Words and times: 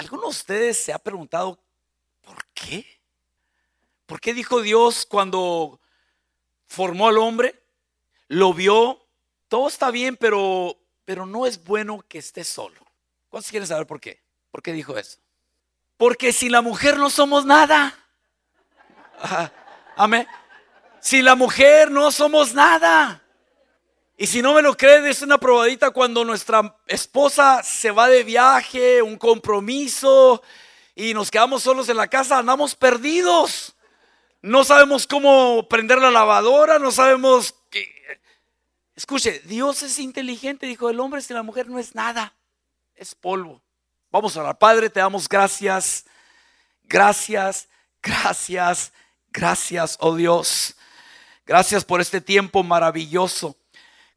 ¿Alguno 0.00 0.22
de 0.22 0.28
ustedes 0.28 0.82
se 0.82 0.94
ha 0.94 0.98
preguntado 0.98 1.62
por 2.22 2.42
qué? 2.54 2.86
¿Por 4.06 4.18
qué 4.18 4.32
dijo 4.32 4.62
Dios 4.62 5.04
cuando 5.04 5.78
formó 6.66 7.08
al 7.08 7.18
hombre? 7.18 7.62
Lo 8.26 8.54
vio, 8.54 9.06
todo 9.48 9.68
está 9.68 9.90
bien, 9.90 10.16
pero, 10.16 10.78
pero 11.04 11.26
no 11.26 11.44
es 11.44 11.62
bueno 11.62 12.02
que 12.08 12.16
esté 12.16 12.44
solo. 12.44 12.80
¿Cuántos 13.28 13.50
quieren 13.50 13.66
saber 13.66 13.86
por 13.86 14.00
qué? 14.00 14.22
¿Por 14.50 14.62
qué 14.62 14.72
dijo 14.72 14.96
eso? 14.96 15.18
Porque 15.98 16.32
sin 16.32 16.52
la 16.52 16.62
mujer 16.62 16.96
no 16.96 17.10
somos 17.10 17.44
nada. 17.44 17.94
Amén. 19.96 20.26
Sin 21.00 21.26
la 21.26 21.34
mujer 21.34 21.90
no 21.90 22.10
somos 22.10 22.54
nada. 22.54 23.22
Y 24.20 24.26
si 24.26 24.42
no 24.42 24.52
me 24.52 24.60
lo 24.60 24.76
creen, 24.76 25.06
es 25.06 25.22
una 25.22 25.38
probadita 25.38 25.92
cuando 25.92 26.26
nuestra 26.26 26.76
esposa 26.86 27.62
se 27.62 27.90
va 27.90 28.06
de 28.06 28.22
viaje, 28.22 29.00
un 29.00 29.16
compromiso, 29.16 30.42
y 30.94 31.14
nos 31.14 31.30
quedamos 31.30 31.62
solos 31.62 31.88
en 31.88 31.96
la 31.96 32.06
casa, 32.06 32.36
andamos 32.36 32.74
perdidos. 32.74 33.74
No 34.42 34.62
sabemos 34.62 35.06
cómo 35.06 35.66
prender 35.70 35.96
la 35.96 36.10
lavadora, 36.10 36.78
no 36.78 36.90
sabemos 36.90 37.54
qué. 37.70 37.90
Escuche, 38.94 39.40
Dios 39.46 39.82
es 39.82 39.98
inteligente, 39.98 40.66
dijo, 40.66 40.90
el 40.90 41.00
hombre 41.00 41.22
sin 41.22 41.36
la 41.36 41.42
mujer 41.42 41.70
no 41.70 41.78
es 41.78 41.94
nada, 41.94 42.34
es 42.96 43.14
polvo. 43.14 43.62
Vamos 44.10 44.36
a 44.36 44.42
orar, 44.42 44.58
Padre, 44.58 44.90
te 44.90 45.00
damos 45.00 45.26
gracias, 45.30 46.04
gracias, 46.82 47.70
gracias, 48.02 48.92
gracias, 49.30 49.96
oh 49.98 50.14
Dios. 50.14 50.76
Gracias 51.46 51.86
por 51.86 52.02
este 52.02 52.20
tiempo 52.20 52.62
maravilloso. 52.62 53.56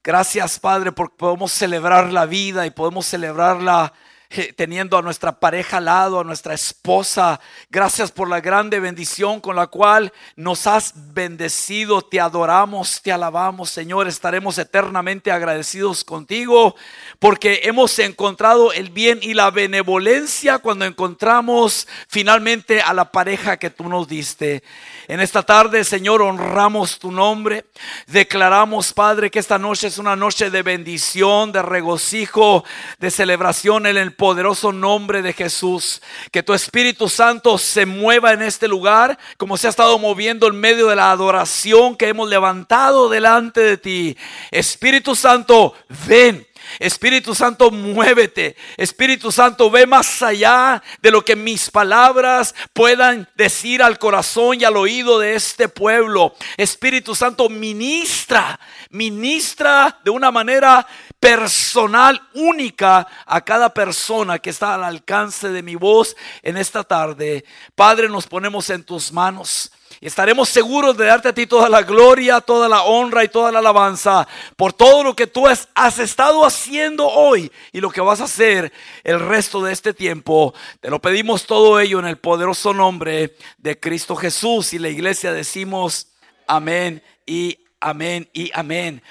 Gracias, 0.05 0.59
Padre, 0.59 0.91
porque 0.91 1.16
podemos 1.17 1.53
celebrar 1.53 2.12
la 2.12 2.25
vida 2.25 2.66
y 2.66 2.71
podemos 2.71 3.05
celebrarla 3.05 3.93
eh, 4.35 4.52
teniendo 4.52 4.98
a 4.98 5.02
nuestra 5.03 5.39
pareja 5.39 5.77
al 5.77 5.85
lado, 5.85 6.20
a 6.20 6.23
nuestra 6.23 6.55
esposa. 6.55 7.39
Gracias 7.70 8.12
por 8.12 8.27
la 8.27 8.41
grande 8.41 8.79
bendición 8.79 9.39
con 9.39 9.55
la 9.55 9.68
cual 9.68 10.12
nos 10.35 10.65
has 10.65 10.93
bendecido. 11.13 12.01
Te 12.01 12.20
adoramos, 12.20 12.99
te 13.04 13.12
alabamos, 13.12 13.70
Señor. 13.70 14.07
Estaremos 14.07 14.57
eternamente 14.57 15.31
agradecidos 15.31 16.04
contigo 16.04 16.76
porque 17.20 17.62
hemos 17.63 17.98
encontrado 17.99 18.74
el 18.74 18.90
bien 18.90 19.20
y 19.21 19.35
la 19.35 19.51
benevolencia 19.51 20.57
cuando 20.57 20.85
encontramos 20.85 21.87
finalmente 22.07 22.81
a 22.81 22.93
la 22.93 23.12
pareja 23.12 23.57
que 23.57 23.70
tú 23.70 23.87
nos 23.87 24.07
diste. 24.07 24.63
En 25.09 25.20
esta 25.20 25.43
tarde, 25.43 25.84
Señor, 25.84 26.21
honramos 26.21 26.98
tu 26.98 27.12
nombre. 27.12 27.65
Declaramos, 28.07 28.93
Padre, 28.93 29.29
que 29.29 29.40
esta 29.40 29.57
noche 29.57 29.87
es 29.87 29.98
una 29.98 30.15
noche 30.15 30.49
de 30.49 30.63
bendición, 30.63 31.51
de 31.51 31.62
regocijo, 31.62 32.63
de 32.99 33.12
celebración 33.12 33.85
en 33.85 33.98
el 33.98 34.13
poderoso 34.13 34.71
nombre 34.71 35.21
de 35.21 35.34
Jesús. 35.34 36.01
Que 36.31 36.41
tu 36.41 36.54
Espíritu 36.54 37.09
Santo 37.09 37.57
se 37.57 37.85
mueva 37.85 38.31
en 38.31 38.43
este 38.43 38.70
lugar, 38.70 39.20
como 39.35 39.57
se 39.57 39.68
ha 39.68 39.71
estado 39.71 39.99
moviendo 39.99 40.48
en 40.48 40.59
medio 40.59 40.87
de 40.87 40.96
la 40.96 41.12
adoración 41.12 41.98
que 41.98 42.07
hemos 42.07 42.29
levantado 42.29 43.09
delante 43.09 43.59
de 43.59 43.77
ti. 43.77 44.18
Espíritu 44.51 45.15
Santo, 45.15 45.74
ven. 46.07 46.48
Espíritu 46.79 47.35
Santo, 47.35 47.71
muévete. 47.71 48.55
Espíritu 48.77 49.32
Santo, 49.32 49.70
ve 49.70 49.85
más 49.85 50.21
allá 50.21 50.82
de 51.02 51.12
lo 51.12 51.24
que 51.24 51.35
mis 51.35 51.70
palabras 51.70 52.55
puedan 52.74 53.30
decir 53.35 53.82
al 53.84 53.99
corazón 53.99 54.60
y 54.60 54.63
al 54.63 54.77
oído 54.77 55.20
de 55.20 55.35
este 55.35 55.70
pueblo. 55.70 56.35
Espíritu 56.57 57.15
Santo, 57.15 57.49
ministra, 57.49 58.60
ministra 58.90 59.99
de 60.04 60.12
una 60.12 60.32
manera 60.32 60.88
personal, 61.24 62.21
única 62.34 63.07
a 63.26 63.40
cada 63.40 63.74
persona 63.74 64.40
que 64.40 64.50
está 64.50 64.75
al 64.75 64.84
alcance 64.84 65.47
de 65.47 65.63
mi 65.63 65.75
voz 65.75 66.18
en 66.41 66.57
esta 66.57 66.84
tarde. 66.84 67.46
Padre, 67.75 68.09
nos 68.09 68.28
ponemos 68.28 68.69
en 68.69 68.84
tus 68.84 69.09
manos. 69.09 69.72
Y 70.02 70.07
estaremos 70.07 70.50
seguros 70.50 70.97
de 70.97 71.06
darte 71.06 71.30
a 71.30 71.34
ti 71.34 71.47
toda 71.47 71.69
la 71.69 71.84
gloria, 71.84 72.41
toda 72.41 72.68
la 72.68 72.84
honra 72.84 73.24
y 73.24 73.30
toda 73.30 73.53
la 73.53 73.59
alabanza 73.59 74.28
por 74.58 74.74
todo 74.74 75.02
lo 75.02 75.16
que 75.16 75.25
tú 75.25 75.47
has, 75.47 75.70
estado 75.97 76.46
haciendo 76.46 77.08
hoy 77.08 77.50
y 77.72 77.80
lo 77.80 77.90
que 77.90 78.02
vas 78.02 78.20
a 78.20 78.26
hacer 78.26 78.74
el 79.06 79.22
resto 79.22 79.64
de 79.64 79.72
este 79.72 79.94
tiempo. 79.94 80.53
Te 80.81 80.90
lo 80.90 81.00
pedimos 81.00 81.46
todo 81.46 81.80
ello 81.80 82.00
en 82.00 82.06
el 82.06 82.18
poderoso 82.18 82.74
nombre 82.74 83.38
de 83.59 83.80
Cristo 83.80 84.18
Jesús. 84.18 84.74
Y 84.74 84.80
la 84.80 84.90
iglesia 84.90 85.31
decimos 85.31 86.08
amén 86.47 87.02
y 87.26 87.59
amén 87.80 88.30
y 88.34 88.52
amén. 88.53 89.02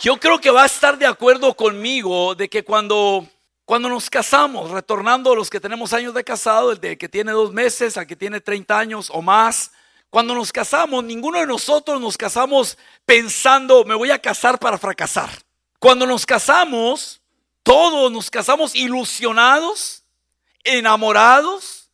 Yo 0.00 0.18
creo 0.18 0.40
que 0.40 0.50
va 0.50 0.64
a 0.64 0.66
estar 0.66 0.98
de 0.98 1.06
acuerdo 1.06 1.54
conmigo 1.54 2.34
de 2.34 2.48
que 2.48 2.64
cuando 2.64 3.26
cuando 3.66 3.88
nos 3.88 4.08
casamos, 4.08 4.70
retornando 4.70 5.32
a 5.32 5.34
los 5.34 5.50
que 5.50 5.58
tenemos 5.58 5.92
años 5.92 6.14
de 6.14 6.22
casado, 6.22 6.70
el 6.70 6.80
de 6.80 6.96
que 6.96 7.08
tiene 7.08 7.32
dos 7.32 7.52
meses 7.52 7.96
a 7.96 8.06
que 8.06 8.14
tiene 8.14 8.40
30 8.40 8.78
años 8.78 9.10
o 9.12 9.20
más, 9.20 9.72
cuando 10.08 10.36
nos 10.36 10.52
casamos, 10.52 11.02
ninguno 11.02 11.40
de 11.40 11.46
nosotros 11.46 12.00
nos 12.00 12.16
casamos 12.16 12.78
pensando, 13.04 13.84
me 13.84 13.96
voy 13.96 14.12
a 14.12 14.20
casar 14.20 14.60
para 14.60 14.78
fracasar. 14.78 15.30
Cuando 15.80 16.06
nos 16.06 16.24
casamos, 16.24 17.20
todos 17.64 18.12
nos 18.12 18.30
casamos 18.30 18.72
ilusionados, 18.76 20.04
enamorados, 20.62 21.90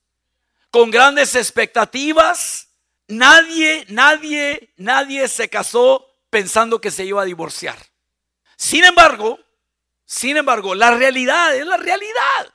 con 0.70 0.90
grandes 0.90 1.34
expectativas. 1.34 2.68
Nadie, 3.08 3.86
nadie, 3.88 4.74
nadie 4.76 5.26
se 5.26 5.48
casó 5.48 6.06
pensando 6.28 6.82
que 6.82 6.90
se 6.90 7.06
iba 7.06 7.22
a 7.22 7.24
divorciar. 7.24 7.91
Sin 8.62 8.84
embargo, 8.84 9.40
sin 10.04 10.36
embargo, 10.36 10.76
la 10.76 10.92
realidad 10.92 11.52
es 11.56 11.66
la 11.66 11.78
realidad 11.78 12.54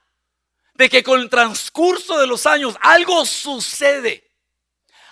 de 0.74 0.88
que 0.88 1.04
con 1.04 1.20
el 1.20 1.30
transcurso 1.30 2.18
de 2.18 2.26
los 2.26 2.46
años 2.46 2.78
algo 2.80 3.26
sucede. 3.26 4.32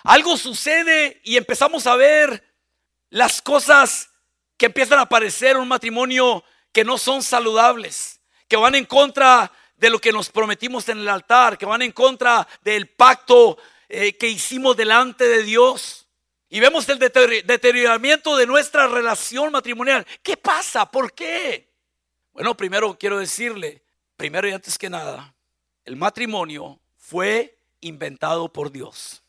Algo 0.04 0.38
sucede 0.38 1.20
y 1.22 1.36
empezamos 1.36 1.86
a 1.86 1.96
ver 1.96 2.42
las 3.10 3.42
cosas 3.42 4.08
que 4.56 4.64
empiezan 4.64 4.98
a 4.98 5.02
aparecer 5.02 5.56
en 5.56 5.58
un 5.58 5.68
matrimonio 5.68 6.42
que 6.72 6.82
no 6.82 6.96
son 6.96 7.22
saludables, 7.22 8.22
que 8.48 8.56
van 8.56 8.74
en 8.74 8.86
contra 8.86 9.52
de 9.76 9.90
lo 9.90 9.98
que 9.98 10.12
nos 10.12 10.30
prometimos 10.30 10.88
en 10.88 11.00
el 11.00 11.08
altar, 11.10 11.58
que 11.58 11.66
van 11.66 11.82
en 11.82 11.92
contra 11.92 12.48
del 12.62 12.88
pacto 12.88 13.58
eh, 13.90 14.16
que 14.16 14.28
hicimos 14.28 14.74
delante 14.78 15.28
de 15.28 15.42
Dios. 15.42 16.05
Y 16.48 16.60
vemos 16.60 16.88
el 16.88 16.98
deterioramiento 16.98 18.36
de 18.36 18.46
nuestra 18.46 18.86
relación 18.86 19.50
matrimonial. 19.50 20.06
¿Qué 20.22 20.36
pasa? 20.36 20.88
¿Por 20.90 21.12
qué? 21.12 21.68
Bueno, 22.32 22.56
primero 22.56 22.96
quiero 22.98 23.18
decirle, 23.18 23.82
primero 24.16 24.48
y 24.48 24.52
antes 24.52 24.78
que 24.78 24.88
nada, 24.88 25.34
el 25.84 25.96
matrimonio 25.96 26.78
fue 26.96 27.58
inventado 27.80 28.52
por 28.52 28.70
Dios. 28.70 29.22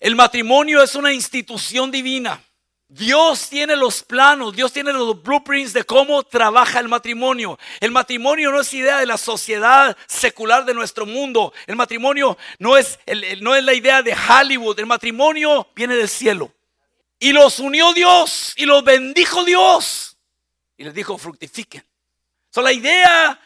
El 0.00 0.16
matrimonio 0.16 0.82
es 0.82 0.94
una 0.94 1.12
institución 1.12 1.90
divina. 1.90 2.42
Dios 2.88 3.48
tiene 3.48 3.76
los 3.76 4.02
planos, 4.02 4.54
Dios 4.54 4.72
tiene 4.72 4.92
los 4.92 5.22
blueprints 5.22 5.72
de 5.72 5.84
cómo 5.84 6.22
trabaja 6.22 6.80
el 6.80 6.88
matrimonio. 6.88 7.58
El 7.80 7.90
matrimonio 7.90 8.50
no 8.50 8.60
es 8.60 8.72
idea 8.74 8.98
de 8.98 9.06
la 9.06 9.16
sociedad 9.16 9.96
secular 10.06 10.64
de 10.64 10.74
nuestro 10.74 11.06
mundo. 11.06 11.52
El 11.66 11.76
matrimonio 11.76 12.36
no 12.58 12.76
es, 12.76 12.98
no 13.40 13.54
es 13.54 13.64
la 13.64 13.74
idea 13.74 14.02
de 14.02 14.14
Hollywood. 14.14 14.78
El 14.78 14.86
matrimonio 14.86 15.68
viene 15.74 15.96
del 15.96 16.08
cielo. 16.08 16.52
Y 17.18 17.32
los 17.32 17.58
unió 17.58 17.92
Dios 17.92 18.52
y 18.56 18.66
los 18.66 18.84
bendijo 18.84 19.44
Dios. 19.44 20.16
Y 20.76 20.84
les 20.84 20.94
dijo, 20.94 21.16
fructifiquen 21.16 21.84
la 22.62 22.72
idea 22.72 23.40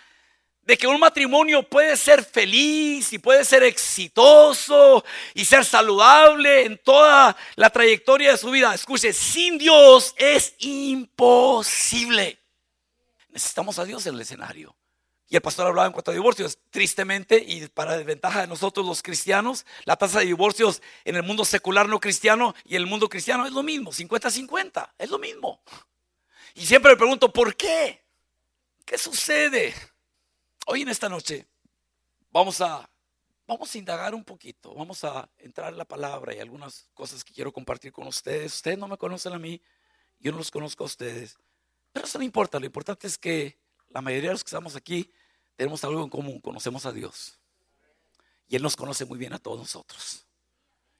de 0.63 0.77
que 0.77 0.87
un 0.87 1.01
matrimonio 1.01 1.63
puede 1.63 1.97
ser 1.97 2.23
feliz 2.23 3.13
y 3.13 3.19
puede 3.19 3.45
ser 3.45 3.63
exitoso 3.63 5.03
y 5.33 5.45
ser 5.45 5.65
saludable 5.65 6.67
en 6.67 6.79
toda 6.79 7.35
la 7.57 7.71
trayectoria 7.71 8.33
de 8.33 8.37
su 8.37 8.51
vida. 8.51 8.75
Escuche, 8.75 9.13
sin 9.13 9.57
Dios 9.57 10.15
es 10.19 10.55
imposible. 10.59 12.39
Necesitamos 13.31 13.79
a 13.79 13.85
Dios 13.85 14.07
en 14.07 14.15
el 14.15 14.21
escenario. 14.21 14.77
Y 15.31 15.37
el 15.37 15.43
pastor 15.43 15.67
hablaba 15.67 15.87
en 15.87 15.93
cuanto 15.93 16.11
a 16.11 16.15
divorcios. 16.15 16.59
Tristemente, 16.71 17.37
y 17.39 17.67
para 17.69 17.97
desventaja 17.99 18.41
de 18.41 18.47
nosotros 18.47 18.87
los 18.87 19.03
cristianos, 19.03 19.67
la 19.85 19.97
tasa 19.97 20.21
de 20.21 20.27
divorcios 20.27 20.83
en 21.05 21.17
el 21.17 21.23
mundo 21.23 21.45
secular 21.45 21.87
no 21.89 22.01
cristiano 22.01 22.55
y 22.65 22.77
en 22.77 22.83
el 22.83 22.87
mundo 22.87 23.09
cristiano 23.09 23.45
es 23.45 23.53
lo 23.53 23.63
mismo, 23.63 23.93
50-50, 23.93 24.93
es 24.97 25.11
lo 25.11 25.19
mismo. 25.19 25.61
Y 26.55 26.65
siempre 26.65 26.93
me 26.93 26.97
pregunto, 26.97 27.31
¿por 27.31 27.55
qué? 27.55 28.03
¿Qué 28.87 28.97
sucede? 28.97 29.75
Hoy 30.67 30.83
en 30.83 30.89
esta 30.89 31.11
noche 31.11 31.47
vamos 32.31 32.63
a, 32.63 32.89
vamos 33.47 33.75
a 33.75 33.79
indagar 33.79 34.15
un 34.15 34.25
poquito, 34.25 34.75
vamos 34.75 35.05
a 35.05 35.29
entrar 35.37 35.73
en 35.73 35.79
la 35.79 35.85
palabra 35.85 36.35
y 36.35 36.41
algunas 36.41 36.89
cosas 36.95 37.23
que 37.23 37.35
quiero 37.35 37.53
compartir 37.53 37.93
con 37.93 38.07
ustedes. 38.07 38.55
Ustedes 38.55 38.79
no 38.79 38.89
me 38.89 38.97
conocen 38.97 39.35
a 39.35 39.39
mí, 39.39 39.61
yo 40.21 40.33
no 40.33 40.39
los 40.39 40.51
conozco 40.51 40.85
a 40.85 40.87
ustedes, 40.87 41.37
pero 41.93 42.07
eso 42.07 42.17
no 42.17 42.25
importa, 42.25 42.59
lo 42.59 42.65
importante 42.65 43.07
es 43.07 43.19
que 43.19 43.59
la 43.91 44.01
mayoría 44.01 44.31
de 44.31 44.35
los 44.35 44.45
que 44.45 44.49
estamos 44.49 44.77
aquí 44.77 45.11
tenemos 45.59 45.83
algo 45.83 46.05
en 46.05 46.09
común, 46.09 46.41
conocemos 46.41 46.87
a 46.87 46.93
Dios. 46.93 47.37
Y 48.47 48.55
Él 48.55 48.63
nos 48.63 48.77
conoce 48.77 49.05
muy 49.05 49.19
bien 49.19 49.33
a 49.33 49.39
todos 49.41 49.59
nosotros 49.59 50.25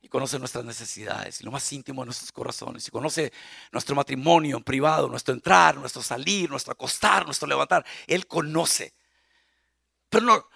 y 0.01 0.09
conoce 0.09 0.37
nuestras 0.41 0.65
necesidades 0.65 1.41
y 1.41 1.45
lo 1.45 1.53
más 1.53 1.73
íntimo 1.73 2.03
de 2.03 2.07
nuestros 2.07 2.33
corazones 2.33 2.87
y 2.87 2.91
conoce 2.91 3.33
nuestro 3.71 3.95
matrimonio 3.95 4.57
en 4.57 4.65
privado, 4.65 5.09
nuestro 5.09 5.33
entrar, 5.33 5.77
nuestro 5.77 6.03
salir, 6.03 6.51
nuestro 6.51 6.73
acostar, 6.73 7.25
nuestro 7.25 7.47
levantar. 7.47 7.87
Él 8.09 8.27
conoce. 8.27 8.95
Pero 10.09 10.27
no, 10.27 10.49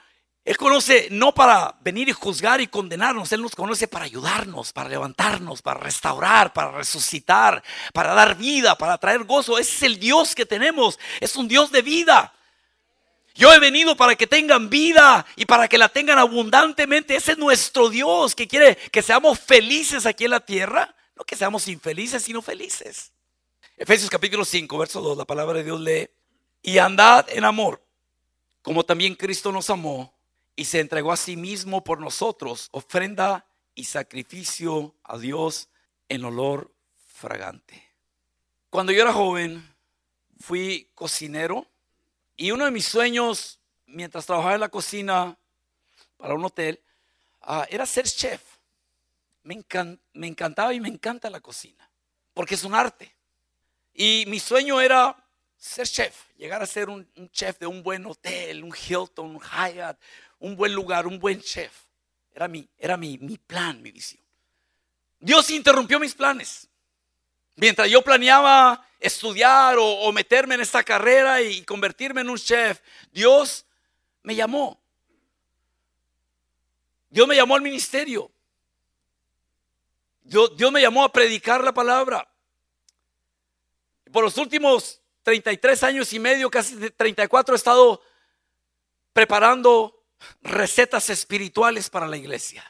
Él 0.44 0.56
conoce 0.56 1.06
no 1.12 1.32
para 1.32 1.78
venir 1.80 2.08
y 2.08 2.12
juzgar 2.12 2.60
y 2.60 2.66
condenarnos, 2.66 3.30
Él 3.30 3.40
nos 3.40 3.54
conoce 3.54 3.86
para 3.86 4.04
ayudarnos, 4.06 4.72
para 4.72 4.88
levantarnos, 4.88 5.62
para 5.62 5.78
restaurar, 5.78 6.52
para 6.52 6.72
resucitar, 6.72 7.62
para 7.92 8.14
dar 8.14 8.36
vida, 8.36 8.76
para 8.76 8.98
traer 8.98 9.22
gozo. 9.22 9.58
Ese 9.58 9.76
es 9.76 9.82
el 9.84 10.00
Dios 10.00 10.34
que 10.34 10.44
tenemos, 10.44 10.98
es 11.20 11.36
un 11.36 11.46
Dios 11.46 11.70
de 11.70 11.82
vida. 11.82 12.34
Yo 13.34 13.52
he 13.52 13.58
venido 13.58 13.96
para 13.96 14.14
que 14.14 14.26
tengan 14.26 14.68
vida 14.68 15.24
y 15.36 15.46
para 15.46 15.68
que 15.68 15.78
la 15.78 15.88
tengan 15.88 16.18
abundantemente. 16.18 17.16
Ese 17.16 17.32
es 17.32 17.38
nuestro 17.38 17.88
Dios 17.88 18.34
que 18.34 18.46
quiere 18.46 18.76
que 18.76 19.02
seamos 19.02 19.38
felices 19.40 20.06
aquí 20.06 20.24
en 20.24 20.30
la 20.30 20.40
tierra. 20.40 20.94
No 21.16 21.24
que 21.24 21.36
seamos 21.36 21.68
infelices, 21.68 22.22
sino 22.22 22.42
felices. 22.42 23.12
Efesios 23.76 24.10
capítulo 24.10 24.44
5, 24.44 24.78
verso 24.78 25.00
2, 25.00 25.16
la 25.16 25.24
palabra 25.24 25.58
de 25.58 25.64
Dios 25.64 25.80
lee. 25.80 26.10
Y 26.62 26.78
andad 26.78 27.26
en 27.30 27.44
amor, 27.44 27.82
como 28.60 28.84
también 28.84 29.14
Cristo 29.14 29.50
nos 29.50 29.70
amó 29.70 30.14
y 30.54 30.66
se 30.66 30.80
entregó 30.80 31.10
a 31.10 31.16
sí 31.16 31.36
mismo 31.36 31.82
por 31.82 31.98
nosotros, 31.98 32.68
ofrenda 32.70 33.46
y 33.74 33.84
sacrificio 33.84 34.94
a 35.02 35.18
Dios 35.18 35.68
en 36.08 36.24
olor 36.24 36.72
fragante. 37.06 37.82
Cuando 38.70 38.92
yo 38.92 39.02
era 39.02 39.12
joven, 39.12 39.74
fui 40.38 40.90
cocinero 40.94 41.66
y 42.36 42.50
uno 42.50 42.64
de 42.64 42.70
mis 42.70 42.86
sueños, 42.86 43.60
mientras 43.86 44.26
trabajaba 44.26 44.54
en 44.54 44.60
la 44.60 44.68
cocina 44.68 45.36
para 46.16 46.34
un 46.34 46.44
hotel, 46.44 46.80
ah, 47.42 47.66
era 47.70 47.86
ser 47.86 48.06
chef. 48.06 48.42
Me, 49.42 49.64
me 50.12 50.26
encantaba 50.28 50.72
y 50.72 50.80
me 50.80 50.88
encanta 50.88 51.28
la 51.28 51.40
cocina, 51.40 51.88
porque 52.32 52.54
es 52.54 52.64
un 52.64 52.74
arte. 52.74 53.14
Y 53.94 54.24
mi 54.28 54.38
sueño 54.38 54.80
era 54.80 55.16
ser 55.62 55.86
chef, 55.86 56.28
llegar 56.36 56.62
a 56.62 56.66
ser 56.66 56.88
un, 56.88 57.08
chef 57.30 57.58
de 57.58 57.66
un 57.66 57.82
buen 57.82 58.04
hotel, 58.06 58.64
un 58.64 58.74
Hilton, 58.74 59.36
un 59.36 59.40
Hyatt, 59.40 59.98
un 60.38 60.56
buen 60.56 60.74
lugar, 60.74 61.06
un 61.06 61.18
buen 61.18 61.40
chef. 61.40 61.72
Era 62.34 62.48
mi, 62.48 62.68
era 62.78 62.96
mi, 62.96 63.18
mi 63.18 63.36
plan, 63.36 63.80
mi 63.82 63.92
visión. 63.92 64.22
Dios 65.20 65.50
interrumpió 65.50 66.00
mis 66.00 66.14
planes. 66.14 66.68
Mientras 67.56 67.88
yo 67.90 68.02
planeaba 68.02 68.86
estudiar 68.98 69.76
o, 69.78 70.10
meterme 70.12 70.54
en 70.54 70.60
esta 70.60 70.82
carrera 70.82 71.42
y 71.42 71.62
convertirme 71.64 72.20
en 72.20 72.30
un 72.30 72.38
chef, 72.38 72.80
Dios 73.10 73.66
me 74.22 74.34
llamó. 74.34 74.80
Dios 77.10 77.26
me 77.28 77.36
llamó 77.36 77.56
al 77.56 77.62
ministerio. 77.62 78.30
Dios, 80.22 80.52
me 80.72 80.80
llamó 80.80 81.04
a 81.04 81.12
predicar 81.12 81.62
la 81.62 81.74
palabra. 81.74 82.26
Por 84.10 84.24
los 84.24 84.38
últimos 84.38 85.00
33 85.24 85.82
años 85.82 86.12
y 86.12 86.18
medio, 86.18 86.50
casi 86.50 86.90
34, 86.90 87.54
he 87.54 87.56
estado 87.56 88.02
preparando 89.12 90.04
recetas 90.40 91.10
espirituales 91.10 91.90
para 91.90 92.06
la 92.06 92.16
iglesia. 92.16 92.64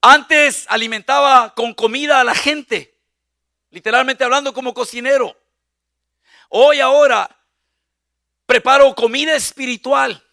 Antes 0.00 0.66
alimentaba 0.68 1.54
con 1.54 1.74
comida 1.74 2.20
a 2.20 2.24
la 2.24 2.34
gente 2.34 2.95
literalmente 3.76 4.24
hablando 4.24 4.54
como 4.54 4.72
cocinero. 4.72 5.36
Hoy 6.48 6.80
ahora 6.80 7.28
preparo 8.46 8.94
comida 8.94 9.36
espiritual, 9.36 10.24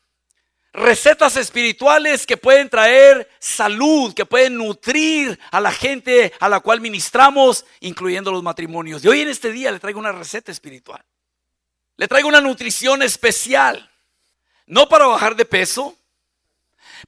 recetas 0.71 1.35
espirituales 1.35 2.25
que 2.25 2.37
pueden 2.37 2.69
traer 2.69 3.29
salud, 3.39 4.13
que 4.13 4.25
pueden 4.25 4.55
nutrir 4.55 5.37
a 5.51 5.59
la 5.59 5.73
gente 5.73 6.31
a 6.39 6.47
la 6.47 6.61
cual 6.61 6.79
ministramos, 6.79 7.65
incluyendo 7.81 8.31
los 8.31 8.41
matrimonios. 8.43 9.03
Y 9.03 9.09
hoy 9.09 9.19
en 9.19 9.27
este 9.27 9.51
día 9.51 9.73
le 9.73 9.79
traigo 9.81 9.99
una 9.99 10.13
receta 10.13 10.49
espiritual. 10.49 11.03
Le 11.97 12.07
traigo 12.07 12.29
una 12.29 12.39
nutrición 12.39 13.03
especial, 13.03 13.91
no 14.67 14.87
para 14.87 15.07
bajar 15.07 15.35
de 15.35 15.43
peso, 15.43 15.97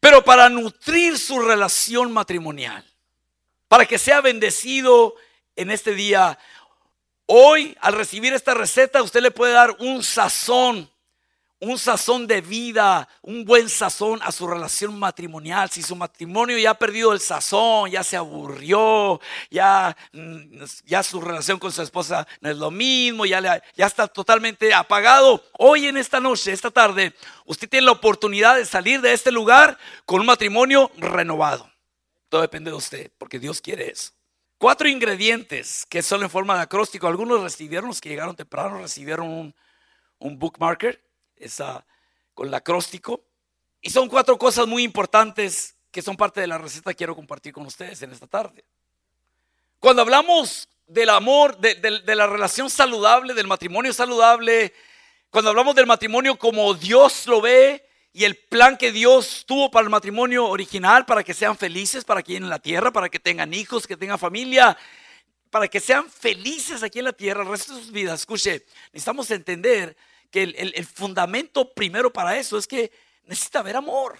pero 0.02 0.22
para 0.22 0.50
nutrir 0.50 1.18
su 1.18 1.40
relación 1.40 2.12
matrimonial, 2.12 2.84
para 3.70 3.86
que 3.86 3.98
sea 3.98 4.20
bendecido 4.20 5.16
en 5.56 5.72
este 5.72 5.94
día. 5.94 6.38
Hoy, 7.28 7.75
al 7.81 7.94
recibir 7.94 8.34
esta 8.34 8.54
receta, 8.54 9.02
usted 9.02 9.22
le 9.22 9.31
puede 9.31 9.54
dar 9.54 9.75
un 9.80 10.04
sazón, 10.04 10.90
un 11.60 11.80
sazón 11.80 12.28
de 12.28 12.42
vida, 12.42 13.07
un 13.24 13.46
buen 13.46 13.68
sazón 13.68 14.19
a 14.22 14.31
su 14.31 14.46
relación 14.46 15.00
matrimonial. 15.00 15.72
Si 15.72 15.81
su 15.81 15.96
matrimonio 15.96 16.57
ya 16.60 16.72
ha 16.72 16.78
perdido 16.78 17.13
el 17.13 17.19
sazón, 17.19 17.90
ya 17.90 18.04
se 18.04 18.16
aburrió, 18.16 19.19
ya, 19.50 19.98
mm, 20.12 20.63
ya 20.86 21.02
su 21.02 21.19
relación 21.19 21.58
con 21.58 21.72
su 21.72 21.81
esposa 21.81 22.28
no 22.42 22.51
es 22.51 22.58
lo 22.58 22.69
mismo, 22.69 23.25
ya, 23.25 23.42
ya 23.75 23.86
está 23.88 24.08
totalmente 24.08 24.72
apagado. 24.72 25.44
Hoy 25.58 25.88
en 25.88 25.98
esta 25.98 26.19
noche, 26.19 26.51
esta 26.51 26.69
tarde, 26.69 27.16
usted 27.46 27.68
tiene 27.68 27.88
la 27.88 27.94
oportunidad 27.94 28.58
de 28.58 28.66
salir 28.66 29.01
de 29.01 29.13
este 29.13 29.31
lugar 29.31 29.80
con 30.06 30.19
un 30.19 30.28
matrimonio 30.28 30.92
renovado. 30.98 31.72
Todo 32.30 32.42
depende 32.42 32.69
de 32.69 32.78
usted, 32.78 33.12
porque 33.18 33.40
Dios 33.40 33.62
quiere 33.62 33.90
eso. 33.90 34.12
Cuatro 34.57 34.88
ingredientes 34.88 35.86
que 35.88 36.02
son 36.02 36.24
en 36.24 36.30
forma 36.30 36.56
de 36.56 36.62
acróstico. 36.62 37.07
Algunos 37.07 37.42
recibieron, 37.42 37.90
los 37.90 38.00
que 38.00 38.10
llegaron 38.10 38.36
temprano, 38.36 38.80
recibieron 38.80 39.28
un, 39.28 39.56
un 40.19 40.40
bookmarker 40.40 41.04
con 42.34 42.48
el 42.48 42.54
acróstico. 42.54 43.24
Y 43.81 43.90
son 43.90 44.07
cuatro 44.07 44.38
cosas 44.38 44.68
muy 44.68 44.84
importantes 44.84 45.75
que 45.92 46.02
son 46.02 46.18
parte 46.18 46.42
de 46.42 46.48
la 46.48 46.57
receta 46.57 46.92
que 46.92 46.98
quiero 46.98 47.16
compartir 47.16 47.54
con 47.54 47.66
ustedes 47.66 48.02
en 48.02 48.12
esta 48.12 48.28
tarde. 48.28 48.66
Cuando 49.80 50.02
hablamos 50.02 50.68
del 50.88 51.10
amor, 51.10 51.58
de, 51.58 51.75
de 51.75 52.16
la 52.16 52.28
relación 52.28 52.69
saludable, 52.69 53.34
del 53.34 53.48
matrimonio 53.48 53.94
saludable, 53.94 54.74
cuando 55.30 55.50
hablamos 55.50 55.75
del 55.75 55.86
matrimonio 55.86 56.38
como 56.38 56.74
Dios 56.74 57.28
lo 57.28 57.42
ve, 57.42 57.88
y 58.16 58.24
el 58.24 58.38
plan 58.38 58.78
que 58.78 58.94
Dios 58.94 59.44
tuvo 59.46 59.70
para 59.70 59.84
el 59.84 59.90
matrimonio 59.90 60.48
original, 60.48 61.06
para 61.06 61.22
que 61.22 61.34
sean 61.34 61.58
felices, 61.58 62.06
para 62.06 62.24
que 62.24 62.32
lleguen 62.32 62.44
en 62.44 62.50
la 62.50 62.60
tierra, 62.60 62.90
para 62.94 63.10
que 63.10 63.20
tengan 63.20 63.54
hijos, 63.54 63.86
que 63.86 63.98
tengan 63.98 64.18
familia, 64.18 64.78
para 65.50 65.68
que 65.68 65.82
sean 65.82 66.10
felices 66.10 66.82
aquí 66.82 67.00
en 67.00 67.06
la 67.06 67.12
tierra 67.12 67.44
el 67.44 67.50
resto 67.50 67.76
de 67.76 67.82
sus 67.82 67.92
vidas. 67.92 68.22
Escuche, 68.22 68.66
necesitamos 68.94 69.30
entender 69.32 69.98
que 70.32 70.44
el, 70.44 70.86
fundamento 70.86 71.74
primero 71.74 72.14
para 72.14 72.38
eso 72.40 72.58
es 72.58 72.66
que 72.66 72.90
necesita 73.26 73.60
haber 73.60 73.76
amor. 73.76 74.18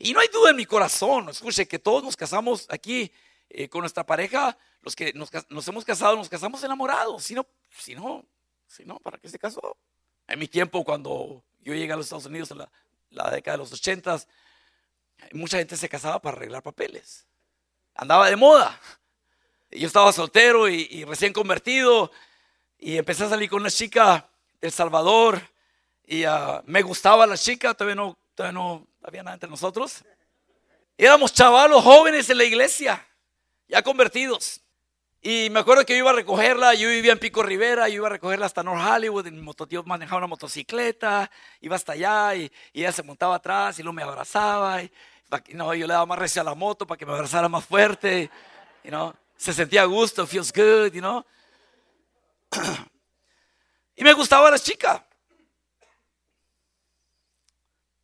Y 0.00 0.12
no 0.12 0.18
hay 0.18 0.26
duda 0.26 0.50
en 0.50 0.56
mi 0.56 0.66
corazón, 0.66 1.28
escuche, 1.28 1.68
que 1.68 1.78
todos 1.78 2.02
nos 2.02 2.16
casamos 2.16 2.66
aquí 2.68 3.12
eh, 3.48 3.68
con 3.68 3.82
nuestra 3.82 4.04
pareja, 4.04 4.58
los 4.80 4.96
que 4.96 5.12
nos, 5.12 5.68
hemos 5.68 5.84
casado, 5.84 6.16
nos 6.16 6.28
casamos 6.28 6.64
enamorados. 6.64 7.22
Si 7.22 7.34
no, 7.36 7.46
si 7.78 7.94
no, 7.94 8.26
si 8.66 8.84
no, 8.84 8.98
¿para 8.98 9.18
qué 9.18 9.28
se 9.28 9.38
casó? 9.38 9.76
En 10.26 10.40
mi 10.40 10.48
tiempo, 10.48 10.82
cuando 10.82 11.44
yo 11.62 11.74
llegué 11.74 11.92
a 11.92 11.96
los 11.96 12.06
Estados 12.06 12.26
Unidos 12.26 12.50
en 12.50 12.58
la, 12.58 13.30
década 13.30 13.56
de 13.56 13.58
los 13.58 13.72
ochentas, 13.72 14.28
mucha 15.32 15.58
gente 15.58 15.76
se 15.76 15.88
casaba 15.88 16.20
para 16.20 16.36
arreglar 16.36 16.62
papeles. 16.62 17.26
Andaba 17.94 18.28
de 18.28 18.36
moda. 18.36 18.78
Yo 19.70 19.86
estaba 19.86 20.12
soltero 20.12 20.68
y, 20.68 21.04
recién 21.04 21.32
convertido 21.32 22.10
y 22.78 22.96
empecé 22.96 23.24
a 23.24 23.28
salir 23.28 23.48
con 23.48 23.60
una 23.60 23.70
chica 23.70 24.28
del 24.60 24.72
Salvador 24.72 25.40
y 26.04 26.24
ah, 26.24 26.62
me 26.66 26.82
gustaba 26.82 27.26
la 27.26 27.38
chica, 27.38 27.72
todavía 27.74 27.94
no, 27.94 28.18
todavía 28.34 28.52
no 28.52 28.86
había 29.02 29.22
nada 29.22 29.34
entre 29.34 29.48
nosotros. 29.48 30.04
Éramos 30.98 31.32
chavalos 31.32 31.82
jóvenes 31.82 32.28
en 32.28 32.38
la 32.38 32.44
iglesia, 32.44 33.06
ya 33.68 33.82
convertidos. 33.82 34.60
Y 35.24 35.50
me 35.50 35.60
acuerdo 35.60 35.86
que 35.86 35.92
yo 35.92 36.00
iba 36.00 36.10
a 36.10 36.14
recogerla, 36.14 36.74
yo 36.74 36.88
vivía 36.88 37.12
en 37.12 37.18
Pico 37.20 37.44
Rivera, 37.44 37.88
yo 37.88 37.94
iba 37.94 38.08
a 38.08 38.10
recogerla 38.10 38.44
hasta 38.46 38.64
North 38.64 38.82
Hollywood, 38.84 39.26
mi 39.26 39.40
mototío 39.40 39.84
manejaba 39.84 40.18
una 40.18 40.26
motocicleta, 40.26 41.30
iba 41.60 41.76
hasta 41.76 41.92
allá 41.92 42.34
y, 42.34 42.50
ella 42.74 42.90
se 42.90 43.04
montaba 43.04 43.36
atrás 43.36 43.78
y 43.78 43.84
luego 43.84 43.92
me 43.92 44.02
abrazaba. 44.02 44.82
Y, 44.82 44.90
no, 45.54 45.72
yo 45.74 45.86
le 45.86 45.92
daba 45.92 46.06
más 46.06 46.18
recio 46.18 46.42
a 46.42 46.44
la 46.44 46.56
moto 46.56 46.88
para 46.88 46.98
que 46.98 47.06
me 47.06 47.12
abrazara 47.12 47.48
más 47.48 47.64
fuerte. 47.64 48.30
You 48.82 48.90
know, 48.90 49.14
se 49.36 49.52
sentía 49.52 49.82
a 49.82 49.84
gusto, 49.84 50.26
feels 50.26 50.52
good, 50.52 50.92
you 50.92 51.00
know. 51.00 51.24
y 53.94 54.02
me 54.02 54.14
gustaba 54.14 54.50
la 54.50 54.58
chica. 54.58 55.06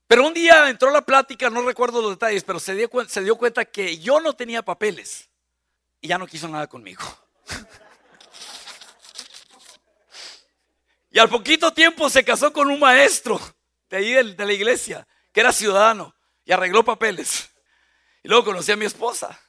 Pero 0.07 0.25
un 0.25 0.35
día 0.35 0.71
entró 0.71 0.93
la 0.93 1.03
plática, 1.03 1.51
no 1.51 1.63
recuerdo 1.63 2.01
los 2.01 2.13
detalles, 2.13 2.45
pero 2.45 2.61
se 2.61 2.77
dio, 2.77 2.89
se 3.09 3.25
dio 3.25 3.35
cuenta 3.35 3.65
que 3.65 3.99
yo 3.99 4.21
no 4.21 4.35
tenía 4.35 4.63
papeles 4.65 5.29
y 6.01 6.09
ya 6.09 6.19
no 6.19 6.27
quiso 6.27 6.49
nada 6.49 6.67
conmigo. 6.67 7.03
Y 11.11 11.19
al 11.19 11.29
poquito 11.29 11.73
tiempo 11.73 12.11
se 12.11 12.25
casó 12.25 12.53
con 12.53 12.71
un 12.71 12.79
maestro 12.79 13.41
de 13.89 13.97
ahí 13.97 14.13
de, 14.13 14.47
la 14.47 14.53
iglesia, 14.53 15.07
que 15.33 15.41
era 15.41 15.53
ciudadano, 15.53 16.15
y 16.45 16.53
arregló 16.53 16.85
papeles. 16.85 17.51
Y 18.23 18.29
luego 18.29 18.45
conocí 18.45 18.73
a 18.73 18.77
mi 18.77 18.85
esposa. 18.85 19.41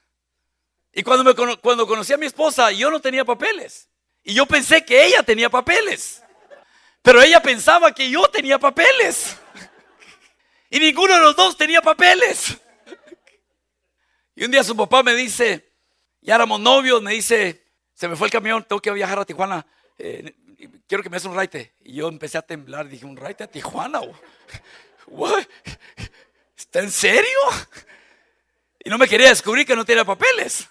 Y 0.93 1.03
cuando, 1.03 1.23
me, 1.23 1.57
cuando 1.57 1.85
conocí 1.85 2.13
a 2.13 2.17
mi 2.17 2.25
esposa, 2.25 2.71
yo 2.71 2.89
no 2.89 2.99
tenía 2.99 3.25
papeles. 3.25 3.89
Y 4.23 4.33
yo 4.33 4.45
pensé 4.45 4.85
que 4.85 5.05
ella 5.05 5.21
tenía 5.23 5.49
papeles. 5.49 6.23
Pero 7.01 7.21
ella 7.21 7.41
pensaba 7.41 7.93
que 7.93 8.09
yo 8.09 8.27
tenía 8.29 8.57
papeles. 8.57 9.37
Y 10.69 10.79
ninguno 10.79 11.13
de 11.13 11.21
los 11.21 11.35
dos 11.35 11.57
tenía 11.57 11.81
papeles. 11.81 12.57
Y 14.35 14.45
un 14.45 14.51
día 14.51 14.63
su 14.63 14.75
papá 14.75 15.03
me 15.03 15.13
dice, 15.15 15.68
ya 16.21 16.35
éramos 16.35 16.59
novios, 16.59 17.01
me 17.01 17.13
dice, 17.13 17.63
se 17.93 18.07
me 18.07 18.15
fue 18.15 18.27
el 18.27 18.31
camión, 18.31 18.63
tengo 18.67 18.81
que 18.81 18.91
viajar 18.91 19.19
a 19.19 19.25
Tijuana, 19.25 19.65
eh, 19.97 20.33
quiero 20.87 21.03
que 21.03 21.09
me 21.09 21.17
des 21.17 21.25
un 21.25 21.35
raite. 21.35 21.73
Y 21.83 21.93
yo 21.93 22.07
empecé 22.07 22.37
a 22.37 22.41
temblar, 22.41 22.87
dije, 22.87 23.05
¿un 23.05 23.17
raite 23.17 23.43
a 23.43 23.47
Tijuana? 23.47 24.01
¿Está 26.57 26.79
en 26.79 26.91
serio? 26.91 27.39
Y 28.83 28.89
no 28.89 28.97
me 28.97 29.07
quería 29.07 29.29
descubrir 29.29 29.65
que 29.65 29.75
no 29.75 29.85
tenía 29.85 30.05
papeles. 30.05 30.69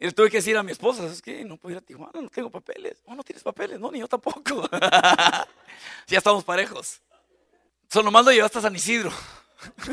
Y 0.00 0.10
tuve 0.12 0.30
que 0.30 0.36
decir 0.36 0.56
a 0.56 0.62
mi 0.62 0.70
esposa, 0.70 1.06
es 1.06 1.20
que 1.20 1.44
no 1.44 1.56
puedo 1.56 1.76
ir 1.76 1.78
a 1.78 1.84
Tijuana, 1.84 2.20
no 2.20 2.28
tengo 2.28 2.50
papeles. 2.50 3.02
No, 3.06 3.16
no 3.16 3.22
tienes 3.24 3.42
papeles, 3.42 3.80
no, 3.80 3.90
ni 3.90 3.98
yo 3.98 4.08
tampoco. 4.08 4.68
ya 6.06 6.18
estamos 6.18 6.44
parejos. 6.44 7.00
Solo 7.90 8.10
mando 8.10 8.30
yo 8.30 8.44
hasta 8.44 8.60
San 8.60 8.76
Isidro. 8.76 9.10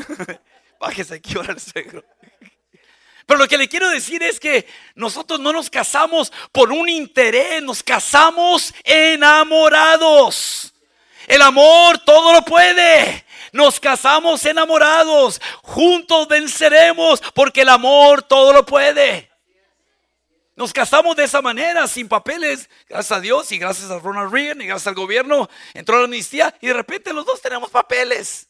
Bájese 0.80 1.14
aquí 1.14 1.34
ahora 1.36 1.54
el 1.54 1.60
suegro. 1.60 2.04
Pero 3.26 3.38
lo 3.40 3.48
que 3.48 3.58
le 3.58 3.68
quiero 3.68 3.90
decir 3.90 4.22
es 4.22 4.38
que 4.38 4.66
nosotros 4.94 5.40
no 5.40 5.52
nos 5.52 5.68
casamos 5.68 6.32
por 6.52 6.70
un 6.70 6.88
interés, 6.88 7.60
nos 7.62 7.82
casamos 7.82 8.72
enamorados. 8.84 10.72
El 11.26 11.42
amor 11.42 11.98
todo 11.98 12.32
lo 12.32 12.42
puede. 12.42 13.24
Nos 13.52 13.80
casamos 13.80 14.44
enamorados. 14.44 15.40
Juntos 15.62 16.28
venceremos 16.28 17.20
porque 17.34 17.62
el 17.62 17.68
amor 17.68 18.22
todo 18.22 18.52
lo 18.52 18.64
puede. 18.64 19.28
Nos 20.54 20.72
casamos 20.72 21.16
de 21.16 21.24
esa 21.24 21.42
manera, 21.42 21.86
sin 21.86 22.08
papeles, 22.08 22.70
gracias 22.88 23.12
a 23.12 23.20
Dios 23.20 23.52
y 23.52 23.58
gracias 23.58 23.90
a 23.90 23.98
Ronald 23.98 24.32
Reagan 24.32 24.62
y 24.62 24.66
gracias 24.66 24.86
al 24.86 24.94
gobierno. 24.94 25.50
Entró 25.74 25.98
la 25.98 26.04
amnistía 26.04 26.54
y 26.62 26.68
de 26.68 26.72
repente 26.72 27.12
los 27.12 27.26
dos 27.26 27.42
tenemos 27.42 27.70
papeles. 27.70 28.48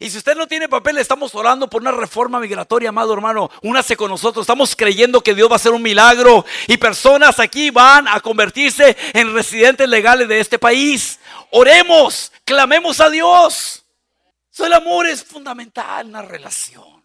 Y 0.00 0.10
si 0.10 0.18
usted 0.18 0.36
no 0.36 0.46
tiene 0.46 0.68
papel, 0.68 0.98
estamos 0.98 1.34
orando 1.34 1.68
por 1.68 1.82
una 1.82 1.92
reforma 1.92 2.40
migratoria, 2.40 2.90
amado 2.90 3.12
hermano. 3.12 3.50
Únase 3.62 3.96
con 3.96 4.10
nosotros. 4.10 4.44
Estamos 4.44 4.74
creyendo 4.76 5.20
que 5.20 5.34
Dios 5.34 5.48
va 5.48 5.54
a 5.54 5.56
hacer 5.56 5.72
un 5.72 5.82
milagro 5.82 6.44
y 6.66 6.76
personas 6.76 7.38
aquí 7.38 7.70
van 7.70 8.08
a 8.08 8.20
convertirse 8.20 8.96
en 9.12 9.34
residentes 9.34 9.88
legales 9.88 10.28
de 10.28 10.40
este 10.40 10.58
país. 10.58 11.18
Oremos, 11.50 12.32
clamemos 12.44 13.00
a 13.00 13.10
Dios. 13.10 13.84
el 14.58 14.72
amor 14.72 15.06
es 15.06 15.24
fundamental 15.24 16.06
en 16.06 16.12
la 16.12 16.22
relación. 16.22 17.04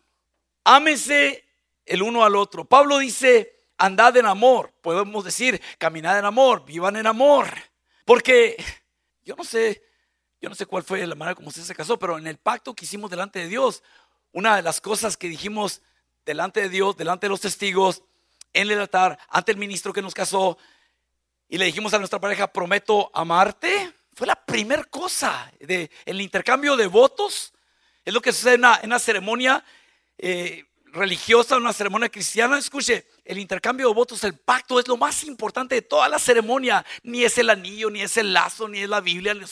Ámese 0.63 1.45
el 1.85 2.01
uno 2.01 2.23
al 2.23 2.35
otro. 2.35 2.65
Pablo 2.65 2.97
dice, 2.97 3.57
andad 3.77 4.15
en 4.17 4.25
amor. 4.25 4.73
Podemos 4.81 5.23
decir, 5.23 5.61
caminad 5.77 6.19
en 6.19 6.25
amor, 6.25 6.65
vivan 6.65 6.97
en 6.97 7.07
amor. 7.07 7.47
Porque 8.05 8.55
yo 9.23 9.35
no 9.35 9.43
sé 9.43 9.81
yo 10.41 10.49
no 10.49 10.55
sé 10.55 10.65
cuál 10.65 10.83
fue 10.83 11.05
la 11.05 11.15
manera 11.15 11.35
como 11.35 11.49
usted 11.49 11.63
se 11.63 11.75
casó, 11.75 11.97
pero 11.97 12.17
en 12.17 12.27
el 12.27 12.37
pacto 12.37 12.75
que 12.75 12.85
hicimos 12.85 13.09
delante 13.09 13.39
de 13.39 13.47
Dios, 13.47 13.83
una 14.31 14.55
de 14.55 14.61
las 14.61 14.81
cosas 14.81 15.17
que 15.17 15.27
dijimos 15.27 15.81
delante 16.25 16.61
de 16.61 16.69
Dios, 16.69 16.95
delante 16.95 17.25
de 17.25 17.29
los 17.29 17.41
testigos, 17.41 18.03
en 18.53 18.69
el 18.69 18.79
altar, 18.79 19.17
ante 19.29 19.51
el 19.51 19.57
ministro 19.57 19.93
que 19.93 20.01
nos 20.01 20.13
casó, 20.13 20.57
y 21.49 21.57
le 21.57 21.65
dijimos 21.65 21.93
a 21.93 21.99
nuestra 21.99 22.19
pareja, 22.19 22.51
prometo 22.51 23.09
amarte, 23.13 23.93
fue 24.13 24.27
la 24.27 24.35
primera 24.35 24.83
cosa 24.83 25.51
del 25.59 25.89
el 26.05 26.21
intercambio 26.21 26.75
de 26.75 26.87
votos. 26.87 27.53
Es 28.03 28.13
lo 28.13 28.21
que 28.21 28.33
sucede 28.33 28.55
en 28.55 28.65
una, 28.83 28.99
ceremonia 28.99 29.63
eh, 30.17 30.65
religiosa, 30.93 31.57
una 31.57 31.73
ceremonia 31.73 32.09
cristiana. 32.09 32.57
Escuche, 32.57 33.05
el 33.25 33.37
intercambio 33.37 33.87
de 33.87 33.93
votos, 33.93 34.23
el 34.23 34.35
pacto 34.35 34.79
es 34.79 34.87
lo 34.87 34.97
más 34.97 35.23
importante 35.23 35.75
de 35.75 35.81
toda 35.81 36.09
la 36.09 36.19
ceremonia. 36.19 36.85
Ni 37.03 37.23
es 37.23 37.37
el 37.37 37.49
anillo, 37.49 37.89
ni 37.89 38.01
es 38.01 38.17
el 38.17 38.33
lazo, 38.33 38.67
ni 38.67 38.79
es 38.79 38.89
la 38.89 39.01
Biblia, 39.01 39.33
ni 39.33 39.43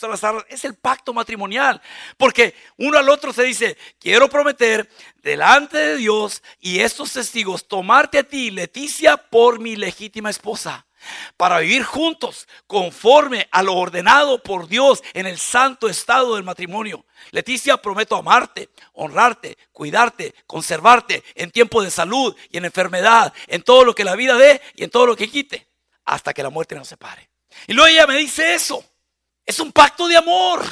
es 0.50 0.66
el 0.66 0.76
pacto 0.76 1.14
matrimonial. 1.14 1.82
Porque 2.18 2.56
uno 2.78 2.98
al 2.98 3.10
otro 3.10 3.34
se 3.34 3.44
dice, 3.44 3.78
quiero 4.00 4.30
prometer 4.30 4.90
delante 5.22 5.78
de 5.78 5.98
Dios 5.98 6.44
y 6.60 6.80
estos 6.80 7.14
testigos 7.14 7.68
tomarte 7.68 8.20
a 8.20 8.24
ti, 8.24 8.52
Leticia, 8.52 9.18
por 9.18 9.60
mi 9.60 9.76
legítima 9.76 10.30
esposa 10.30 10.86
para 11.38 11.60
vivir 11.60 11.84
juntos 11.84 12.48
conforme 12.68 13.48
a 13.52 13.64
lo 13.64 13.76
ordenado 13.76 14.42
por 14.42 14.68
Dios 14.68 15.04
en 15.14 15.28
el 15.28 15.38
santo 15.38 15.88
estado 15.90 16.36
del 16.36 16.44
matrimonio. 16.44 17.06
Leticia, 17.32 17.78
prometo 17.78 18.16
amarte, 18.16 18.70
honrarte, 18.94 19.58
cuidarte, 19.72 20.34
conservarte 20.48 21.24
en 21.36 21.52
tiempo 21.52 21.82
de 21.82 21.92
salud 21.92 22.36
y 22.50 22.58
en 22.58 22.66
enfermedad, 22.66 23.34
en 23.48 23.64
todo 23.64 23.84
lo 23.84 23.96
que 23.96 24.04
la 24.04 24.16
vida 24.16 24.36
dé 24.36 24.62
y 24.76 24.84
en 24.84 24.90
todo 24.90 25.06
lo 25.06 25.16
que 25.16 25.30
quite, 25.30 25.68
hasta 26.06 26.34
que 26.34 26.44
la 26.44 26.50
muerte 26.50 26.76
nos 26.76 26.88
separe. 26.88 27.30
Y 27.68 27.74
luego 27.74 27.88
ella 27.88 28.08
me 28.08 28.18
dice 28.18 28.54
eso. 28.54 28.84
Es 29.46 29.60
un 29.60 29.72
pacto 29.72 30.08
de 30.08 30.18
amor. 30.18 30.66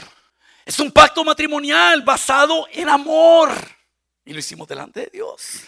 Es 0.66 0.80
un 0.80 0.92
pacto 0.92 1.24
matrimonial 1.24 2.02
basado 2.02 2.68
en 2.72 2.90
amor. 2.90 3.52
Y 4.26 4.34
lo 4.34 4.40
hicimos 4.40 4.68
delante 4.68 5.02
de 5.02 5.10
Dios. 5.12 5.64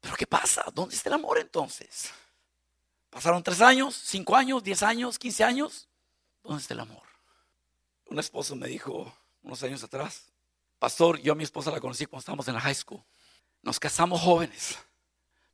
Pero 0.00 0.14
¿qué 0.16 0.26
pasa? 0.26 0.64
¿Dónde 0.72 0.94
está 0.94 1.08
el 1.08 1.14
amor 1.14 1.38
entonces? 1.38 2.12
Pasaron 3.16 3.42
tres 3.42 3.62
años, 3.62 3.98
cinco 4.04 4.36
años, 4.36 4.62
diez 4.62 4.82
años, 4.82 5.18
quince 5.18 5.42
años. 5.42 5.88
¿Dónde 6.42 6.60
está 6.60 6.74
el 6.74 6.80
amor? 6.80 7.02
Un 8.04 8.18
esposo 8.18 8.54
me 8.54 8.68
dijo 8.68 9.10
unos 9.42 9.62
años 9.62 9.82
atrás, 9.82 10.30
pastor, 10.78 11.18
yo 11.20 11.32
a 11.32 11.34
mi 11.34 11.42
esposa 11.42 11.70
la 11.70 11.80
conocí 11.80 12.04
cuando 12.04 12.20
estábamos 12.20 12.46
en 12.46 12.52
la 12.52 12.60
high 12.60 12.74
school. 12.74 13.02
Nos 13.62 13.80
casamos 13.80 14.20
jóvenes. 14.20 14.78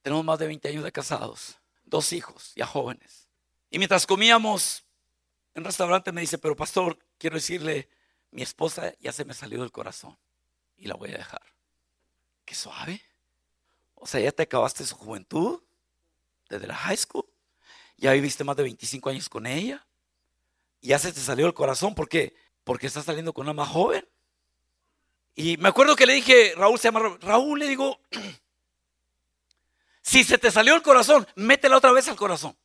Tenemos 0.03 0.25
más 0.25 0.41
de 0.41 0.49
20 0.49 0.71
años 0.71 0.83
de 0.83 0.91
casados. 0.91 1.57
Dos 1.85 2.13
hijos, 2.13 2.53
ya 2.57 2.67
jóvenes. 2.67 3.29
Y 3.71 3.79
mientras 3.79 4.09
comíamos 4.09 4.83
en 5.55 5.63
restaurante 5.63 6.11
me 6.11 6.23
dice, 6.23 6.39
pero 6.39 6.57
pastor, 6.57 6.99
quiero 7.17 7.37
decirle, 7.37 7.89
mi 8.33 8.43
esposa 8.43 8.93
ya 8.99 9.13
se 9.13 9.25
me 9.25 9.35
salió 9.35 9.61
del 9.61 9.71
corazón 9.71 10.19
y 10.77 10.89
la 10.89 10.97
voy 10.97 11.11
a 11.11 11.19
dejar. 11.19 11.43
Qué 12.45 12.57
suave. 12.57 13.01
O 13.95 14.09
sea, 14.09 14.19
ya 14.19 14.33
te 14.33 14.43
acabaste 14.43 14.85
su 14.85 14.97
juventud 14.97 15.63
desde 16.49 16.67
la 16.67 16.75
high 16.75 16.97
school. 16.97 17.32
Ya 17.97 18.13
viviste 18.13 18.45
más 18.45 18.57
de 18.57 18.65
25 18.65 19.11
años 19.11 19.29
con 19.29 19.47
ella. 19.47 19.87
Ya 20.81 20.99
se 20.99 21.13
te 21.13 21.21
salió 21.21 21.47
el 21.47 21.55
corazón. 21.55 21.95
¿Por 21.95 22.09
qué? 22.09 22.35
Porque 22.65 22.87
estás 22.87 23.05
saliendo 23.05 23.33
con 23.33 23.47
una 23.47 23.53
más 23.53 23.69
joven. 23.69 24.07
Y 25.35 25.57
me 25.57 25.69
acuerdo 25.69 25.97
que 25.97 26.07
le 26.07 26.15
dije, 26.15 26.55
Raúl 26.57 26.79
se 26.79 26.89
llama 26.89 27.17
Raúl 27.21 27.59
le 27.59 27.69
digo, 27.69 28.01
si 30.03 30.25
se 30.25 30.39
te 30.39 30.51
salió 30.51 30.75
el 30.75 30.83
corazón, 30.83 31.27
métela 31.37 31.79
otra 31.79 31.93
vez 31.93 32.09
al 32.09 32.17
corazón. 32.17 32.57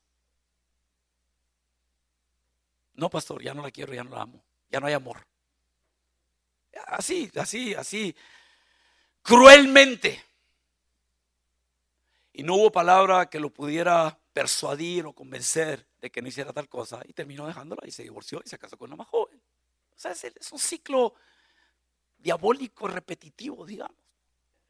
No, 2.95 3.09
pastor, 3.09 3.43
ya 3.43 3.53
no 3.53 3.61
la 3.61 3.71
quiero, 3.71 3.93
ya 3.93 4.03
no 4.03 4.09
la 4.09 4.23
amo, 4.23 4.43
ya 4.69 4.79
no 4.79 4.87
hay 4.87 4.93
amor. 4.93 5.25
Así, 6.87 7.31
así, 7.35 7.73
así, 7.73 8.15
cruelmente. 9.21 10.23
Y 12.33 12.43
no 12.43 12.55
hubo 12.55 12.71
palabra 12.71 13.29
que 13.29 13.39
lo 13.39 13.51
pudiera 13.51 14.19
persuadir 14.37 15.03
o 15.07 15.13
convencer 15.13 15.83
de 15.99 16.11
que 16.11 16.21
no 16.21 16.27
hiciera 16.27 16.53
tal 16.53 16.69
cosa 16.69 17.01
y 17.07 17.13
terminó 17.13 17.47
dejándola 17.47 17.81
y 17.87 17.89
se 17.89 18.03
divorció 18.03 18.39
y 18.45 18.47
se 18.47 18.59
casó 18.59 18.77
con 18.77 18.89
una 18.89 18.97
más 18.97 19.07
joven. 19.07 19.41
O 19.95 19.99
sea, 19.99 20.11
es, 20.11 20.51
un 20.51 20.59
ciclo 20.59 21.15
diabólico 22.19 22.87
repetitivo, 22.87 23.65
digamos, 23.65 23.97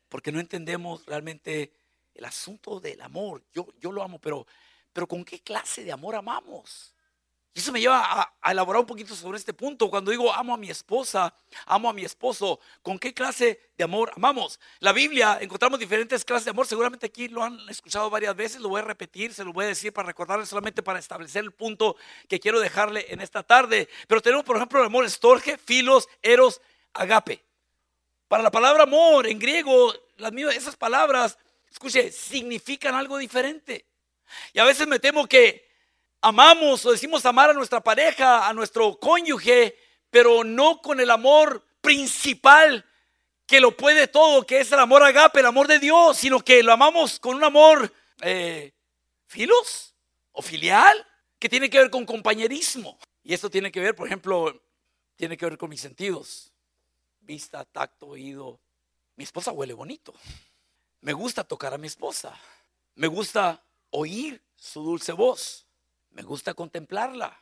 porque 0.08 0.32
no 0.32 0.40
entendemos 0.40 1.06
realmente 1.06 1.74
el 2.14 2.24
asunto 2.24 2.80
del 2.80 3.02
amor. 3.02 3.44
Yo, 3.52 3.68
yo 3.78 3.92
lo 3.92 4.02
amo, 4.02 4.20
pero, 4.20 4.48
pero 4.94 5.06
¿con 5.06 5.26
qué 5.26 5.42
clase 5.42 5.84
de 5.84 5.92
amor 5.92 6.16
amamos? 6.16 6.96
Y 7.58 7.60
eso 7.60 7.72
me 7.72 7.80
lleva 7.82 8.32
a, 8.40 8.52
elaborar 8.52 8.82
un 8.82 8.86
poquito 8.86 9.16
sobre 9.16 9.40
este 9.40 9.52
punto. 9.52 9.90
Cuando 9.90 10.12
digo 10.12 10.32
amo 10.32 10.54
a 10.54 10.58
mi 10.58 10.70
esposa, 10.70 11.34
amo 11.66 11.90
a 11.90 11.94
mi 11.94 12.06
esposo, 12.06 12.60
¿con 12.84 13.00
qué 13.00 13.16
clase 13.16 13.72
de 13.76 13.84
amor 13.84 14.12
amamos? 14.16 14.60
La 14.78 14.94
Biblia 14.94 15.40
encontramos 15.42 15.80
diferentes 15.80 16.24
clases 16.24 16.46
de 16.46 16.52
amor. 16.52 16.68
Seguramente 16.68 17.08
aquí 17.08 17.30
lo 17.30 17.44
han 17.44 17.58
escuchado 17.68 18.12
varias 18.12 18.36
veces. 18.36 18.62
Lo 18.62 18.70
voy 18.70 18.82
a 18.82 18.84
repetir, 18.84 19.34
se 19.34 19.44
lo 19.44 19.54
voy 19.54 19.66
a 19.66 19.70
decir 19.70 19.92
para 19.92 20.06
recordarles 20.06 20.50
solamente 20.50 20.84
para 20.84 21.00
establecer 21.00 21.44
el 21.44 21.52
punto 21.52 21.96
que 22.30 22.40
quiero 22.40 22.60
dejarle 22.60 23.08
en 23.10 23.22
esta 23.22 23.42
tarde. 23.42 23.90
Pero 24.08 24.22
tenemos, 24.22 24.46
por 24.46 24.58
ejemplo, 24.58 24.80
el 24.80 24.86
amor 24.86 25.06
estorge, 25.06 25.58
filos, 25.58 26.08
eros, 26.22 26.62
agape. 26.94 27.44
Para 28.28 28.44
la 28.44 28.52
palabra 28.52 28.84
amor 28.84 29.26
en 29.26 29.40
griego, 29.40 29.96
esas 30.54 30.76
palabras, 30.76 31.40
escuche, 31.72 32.12
significan 32.12 32.94
algo 32.94 33.18
diferente. 33.18 33.84
Y 34.54 34.60
a 34.60 34.64
veces 34.64 34.88
me 34.88 35.00
temo 35.00 35.26
que 35.26 35.67
amamos 36.22 36.86
o 36.86 36.92
decimos 36.92 37.26
amar 37.26 37.50
a 37.50 37.54
nuestra 37.54 37.82
pareja, 37.82 38.48
a 38.48 38.54
nuestro 38.54 39.00
cónyuge, 39.00 39.78
pero 40.10 40.44
no 40.44 40.82
con 40.82 41.00
el 41.00 41.12
amor 41.12 41.66
principal 41.82 42.86
que 43.46 43.62
lo 43.62 43.76
puede 43.76 44.08
todo, 44.08 44.46
que 44.46 44.60
es 44.60 44.72
el 44.72 44.80
amor 44.80 45.04
agape, 45.04 45.40
el 45.40 45.46
amor 45.46 45.68
de 45.68 45.80
Dios, 45.80 46.18
sino 46.18 46.40
que 46.40 46.62
lo 46.64 46.74
amamos 46.74 47.20
con 47.20 47.36
un 47.36 47.44
amor 47.44 47.94
eh, 48.22 48.74
filos 49.26 49.96
o 50.32 50.42
filial, 50.42 51.06
que 51.40 51.50
tiene 51.50 51.70
que 51.70 51.78
ver 51.78 51.90
con 51.90 52.06
compañerismo. 52.06 52.98
Y 53.24 53.34
esto 53.34 53.50
tiene 53.50 53.72
que 53.72 53.80
ver, 53.80 53.96
por 53.96 54.08
ejemplo, 54.08 54.62
tiene 55.16 55.38
que 55.38 55.46
ver 55.46 55.58
con 55.58 55.70
mis 55.70 55.82
sentidos. 55.82 56.52
Vista, 57.22 57.64
tacto, 57.66 58.08
oído. 58.08 58.60
Mi 59.16 59.24
esposa 59.24 59.52
huele 59.52 59.74
bonito. 59.74 60.14
Me 61.02 61.14
gusta 61.14 61.44
tocar 61.44 61.74
a 61.74 61.78
mi 61.78 61.88
esposa. 61.88 62.38
Me 62.96 63.08
gusta 63.08 63.64
oír 63.92 64.42
su 64.56 64.82
dulce 64.82 65.12
voz 65.12 65.67
me 66.12 66.24
gusta 66.24 66.54
contemplarla, 66.54 67.40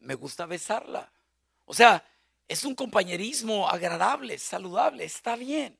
me 0.00 0.14
gusta 0.14 0.46
besarla. 0.46 1.12
O 1.64 1.74
sea, 1.74 2.04
es 2.46 2.64
un 2.64 2.74
compañerismo 2.74 3.68
agradable, 3.68 4.38
saludable, 4.38 5.04
está 5.04 5.36
bien. 5.36 5.78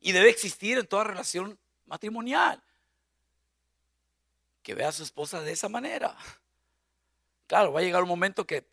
Y 0.00 0.12
debe 0.12 0.30
existir 0.30 0.78
en 0.78 0.86
toda 0.86 1.04
relación 1.04 1.58
matrimonial. 1.86 2.62
Que 4.62 4.74
vea 4.74 4.88
a 4.88 4.92
su 4.92 5.02
esposa 5.02 5.40
de 5.40 5.52
esa 5.52 5.68
manera. 5.68 6.16
Claro, 7.46 7.72
va 7.72 7.80
a 7.80 7.82
llegar 7.82 8.02
un 8.02 8.08
momento 8.08 8.46
que 8.46 8.68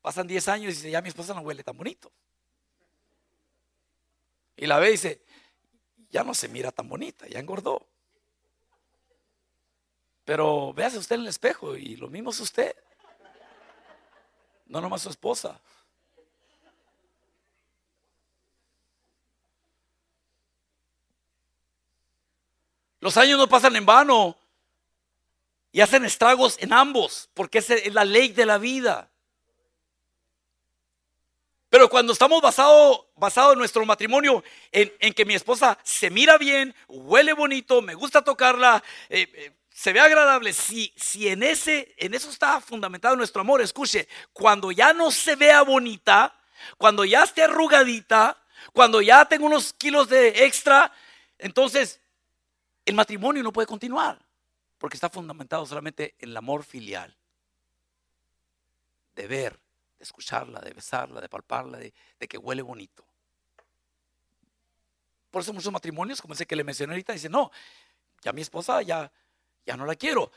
pasan 0.00 0.28
10 0.28 0.48
años 0.48 0.72
y 0.72 0.76
dice, 0.76 0.90
ya 0.90 1.02
mi 1.02 1.08
esposa 1.08 1.34
no 1.34 1.40
huele 1.40 1.64
tan 1.64 1.76
bonito. 1.76 2.12
Y 4.56 4.66
la 4.66 4.78
ve 4.78 4.88
y 4.88 4.92
dice, 4.92 5.24
ya 6.10 6.22
no 6.22 6.34
se 6.34 6.48
mira 6.48 6.70
tan 6.70 6.88
bonita, 6.88 7.26
ya 7.26 7.40
engordó. 7.40 7.86
Pero 10.28 10.74
véase 10.74 10.98
usted 10.98 11.14
en 11.14 11.22
el 11.22 11.28
espejo 11.28 11.74
y 11.74 11.96
lo 11.96 12.08
mismo 12.08 12.28
es 12.28 12.40
usted. 12.40 12.76
No 14.66 14.78
nomás 14.82 15.00
su 15.00 15.08
esposa. 15.08 15.58
Los 23.00 23.16
años 23.16 23.38
no 23.38 23.48
pasan 23.48 23.74
en 23.76 23.86
vano 23.86 24.36
y 25.72 25.80
hacen 25.80 26.04
estragos 26.04 26.58
en 26.60 26.74
ambos, 26.74 27.30
porque 27.32 27.56
es 27.56 27.94
la 27.94 28.04
ley 28.04 28.28
de 28.28 28.44
la 28.44 28.58
vida. 28.58 29.08
Pero 31.70 31.88
cuando 31.88 32.12
estamos 32.12 32.42
basados 32.42 33.06
basado 33.16 33.54
en 33.54 33.58
nuestro 33.58 33.86
matrimonio, 33.86 34.44
en, 34.72 35.14
que 35.14 35.24
mi 35.24 35.34
esposa 35.34 35.78
se 35.82 36.10
mira 36.10 36.36
bien, 36.36 36.74
huele 36.86 37.32
bonito, 37.32 37.80
me 37.80 37.94
gusta 37.94 38.22
tocarla, 38.22 38.82
eh, 39.08 39.26
eh, 39.32 39.52
se 39.78 39.92
ve 39.92 40.00
agradable, 40.00 40.52
si, 40.52 40.92
si 40.96 41.28
en, 41.28 41.44
ese, 41.44 41.94
en 41.98 42.12
eso 42.12 42.30
está 42.30 42.60
fundamentado 42.60 43.14
nuestro 43.14 43.42
amor, 43.42 43.60
escuche, 43.60 44.08
cuando 44.32 44.72
ya 44.72 44.92
no 44.92 45.12
se 45.12 45.36
vea 45.36 45.62
bonita, 45.62 46.36
cuando 46.76 47.04
ya 47.04 47.22
esté 47.22 47.44
arrugadita, 47.44 48.36
cuando 48.72 49.00
ya 49.00 49.24
tengo 49.26 49.46
unos 49.46 49.72
kilos 49.72 50.08
de 50.08 50.46
extra, 50.46 50.92
entonces 51.38 52.00
el 52.86 52.96
matrimonio 52.96 53.40
no 53.44 53.52
puede 53.52 53.68
continuar, 53.68 54.18
porque 54.78 54.96
está 54.96 55.08
fundamentado 55.08 55.64
solamente 55.64 56.16
en 56.18 56.30
el 56.30 56.36
amor 56.36 56.64
filial, 56.64 57.16
de 59.14 59.28
ver, 59.28 59.60
de 59.96 60.02
escucharla, 60.02 60.58
de 60.58 60.72
besarla, 60.72 61.20
de 61.20 61.28
palparla, 61.28 61.78
de, 61.78 61.92
que 62.28 62.36
huele 62.36 62.62
bonito. 62.62 63.06
Por 65.30 65.42
eso 65.42 65.52
muchos 65.52 65.72
matrimonios, 65.72 66.20
como 66.20 66.34
ese 66.34 66.46
que 66.46 66.56
le 66.56 66.64
mencioné 66.64 66.94
ahorita, 66.94 67.12
dicen, 67.12 67.30
no, 67.30 67.52
ya 68.22 68.32
mi 68.32 68.40
esposa 68.40 68.82
ya, 68.82 69.12
ya 69.68 69.76
no 69.76 69.84
la 69.84 69.96
quiero, 69.96 70.32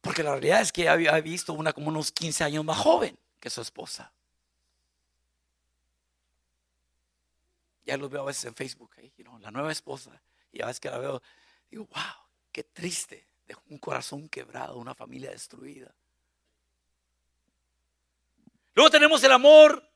porque 0.00 0.24
la 0.24 0.32
realidad 0.32 0.60
es 0.60 0.72
que 0.72 0.88
había 0.88 1.12
visto 1.20 1.52
una 1.52 1.72
como 1.72 1.88
unos 1.88 2.10
15 2.10 2.42
años 2.42 2.64
más 2.64 2.78
joven 2.78 3.16
que 3.38 3.48
su 3.48 3.60
esposa. 3.60 4.12
Ya 7.86 7.96
lo 7.96 8.08
veo 8.08 8.22
a 8.22 8.26
veces 8.26 8.44
en 8.44 8.56
Facebook, 8.56 8.90
la 9.40 9.52
nueva 9.52 9.70
esposa, 9.70 10.20
y 10.50 10.62
a 10.62 10.66
veces 10.66 10.80
que 10.80 10.90
la 10.90 10.98
veo 10.98 11.22
Digo, 11.70 11.86
wow, 11.86 12.26
qué 12.52 12.64
triste. 12.64 13.28
De 13.46 13.56
un 13.70 13.78
corazón 13.78 14.28
quebrado, 14.28 14.78
una 14.78 14.94
familia 14.94 15.30
destruida. 15.30 15.92
Luego 18.74 18.90
tenemos 18.90 19.22
el 19.24 19.32
amor, 19.32 19.90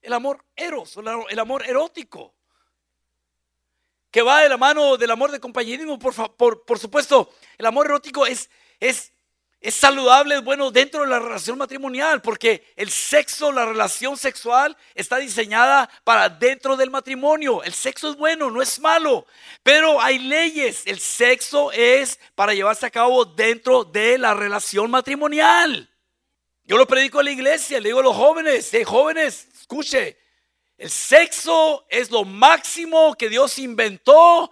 el 0.00 0.12
amor 0.12 0.44
eros, 0.56 0.96
el 0.96 1.38
amor 1.38 1.66
erótico, 1.66 2.34
que 4.10 4.22
va 4.22 4.42
de 4.42 4.48
la 4.48 4.56
mano 4.56 4.96
del 4.96 5.10
amor 5.10 5.30
de 5.30 5.40
compañerismo. 5.40 5.98
Por, 5.98 6.36
por, 6.36 6.64
por 6.64 6.78
supuesto, 6.78 7.30
el 7.58 7.66
amor 7.66 7.86
erótico 7.86 8.26
es, 8.26 8.50
es 8.78 9.12
es 9.60 9.74
saludable, 9.74 10.36
es 10.36 10.42
bueno 10.42 10.70
dentro 10.70 11.02
de 11.02 11.06
la 11.06 11.18
relación 11.18 11.58
matrimonial, 11.58 12.22
porque 12.22 12.72
el 12.76 12.90
sexo, 12.90 13.52
la 13.52 13.66
relación 13.66 14.16
sexual 14.16 14.74
está 14.94 15.18
diseñada 15.18 15.90
para 16.02 16.30
dentro 16.30 16.78
del 16.78 16.90
matrimonio. 16.90 17.62
El 17.62 17.74
sexo 17.74 18.08
es 18.08 18.16
bueno, 18.16 18.50
no 18.50 18.62
es 18.62 18.80
malo, 18.80 19.26
pero 19.62 20.00
hay 20.00 20.18
leyes. 20.18 20.82
El 20.86 20.98
sexo 20.98 21.72
es 21.72 22.18
para 22.34 22.54
llevarse 22.54 22.86
a 22.86 22.90
cabo 22.90 23.26
dentro 23.26 23.84
de 23.84 24.16
la 24.16 24.32
relación 24.32 24.90
matrimonial. 24.90 25.90
Yo 26.64 26.78
lo 26.78 26.86
predico 26.86 27.20
en 27.20 27.26
la 27.26 27.32
iglesia, 27.32 27.80
le 27.80 27.90
digo 27.90 28.00
a 28.00 28.04
los 28.04 28.16
jóvenes, 28.16 28.70
hey, 28.72 28.84
jóvenes, 28.84 29.46
escuche, 29.60 30.16
el 30.80 30.90
sexo 30.90 31.84
es 31.90 32.10
lo 32.10 32.24
máximo 32.24 33.14
que 33.14 33.28
Dios 33.28 33.58
inventó 33.58 34.50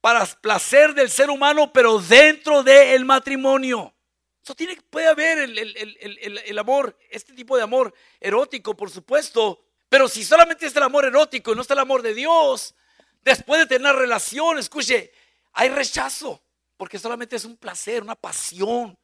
para 0.00 0.24
placer 0.24 0.94
del 0.94 1.10
ser 1.10 1.30
humano, 1.30 1.72
pero 1.72 1.98
dentro 1.98 2.62
del 2.62 3.04
matrimonio. 3.04 3.92
Eso 4.40 4.54
puede 4.88 5.08
haber 5.08 5.38
el, 5.38 6.58
amor, 6.60 6.96
este 7.10 7.32
tipo 7.32 7.56
de 7.56 7.64
amor 7.64 7.92
erótico, 8.20 8.76
por 8.76 8.88
supuesto. 8.88 9.64
Pero 9.88 10.06
si 10.06 10.22
solamente 10.22 10.64
es 10.66 10.76
el 10.76 10.82
amor 10.84 11.06
erótico 11.06 11.50
y 11.50 11.56
no 11.56 11.62
está 11.62 11.74
el 11.74 11.80
amor 11.80 12.02
de 12.02 12.14
Dios, 12.14 12.76
después 13.22 13.58
de 13.58 13.66
tener 13.66 13.96
relación, 13.96 14.60
escuche, 14.60 15.10
hay 15.54 15.70
rechazo. 15.70 16.40
Porque 16.76 17.00
solamente 17.00 17.34
es 17.34 17.44
un 17.44 17.56
placer, 17.56 18.00
una 18.00 18.14
pasión, 18.14 18.96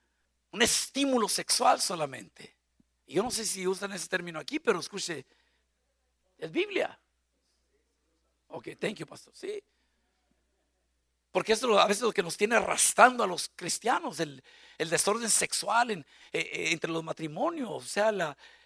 un 0.53 0.63
estímulo 0.63 1.29
sexual 1.29 1.81
solamente. 1.81 2.55
Y 3.07 3.15
yo 3.15 3.25
no 3.25 3.33
sé 3.33 3.45
si 3.45 3.67
usan 3.67 3.91
ese 3.93 4.07
término 4.07 4.39
aquí, 4.39 4.61
pero 4.61 4.79
escuche, 4.79 5.27
es 6.41 6.51
Biblia. 6.51 6.99
Ok, 8.49 8.69
thank 8.79 8.97
you, 8.97 9.07
pastor. 9.07 9.33
Sí. 9.35 9.63
Porque 11.31 11.53
eso 11.53 11.79
a 11.79 11.87
veces 11.87 12.03
lo 12.03 12.13
que 12.13 12.23
nos 12.23 12.37
tiene 12.37 12.57
arrastrando 12.57 13.23
a 13.23 13.27
los 13.27 13.51
cristianos, 13.55 14.19
el, 14.19 14.43
desorden 14.79 15.31
sexual 15.31 15.91
eh, 15.91 16.05
eh, 16.33 16.73
entre 16.73 16.91
los 16.91 17.05
matrimonios, 17.05 17.71
o 17.71 17.81
sea, 17.81 18.09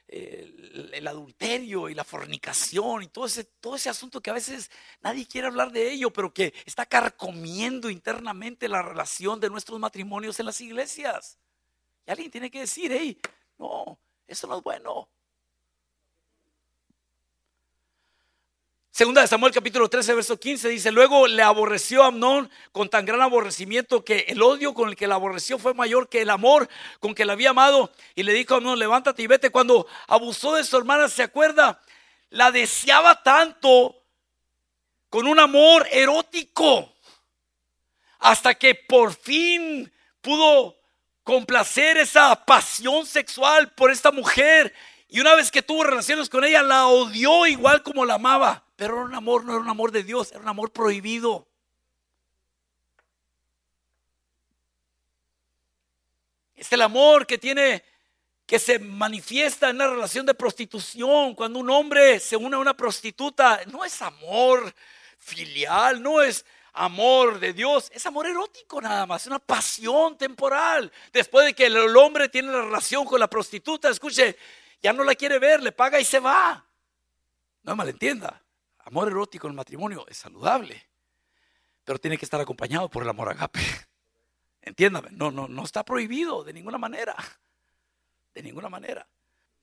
el, 0.06 1.06
adulterio 1.06 1.88
y 1.88 1.94
la 1.94 2.04
fornicación 2.04 3.02
y 3.02 3.08
todo 3.08 3.26
ese, 3.26 3.44
todo 3.44 3.76
ese 3.76 3.90
asunto 3.90 4.22
que 4.22 4.30
a 4.30 4.34
veces 4.34 4.70
nadie 5.02 5.26
quiere 5.26 5.48
hablar 5.48 5.72
de 5.72 5.90
ello, 5.90 6.10
pero 6.10 6.32
que 6.32 6.54
está 6.64 6.87
carcomiendo 6.87 7.90
internamente 7.90 8.68
la 8.68 8.80
relación 8.80 9.40
de 9.40 9.50
nuestros 9.50 9.78
matrimonios 9.78 10.40
en 10.40 10.46
las 10.46 10.60
iglesias. 10.60 11.38
Y 12.06 12.10
alguien 12.10 12.30
tiene 12.30 12.50
que 12.50 12.60
decir, 12.60 12.92
hey, 12.92 13.18
no, 13.58 13.98
eso 14.26 14.46
no 14.46 14.58
es 14.58 14.62
bueno. 14.62 15.08
Segunda 18.96 19.22
de 19.22 19.26
Samuel 19.26 19.52
capítulo 19.52 19.88
13, 19.88 20.14
verso 20.14 20.38
15 20.38 20.68
dice, 20.68 20.92
luego 20.92 21.26
le 21.26 21.42
aborreció 21.42 22.04
a 22.04 22.07
Amnón 22.07 22.48
con 22.70 22.88
tan 22.88 23.04
gran 23.04 23.22
aborrecimiento 23.22 24.04
que 24.04 24.26
el 24.28 24.40
odio 24.40 24.72
con 24.72 24.88
el 24.88 24.94
que 24.94 25.09
la 25.09 25.16
aborreció 25.16 25.59
fue 25.59 25.74
mayor 25.74 26.09
que 26.09 26.22
el 26.22 26.30
amor 26.30 26.68
con 27.00 27.12
que 27.12 27.24
la 27.24 27.33
había 27.33 27.50
amado. 27.50 27.90
Y 28.14 28.22
le 28.22 28.33
dijo 28.33 28.54
a 28.54 28.59
Amnón, 28.59 28.78
levántate 28.78 29.20
y 29.20 29.26
vete. 29.26 29.50
Cuando 29.50 29.88
abusó 30.07 30.54
de 30.54 30.62
su 30.62 30.76
hermana, 30.76 31.09
¿se 31.09 31.24
acuerda? 31.24 31.83
La 32.30 32.52
deseaba 32.52 33.20
tanto 33.20 34.00
con 35.11 35.26
un 35.26 35.40
amor 35.40 35.88
erótico. 35.90 36.94
Hasta 38.20 38.54
que 38.54 38.76
por 38.76 39.12
fin 39.12 39.92
pudo 40.20 40.78
complacer 41.24 41.96
esa 41.96 42.44
pasión 42.44 43.07
sexual 43.07 43.72
por 43.72 43.90
esta 43.90 44.12
mujer. 44.12 44.72
Y 45.08 45.20
una 45.20 45.34
vez 45.34 45.50
que 45.50 45.62
tuvo 45.62 45.84
relaciones 45.84 46.28
con 46.28 46.44
ella, 46.44 46.62
la 46.62 46.86
odió 46.86 47.46
igual 47.46 47.82
como 47.82 48.04
la 48.04 48.14
amaba. 48.14 48.64
Pero 48.76 48.94
era 48.94 49.04
un 49.04 49.14
amor, 49.14 49.44
no 49.44 49.52
era 49.52 49.60
un 49.60 49.68
amor 49.68 49.92
de 49.92 50.02
Dios, 50.02 50.32
era 50.32 50.40
un 50.40 50.48
amor 50.48 50.72
prohibido. 50.72 51.46
Es 56.56 56.72
el 56.72 56.82
amor 56.82 57.26
que 57.26 57.38
tiene, 57.38 57.84
que 58.46 58.58
se 58.58 58.78
manifiesta 58.78 59.70
en 59.70 59.78
la 59.78 59.88
relación 59.88 60.26
de 60.26 60.34
prostitución. 60.34 61.34
Cuando 61.34 61.58
un 61.58 61.70
hombre 61.70 62.18
se 62.18 62.36
une 62.36 62.56
a 62.56 62.58
una 62.58 62.76
prostituta, 62.76 63.60
no 63.66 63.84
es 63.84 64.00
amor 64.02 64.74
filial, 65.18 66.02
no 66.02 66.22
es 66.22 66.44
amor 66.72 67.38
de 67.38 67.52
Dios, 67.52 67.90
es 67.94 68.04
amor 68.06 68.26
erótico 68.26 68.80
nada 68.80 69.06
más, 69.06 69.22
es 69.22 69.26
una 69.28 69.38
pasión 69.38 70.18
temporal. 70.18 70.90
Después 71.12 71.46
de 71.46 71.54
que 71.54 71.66
el 71.66 71.96
hombre 71.96 72.28
tiene 72.28 72.50
la 72.50 72.62
relación 72.62 73.04
con 73.04 73.20
la 73.20 73.28
prostituta, 73.28 73.88
escuche, 73.88 74.36
ya 74.84 74.92
no 74.92 75.02
la 75.02 75.14
quiere 75.14 75.38
ver, 75.38 75.62
le 75.62 75.72
paga 75.72 75.98
y 75.98 76.04
se 76.04 76.20
va. 76.20 76.62
No 77.62 77.74
malentienda 77.74 78.44
amor 78.80 79.08
erótico 79.08 79.46
en 79.46 79.52
el 79.52 79.56
matrimonio 79.56 80.06
es 80.08 80.18
saludable, 80.18 80.86
pero 81.84 81.98
tiene 81.98 82.18
que 82.18 82.26
estar 82.26 82.38
acompañado 82.38 82.90
por 82.90 83.02
el 83.02 83.08
amor 83.08 83.30
agape. 83.30 83.60
Entiéndame, 84.60 85.08
no, 85.12 85.30
no, 85.30 85.48
no 85.48 85.64
está 85.64 85.86
prohibido 85.86 86.44
de 86.44 86.52
ninguna 86.52 86.76
manera. 86.76 87.16
De 88.34 88.42
ninguna 88.42 88.68
manera. 88.68 89.08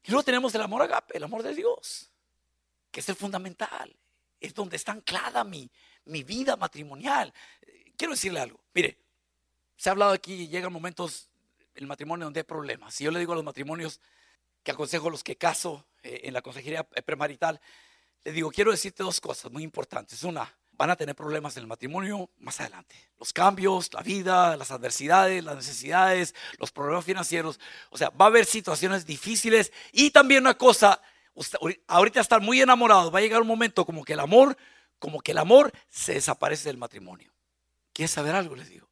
Y 0.03 0.10
luego 0.10 0.23
tenemos 0.23 0.55
el 0.55 0.62
amor 0.62 0.81
agape, 0.81 1.17
el 1.17 1.23
amor 1.23 1.43
de 1.43 1.53
Dios, 1.53 2.12
que 2.89 3.01
es 3.01 3.10
el 3.10 3.15
fundamental. 3.15 3.95
Es 4.39 4.55
donde 4.55 4.75
está 4.75 4.91
anclada 4.91 5.43
mi, 5.43 5.69
mi 6.05 6.23
vida 6.23 6.55
matrimonial. 6.55 7.31
Quiero 7.95 8.13
decirle 8.13 8.39
algo. 8.39 8.60
Mire, 8.73 8.97
se 9.75 9.89
ha 9.89 9.91
hablado 9.91 10.13
aquí, 10.13 10.47
llegan 10.47 10.73
momentos 10.73 11.29
el 11.75 11.86
matrimonio 11.86 12.25
donde 12.25 12.39
hay 12.39 12.43
problemas. 12.43 12.95
Si 12.95 13.03
yo 13.03 13.12
le 13.12 13.19
digo 13.19 13.34
a 13.34 13.36
los 13.36 13.45
matrimonios 13.45 14.01
que 14.63 14.71
aconsejo 14.71 15.08
a 15.08 15.12
los 15.12 15.24
que 15.24 15.38
caso 15.38 15.86
eh, 16.04 16.21
en 16.24 16.34
la 16.34 16.41
consejería 16.41 16.84
premarital, 16.84 17.60
le 18.24 18.32
digo, 18.32 18.52
quiero 18.52 18.71
decirte 18.71 19.04
dos 19.04 19.19
cosas 19.19 19.52
muy 19.52 19.63
importantes. 19.63 20.24
Una, 20.24 20.54
van 20.82 20.89
a 20.89 20.95
tener 20.95 21.15
problemas 21.15 21.56
en 21.58 21.62
el 21.62 21.67
matrimonio 21.67 22.30
más 22.39 22.60
adelante. 22.60 22.95
Los 23.19 23.34
cambios, 23.34 23.93
la 23.93 24.02
vida, 24.02 24.58
las 24.58 24.71
adversidades, 24.71 25.43
las 25.43 25.56
necesidades, 25.56 26.34
los 26.58 26.71
problemas 26.71 27.06
financieros. 27.06 27.60
O 27.89 27.97
sea, 27.97 28.10
va 28.10 28.26
a 28.26 28.28
haber 28.30 28.45
situaciones 28.45 29.06
difíciles. 29.06 29.71
Y 29.91 30.12
también 30.12 30.41
una 30.41 30.56
cosa, 30.56 31.02
ahorita 31.88 32.19
estar 32.19 32.41
muy 32.41 32.62
enamorados, 32.62 33.13
va 33.13 33.19
a 33.19 33.21
llegar 33.21 33.41
un 33.41 33.47
momento 33.47 33.86
como 33.86 34.04
que 34.04 34.13
el 34.13 34.19
amor, 34.19 34.58
como 34.97 35.21
que 35.21 35.34
el 35.34 35.38
amor 35.38 35.71
se 35.89 36.13
desaparece 36.13 36.69
del 36.69 36.78
matrimonio. 36.78 37.32
¿Quieres 37.93 38.12
saber 38.12 38.36
algo? 38.36 38.56
Les 38.56 38.69
digo. 38.69 38.89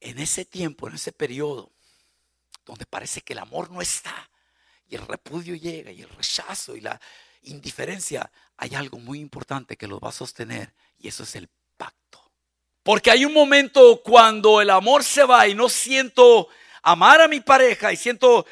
En 0.00 0.18
ese 0.18 0.44
tiempo, 0.44 0.88
en 0.88 0.96
ese 0.96 1.12
periodo, 1.12 1.72
donde 2.66 2.86
parece 2.86 3.22
que 3.22 3.32
el 3.34 3.38
amor 3.38 3.70
no 3.70 3.80
está, 3.80 4.30
y 4.92 4.96
el 4.96 5.06
repudio 5.06 5.54
llega, 5.54 5.90
y 5.90 6.02
el 6.02 6.08
rechazo, 6.10 6.76
y 6.76 6.82
la, 6.82 7.00
indiferencia, 7.44 8.30
hay 8.56 8.74
algo 8.74 8.98
muy 8.98 9.18
importante 9.20 9.76
que 9.76 9.86
los 9.86 9.98
va 9.98 10.10
a 10.10 10.12
sostener 10.12 10.72
y 10.98 11.08
eso 11.08 11.22
es 11.22 11.34
el 11.36 11.48
pacto. 11.76 12.30
Porque 12.82 13.10
hay 13.10 13.24
un 13.24 13.32
momento 13.32 14.02
cuando 14.02 14.60
el 14.60 14.70
amor 14.70 15.04
se 15.04 15.24
va 15.24 15.46
y 15.48 15.54
no 15.54 15.68
siento 15.68 16.48
amar 16.82 17.20
a 17.20 17.28
mi 17.28 17.40
pareja 17.40 17.92
y 17.92 17.96
siento 17.96 18.46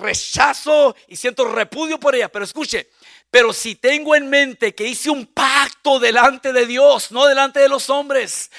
rechazo 0.00 0.94
y 1.08 1.16
siento 1.16 1.44
repudio 1.46 1.98
por 1.98 2.14
ella. 2.14 2.30
Pero 2.30 2.44
escuche, 2.44 2.90
pero 3.30 3.52
si 3.52 3.74
tengo 3.74 4.14
en 4.14 4.28
mente 4.28 4.74
que 4.74 4.86
hice 4.86 5.10
un 5.10 5.26
pacto 5.26 5.98
delante 5.98 6.52
de 6.52 6.66
Dios, 6.66 7.10
no 7.12 7.26
delante 7.26 7.60
de 7.60 7.68
los 7.68 7.90
hombres, 7.90 8.50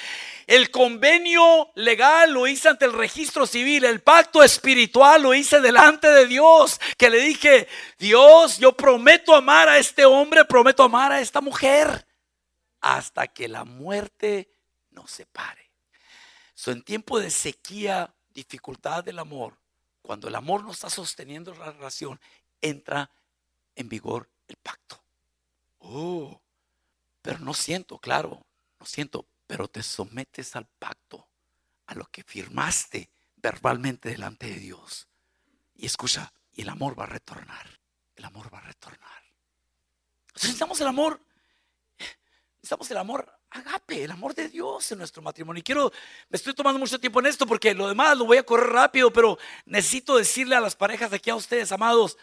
el 0.47 0.71
convenio 0.71 1.71
legal 1.75 2.31
lo 2.31 2.47
hice 2.47 2.69
ante 2.69 2.85
el 2.85 2.93
registro 2.93 3.45
civil, 3.45 3.83
el 3.83 4.01
pacto 4.01 4.41
espiritual 4.41 5.23
lo 5.23 5.33
hice 5.33 5.59
delante 5.59 6.09
de 6.09 6.25
Dios, 6.25 6.79
que 6.97 7.09
le 7.09 7.19
dije, 7.19 7.67
Dios, 7.99 8.57
yo 8.57 8.71
prometo 8.71 9.35
amar 9.35 9.67
a 9.67 9.77
este 9.77 10.05
hombre, 10.05 10.45
prometo 10.45 10.83
amar 10.83 11.11
a 11.11 11.19
esta 11.19 11.41
mujer, 11.41 12.07
hasta 12.79 13.27
que 13.27 13.49
la 13.49 13.65
muerte 13.65 14.49
nos 14.91 15.11
separe. 15.11 15.69
So, 16.53 16.71
en 16.71 16.81
tiempo 16.81 17.19
de 17.19 17.29
sequía, 17.29 18.13
dificultad 18.33 19.03
del 19.03 19.19
amor, 19.19 19.53
cuando 20.01 20.29
el 20.29 20.35
amor 20.35 20.63
no 20.63 20.71
está 20.71 20.89
sosteniendo 20.89 21.53
la 21.55 21.73
relación, 21.73 22.21
entra 22.61 23.11
en 23.75 23.89
vigor 23.89 24.29
el 24.47 24.55
pacto. 24.55 24.97
Oh, 25.79 26.39
pero 27.21 27.39
no 27.39 27.53
siento, 27.53 27.99
claro, 27.99 28.41
no 28.79 28.85
siento, 28.85 29.25
pero 29.47 29.69
te 29.69 29.81
sometes 29.81 30.55
al 30.55 30.67
pacto, 30.67 31.27
a 31.87 31.95
lo 31.95 32.05
que 32.11 32.23
firmaste 32.23 33.09
verbalmente 33.37 34.09
delante 34.09 34.47
de 34.47 34.59
Dios. 34.59 35.07
Y 35.75 35.85
escucha, 35.85 36.33
y 36.51 36.61
el 36.61 36.69
amor 36.69 36.99
va 36.99 37.05
a 37.05 37.07
retornar. 37.07 37.79
El 38.15 38.25
amor 38.25 38.53
va 38.53 38.57
a 38.57 38.61
retornar. 38.61 39.23
necesitamos 40.33 40.81
el 40.81 40.87
amor. 40.87 41.21
Necesitamos 42.57 42.91
el 42.91 42.97
amor 42.97 43.33
agape, 43.51 44.03
el 44.03 44.11
amor 44.11 44.35
de 44.35 44.49
Dios 44.49 44.91
en 44.91 44.97
nuestro 44.97 45.21
matrimonio. 45.21 45.59
Y 45.59 45.63
quiero, 45.63 45.91
me 46.29 46.35
estoy 46.35 46.53
tomando 46.53 46.79
mucho 46.79 46.99
tiempo 46.99 47.19
en 47.19 47.27
esto 47.27 47.47
porque 47.47 47.73
lo 47.73 47.87
demás 47.87 48.17
lo 48.17 48.25
voy 48.25 48.37
a 48.37 48.43
correr 48.43 48.67
rápido, 48.67 49.13
pero 49.13 49.37
necesito 49.65 50.17
decirle 50.17 50.55
a 50.55 50.59
las 50.59 50.75
parejas 50.75 51.11
de 51.11 51.17
aquí 51.17 51.29
a 51.29 51.35
ustedes, 51.35 51.71
amados, 51.71 52.17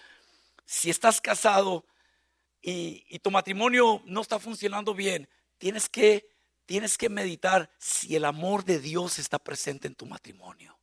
si 0.67 0.91
estás 0.91 1.21
casado 1.21 1.87
y, 2.61 3.07
y 3.09 3.21
tu 3.21 3.31
matrimonio 3.31 4.03
no 4.05 4.21
está 4.21 4.39
funcionando 4.39 4.95
bien, 4.95 5.29
tienes 5.59 5.89
que 5.89 6.34
tienes 6.66 6.98
que 6.98 7.09
meditar 7.09 7.70
si 7.79 8.16
el 8.16 8.24
amor 8.24 8.64
de 8.64 8.79
Dios 8.79 9.18
está 9.18 9.38
presente 9.38 9.87
en 9.87 9.94
tu 9.94 10.07
matrimonio, 10.07 10.79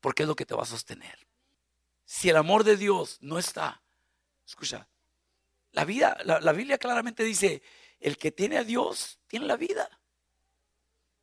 porque 0.00 0.22
es 0.22 0.28
lo 0.28 0.36
que 0.36 0.46
te 0.46 0.54
va 0.54 0.62
a 0.62 0.66
sostener. 0.66 1.26
Si 2.04 2.28
el 2.28 2.36
amor 2.36 2.64
de 2.64 2.76
Dios 2.76 3.18
no 3.20 3.38
está, 3.38 3.82
escucha, 4.46 4.88
la 5.72 5.84
vida, 5.84 6.16
la, 6.24 6.52
Biblia 6.52 6.78
claramente 6.78 7.22
dice, 7.22 7.62
el 8.00 8.16
que 8.16 8.32
tiene 8.32 8.58
a 8.58 8.64
Dios 8.64 9.18
tiene 9.26 9.46
la 9.46 9.56
vida. 9.56 9.88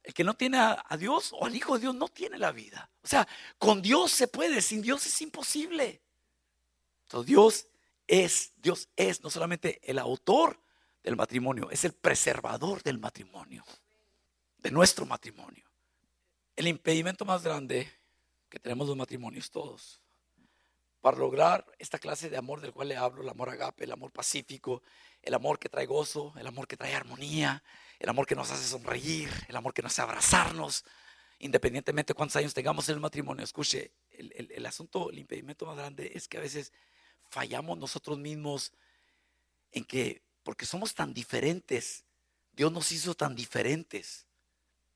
El 0.03 0.13
que 0.13 0.23
no 0.23 0.35
tiene 0.35 0.57
a, 0.59 0.83
a, 0.87 0.97
Dios 0.97 1.31
o 1.33 1.45
al 1.45 1.55
Hijo 1.55 1.75
de 1.75 1.81
Dios 1.81 1.95
no 1.95 2.09
tiene 2.09 2.37
la 2.37 2.51
vida. 2.51 2.91
O 3.01 3.07
sea, 3.07 3.27
con 3.57 3.81
Dios 3.81 4.11
se 4.11 4.27
puede, 4.27 4.61
sin 4.61 4.81
Dios 4.81 5.05
es 5.07 5.21
imposible. 5.21 6.03
Entonces 7.03 7.27
Dios 7.27 7.67
es, 8.05 8.51
Dios 8.57 8.89
es 8.95 9.23
no 9.23 9.29
solamente 9.29 9.79
el 9.89 9.97
autor 9.97 10.61
del 11.01 11.15
matrimonio, 11.15 11.71
es 11.71 11.85
el 11.85 11.93
preservador 11.93 12.83
del 12.83 12.99
matrimonio 12.99 13.63
de 14.63 14.71
nuestro 14.71 15.05
matrimonio. 15.05 15.69
El 16.55 16.67
impedimento 16.67 17.25
más 17.25 17.43
grande 17.43 17.91
que 18.49 18.59
tenemos 18.59 18.87
los 18.87 18.95
matrimonios 18.95 19.51
todos 19.51 20.01
para 21.01 21.17
lograr 21.17 21.65
esta 21.79 21.99
clase 21.99 22.29
de 22.29 22.37
amor 22.37 22.61
del 22.61 22.71
cual 22.71 22.87
le 22.87 22.95
hablo, 22.95 23.21
el 23.21 23.29
amor 23.29 23.49
agape, 23.49 23.83
el 23.83 23.91
amor 23.91 24.11
pacífico, 24.11 24.81
el 25.21 25.33
amor 25.33 25.59
que 25.59 25.67
trae 25.67 25.85
gozo, 25.85 26.33
el 26.37 26.47
amor 26.47 26.65
que 26.65 26.77
trae 26.77 26.95
armonía, 26.95 27.61
el 27.99 28.07
amor 28.07 28.25
que 28.25 28.35
nos 28.35 28.51
hace 28.51 28.65
sonreír, 28.65 29.29
el 29.49 29.55
amor 29.57 29.73
que 29.73 29.81
nos 29.81 29.91
hace 29.91 30.01
abrazarnos, 30.01 30.85
independientemente 31.39 32.13
de 32.13 32.15
cuántos 32.15 32.37
años 32.37 32.53
tengamos 32.53 32.87
en 32.87 32.95
el 32.95 33.01
matrimonio. 33.01 33.43
Escuche, 33.43 33.91
el, 34.11 34.49
el 34.49 34.65
asunto, 34.65 35.09
el 35.09 35.19
impedimento 35.19 35.65
más 35.65 35.75
grande 35.75 36.13
es 36.15 36.29
que 36.29 36.37
a 36.37 36.41
veces 36.41 36.71
fallamos 37.29 37.77
nosotros 37.77 38.17
mismos 38.17 38.71
en 39.73 39.83
que, 39.83 40.23
porque 40.41 40.65
somos 40.65 40.93
tan 40.93 41.13
diferentes, 41.13 42.05
Dios 42.53 42.71
nos 42.71 42.93
hizo 42.93 43.13
tan 43.13 43.35
diferentes 43.35 44.27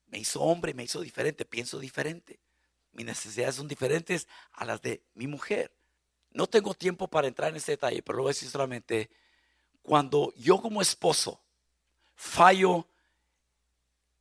me 0.08 0.20
hizo 0.20 0.42
hombre, 0.42 0.74
me 0.74 0.84
hizo 0.84 1.02
diferente, 1.02 1.46
pienso 1.46 1.80
diferente. 1.80 2.40
Mis 2.92 3.06
necesidades 3.06 3.56
son 3.56 3.68
diferentes 3.68 4.28
a 4.54 4.66
las 4.66 4.82
de 4.82 5.04
mi 5.14 5.28
mujer. 5.28 5.72
No 6.32 6.48
tengo 6.48 6.74
tiempo 6.74 7.08
para 7.08 7.28
entrar 7.28 7.50
en 7.50 7.58
este 7.58 7.74
detalle, 7.74 8.02
pero 8.02 8.18
lo 8.18 8.24
voy 8.24 8.32
a 8.32 8.34
decir 8.34 8.50
solamente, 8.50 9.10
cuando 9.82 10.34
yo 10.36 10.62
como 10.62 10.82
esposo 10.82 11.42
fallo 12.16 12.88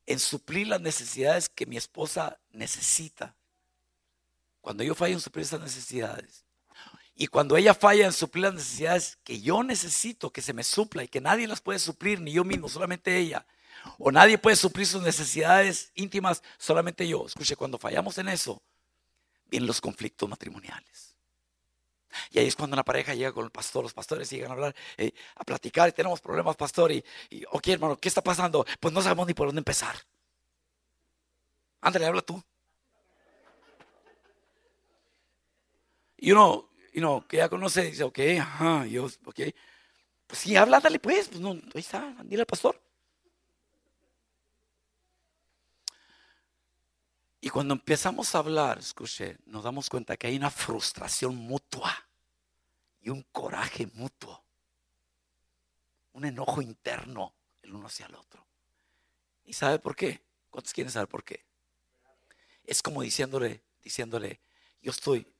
en 0.06 0.18
suplir 0.18 0.68
las 0.68 0.80
necesidades 0.80 1.48
que 1.48 1.66
mi 1.66 1.76
esposa 1.76 2.38
necesita, 2.50 3.34
cuando 4.60 4.84
yo 4.84 4.94
fallo 4.94 5.14
en 5.14 5.20
suplir 5.20 5.44
esas 5.44 5.60
necesidades, 5.60 6.44
y 7.14 7.28
cuando 7.28 7.56
ella 7.56 7.72
falla 7.72 8.04
en 8.04 8.12
suplir 8.12 8.44
las 8.44 8.54
necesidades 8.54 9.18
que 9.24 9.40
yo 9.40 9.62
necesito 9.62 10.30
que 10.30 10.42
se 10.42 10.52
me 10.52 10.62
supla 10.62 11.02
y 11.02 11.08
que 11.08 11.22
nadie 11.22 11.48
las 11.48 11.62
puede 11.62 11.78
suplir, 11.78 12.20
ni 12.20 12.32
yo 12.32 12.44
mismo, 12.44 12.68
solamente 12.68 13.16
ella, 13.16 13.46
o 13.98 14.10
nadie 14.10 14.38
puede 14.38 14.56
suplir 14.56 14.86
sus 14.86 15.02
necesidades 15.02 15.90
íntimas, 15.94 16.42
solamente 16.58 17.06
yo. 17.06 17.26
Escuche, 17.26 17.56
cuando 17.56 17.78
fallamos 17.78 18.18
en 18.18 18.28
eso, 18.28 18.62
vienen 19.46 19.66
los 19.66 19.80
conflictos 19.80 20.28
matrimoniales. 20.28 21.16
Y 22.30 22.38
ahí 22.38 22.46
es 22.46 22.56
cuando 22.56 22.74
una 22.74 22.84
pareja 22.84 23.14
llega 23.14 23.32
con 23.32 23.44
el 23.44 23.50
pastor, 23.50 23.82
los 23.82 23.92
pastores 23.92 24.30
llegan 24.30 24.50
a 24.50 24.54
hablar, 24.54 24.74
eh, 24.96 25.12
a 25.34 25.44
platicar, 25.44 25.88
y 25.88 25.92
tenemos 25.92 26.20
problemas, 26.20 26.56
pastor, 26.56 26.92
y, 26.92 27.04
ok, 27.50 27.68
hermano, 27.68 27.96
¿qué 27.96 28.08
está 28.08 28.22
pasando? 28.22 28.64
Pues 28.80 28.92
no 28.94 29.02
sabemos 29.02 29.26
ni 29.26 29.34
por 29.34 29.48
dónde 29.48 29.60
empezar. 29.60 29.96
Ándale, 31.80 32.06
habla 32.06 32.22
tú. 32.22 32.42
Y 36.16 36.32
uno, 36.32 36.70
que 37.28 37.36
ya 37.36 37.48
conoce, 37.48 37.82
dice, 37.82 38.04
ok, 38.04 38.18
ajá, 38.40 38.86
yo, 38.86 39.04
ok. 39.24 39.40
Pues 40.26 40.40
sí, 40.40 40.56
habla, 40.56 40.80
dale 40.80 40.98
pues, 40.98 41.28
pues 41.28 41.40
no, 41.40 41.50
ahí 41.50 41.62
está, 41.74 42.16
dile 42.24 42.42
al 42.42 42.46
pastor. 42.46 42.80
Y 47.46 47.48
cuando 47.48 47.74
empezamos 47.74 48.34
a 48.34 48.38
hablar, 48.38 48.80
escuche, 48.80 49.38
nos 49.46 49.62
damos 49.62 49.88
cuenta 49.88 50.16
que 50.16 50.26
hay 50.26 50.36
una 50.36 50.50
frustración 50.50 51.36
mutua 51.36 51.94
y 53.00 53.10
un 53.10 53.22
coraje 53.30 53.86
mutuo, 53.94 54.42
un 56.14 56.24
enojo 56.24 56.60
interno 56.60 57.36
el 57.62 57.72
uno 57.72 57.86
hacia 57.86 58.06
el 58.06 58.16
otro. 58.16 58.44
¿Y 59.44 59.52
sabe 59.52 59.78
por 59.78 59.94
qué? 59.94 60.24
¿Cuántos 60.50 60.72
quieren 60.72 60.90
saber 60.90 61.06
por 61.06 61.22
qué? 61.22 61.44
Es 62.64 62.82
como 62.82 63.02
diciéndole, 63.02 63.62
diciéndole, 63.80 64.40
yo 64.82 64.90
estoy, 64.90 65.32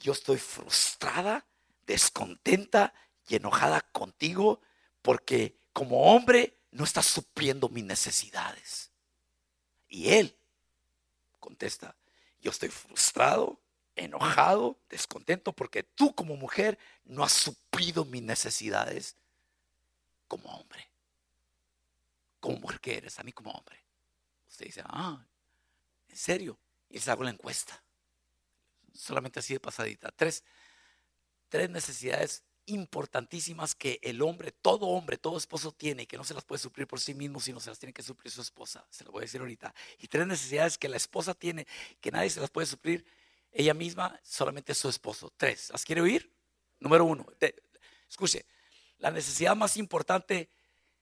yo 0.00 0.10
estoy 0.10 0.38
frustrada, 0.38 1.46
descontenta 1.86 2.92
y 3.28 3.36
enojada 3.36 3.82
contigo 3.82 4.60
porque 5.00 5.60
como 5.72 6.12
hombre 6.12 6.58
no 6.72 6.82
estás 6.82 7.06
supliendo 7.06 7.68
mis 7.68 7.84
necesidades. 7.84 8.90
Y 9.86 10.08
él 10.08 10.36
contesta, 11.40 11.96
yo 12.40 12.50
estoy 12.50 12.68
frustrado, 12.68 13.60
enojado, 13.96 14.78
descontento 14.88 15.52
porque 15.52 15.82
tú 15.82 16.14
como 16.14 16.36
mujer 16.36 16.78
no 17.04 17.24
has 17.24 17.32
suplido 17.32 18.04
mis 18.04 18.22
necesidades 18.22 19.16
como 20.28 20.48
hombre. 20.50 20.88
Como 22.38 22.58
mujer 22.58 22.80
que 22.80 22.96
eres, 22.96 23.18
a 23.18 23.24
mí 23.24 23.32
como 23.32 23.50
hombre. 23.50 23.84
Usted 24.48 24.66
dice, 24.66 24.82
ah, 24.86 25.24
¿en 26.08 26.16
serio? 26.16 26.58
Y 26.88 26.94
les 26.94 27.08
hago 27.08 27.24
la 27.24 27.30
encuesta. 27.30 27.82
Solamente 28.94 29.40
así 29.40 29.54
de 29.54 29.60
pasadita. 29.60 30.10
Tres, 30.12 30.44
tres 31.48 31.68
necesidades 31.68 32.42
importantísimas 32.66 33.74
que 33.74 33.98
el 34.02 34.22
hombre, 34.22 34.52
todo 34.52 34.86
hombre, 34.86 35.16
todo 35.16 35.36
esposo 35.36 35.72
tiene 35.72 36.06
que 36.06 36.16
no 36.16 36.24
se 36.24 36.34
las 36.34 36.44
puede 36.44 36.60
suplir 36.60 36.86
por 36.86 37.00
sí 37.00 37.14
mismo, 37.14 37.40
sino 37.40 37.60
se 37.60 37.70
las 37.70 37.78
tiene 37.78 37.92
que 37.92 38.02
suplir 38.02 38.30
su 38.30 38.40
esposa. 38.40 38.86
Se 38.90 39.04
lo 39.04 39.12
voy 39.12 39.20
a 39.20 39.22
decir 39.22 39.40
ahorita. 39.40 39.74
Y 39.98 40.08
tres 40.08 40.26
necesidades 40.26 40.78
que 40.78 40.88
la 40.88 40.96
esposa 40.96 41.34
tiene 41.34 41.66
que 42.00 42.10
nadie 42.10 42.30
se 42.30 42.40
las 42.40 42.50
puede 42.50 42.66
suplir 42.66 43.04
ella 43.52 43.74
misma, 43.74 44.18
solamente 44.22 44.74
su 44.74 44.88
esposo. 44.88 45.32
Tres. 45.36 45.70
¿Las 45.70 45.84
quiere 45.84 46.00
oír? 46.00 46.32
Número 46.78 47.04
uno. 47.04 47.26
escuche, 48.08 48.46
la 48.98 49.10
necesidad 49.10 49.56
más 49.56 49.76
importante, 49.76 50.50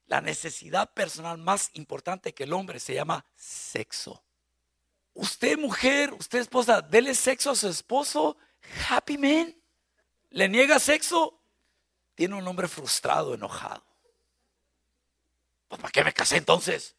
la 0.06 0.20
necesidad 0.20 0.92
personal 0.92 1.38
más 1.38 1.70
importante 1.74 2.32
que 2.32 2.44
el 2.44 2.52
hombre 2.52 2.80
se 2.80 2.94
llama 2.94 3.24
sexo. 3.36 4.24
Usted 5.14 5.58
mujer, 5.58 6.12
usted 6.14 6.38
esposa, 6.38 6.80
dele 6.80 7.14
sexo 7.14 7.50
a 7.50 7.56
su 7.56 7.68
esposo, 7.68 8.36
happy 8.88 9.18
man. 9.18 9.54
Le 10.30 10.48
niega 10.48 10.78
sexo, 10.78 11.37
tiene 12.18 12.34
un 12.34 12.48
hombre 12.48 12.66
frustrado, 12.66 13.32
enojado. 13.32 13.84
Pues, 15.68 15.80
¿Para 15.80 15.92
qué 15.92 16.02
me 16.02 16.12
casé 16.12 16.38
entonces? 16.38 16.96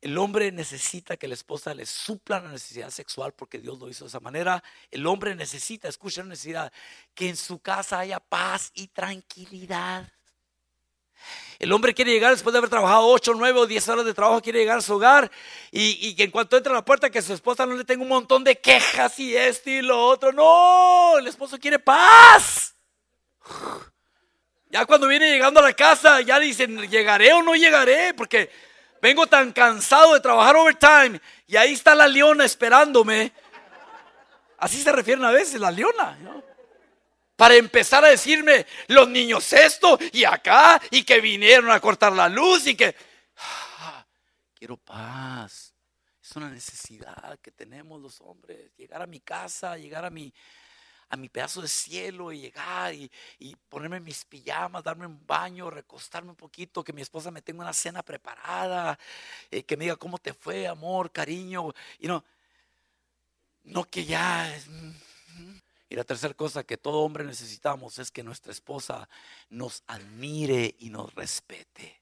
El 0.00 0.16
hombre 0.16 0.50
necesita 0.52 1.18
que 1.18 1.28
la 1.28 1.34
esposa 1.34 1.74
le 1.74 1.84
supla 1.84 2.40
la 2.40 2.48
necesidad 2.48 2.88
sexual 2.88 3.34
porque 3.34 3.58
Dios 3.58 3.78
lo 3.78 3.90
hizo 3.90 4.06
de 4.06 4.08
esa 4.08 4.20
manera. 4.20 4.64
El 4.90 5.06
hombre 5.06 5.34
necesita, 5.34 5.86
escucha 5.86 6.22
la 6.22 6.30
necesidad, 6.30 6.72
que 7.14 7.28
en 7.28 7.36
su 7.36 7.58
casa 7.58 7.98
haya 7.98 8.20
paz 8.20 8.70
y 8.72 8.86
tranquilidad. 8.86 10.10
El 11.58 11.70
hombre 11.70 11.92
quiere 11.92 12.10
llegar 12.12 12.32
después 12.32 12.54
de 12.54 12.58
haber 12.58 12.70
trabajado 12.70 13.06
8, 13.06 13.34
9 13.36 13.58
o 13.58 13.66
10 13.66 13.86
horas 13.90 14.06
de 14.06 14.14
trabajo, 14.14 14.40
quiere 14.40 14.60
llegar 14.60 14.78
a 14.78 14.80
su 14.80 14.94
hogar 14.94 15.30
y, 15.70 16.14
que 16.16 16.22
en 16.22 16.30
cuanto 16.30 16.56
entra 16.56 16.72
a 16.72 16.76
la 16.76 16.86
puerta 16.86 17.10
que 17.10 17.20
su 17.20 17.34
esposa 17.34 17.66
no 17.66 17.74
le 17.74 17.84
tenga 17.84 18.02
un 18.02 18.08
montón 18.08 18.44
de 18.44 18.58
quejas 18.58 19.18
y 19.18 19.36
esto 19.36 19.68
y 19.68 19.82
lo 19.82 20.02
otro. 20.06 20.32
No, 20.32 21.18
el 21.18 21.26
esposo 21.26 21.58
quiere 21.58 21.78
paz. 21.78 22.74
Ya 24.72 24.86
cuando 24.86 25.08
viene 25.08 25.28
llegando 25.28 25.58
a 25.58 25.64
la 25.64 25.72
casa, 25.72 26.20
ya 26.20 26.38
dicen, 26.38 26.88
¿llegaré 26.88 27.32
o 27.32 27.42
no 27.42 27.56
llegaré? 27.56 28.14
Porque 28.14 28.48
vengo 29.02 29.26
tan 29.26 29.52
cansado 29.52 30.14
de 30.14 30.20
trabajar 30.20 30.54
overtime 30.54 31.20
y 31.48 31.56
ahí 31.56 31.72
está 31.72 31.92
la 31.92 32.06
leona 32.06 32.44
esperándome. 32.44 33.32
Así 34.58 34.80
se 34.80 34.92
refieren 34.92 35.24
a 35.24 35.32
veces, 35.32 35.60
la 35.60 35.72
leona. 35.72 36.16
¿no? 36.20 36.40
para 37.40 37.54
empezar 37.54 38.04
a 38.04 38.08
decirme 38.08 38.66
los 38.88 39.08
niños 39.08 39.50
esto 39.54 39.98
y 40.12 40.24
acá 40.24 40.78
y 40.90 41.04
que 41.04 41.22
vinieron 41.22 41.70
a 41.70 41.80
cortar 41.80 42.12
la 42.12 42.28
luz 42.28 42.66
y 42.66 42.74
que 42.74 42.94
quiero 44.54 44.76
paz. 44.76 45.74
Es 46.22 46.36
una 46.36 46.50
necesidad 46.50 47.38
que 47.40 47.50
tenemos 47.50 47.98
los 47.98 48.20
hombres, 48.20 48.76
llegar 48.76 49.00
a 49.00 49.06
mi 49.06 49.20
casa, 49.20 49.78
llegar 49.78 50.04
a 50.04 50.10
mi 50.10 50.30
a 51.10 51.16
mi 51.16 51.28
pedazo 51.28 51.60
de 51.60 51.68
cielo 51.68 52.32
y 52.32 52.40
llegar 52.40 52.94
y, 52.94 53.10
ponerme 53.68 54.00
mis 54.00 54.24
pijamas, 54.24 54.82
darme 54.82 55.06
un 55.06 55.26
baño, 55.26 55.70
recostarme 55.70 56.30
un 56.30 56.36
poquito, 56.36 56.82
que 56.82 56.92
mi 56.92 57.02
esposa 57.02 57.30
me 57.30 57.42
tenga 57.42 57.62
una 57.62 57.72
cena 57.72 58.02
preparada, 58.02 58.98
eh, 59.50 59.64
que 59.64 59.76
me 59.76 59.84
diga 59.84 59.96
cómo 59.96 60.18
te 60.18 60.32
fue, 60.32 60.66
amor, 60.66 61.12
cariño, 61.12 61.72
y 61.98 62.06
no, 62.06 62.24
no 63.64 63.84
que 63.84 64.04
ya 64.04 64.52
y 65.90 65.96
la 65.96 66.04
tercera 66.04 66.32
cosa 66.34 66.62
que 66.62 66.76
todo 66.76 67.00
hombre 67.00 67.24
necesitamos 67.24 67.98
es 67.98 68.12
que 68.12 68.22
nuestra 68.22 68.52
esposa 68.52 69.08
nos 69.48 69.82
admire 69.88 70.76
y 70.78 70.88
nos 70.88 71.12
respete. 71.16 72.00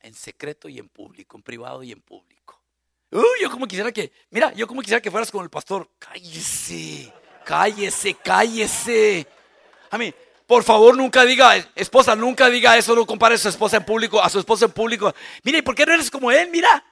En 0.00 0.14
secreto 0.14 0.66
y 0.70 0.78
en 0.78 0.88
público, 0.88 1.36
en 1.36 1.42
privado 1.42 1.82
y 1.82 1.92
en 1.92 2.00
público. 2.00 2.62
Uy, 3.10 3.22
yo 3.42 3.50
como 3.50 3.68
quisiera 3.68 3.92
que, 3.92 4.12
mira, 4.30 4.52
yo 4.54 4.66
como 4.66 4.80
quisiera 4.80 5.02
que 5.02 5.10
fueras 5.10 5.30
con 5.30 5.44
el 5.44 5.50
pastor. 5.50 5.90
Cállese, 5.98 7.12
cállese, 7.46 8.14
cállese. 8.14 9.26
A 9.90 9.96
mí, 9.96 10.12
por 10.46 10.64
favor, 10.64 10.96
nunca 10.96 11.24
diga, 11.24 11.56
esposa, 11.76 12.16
nunca 12.16 12.50
diga 12.50 12.76
eso, 12.76 12.94
no 12.94 13.06
compare 13.06 13.36
a 13.36 13.38
su 13.38 13.48
esposa 13.48 13.76
en 13.76 13.84
público, 13.84 14.20
a 14.20 14.28
su 14.28 14.40
esposa 14.40 14.64
en 14.64 14.72
público. 14.72 15.14
Mire, 15.44 15.62
¿por 15.62 15.74
qué 15.74 15.86
no 15.86 15.94
eres 15.94 16.10
como 16.10 16.30
él? 16.30 16.50
Mira. 16.50 16.84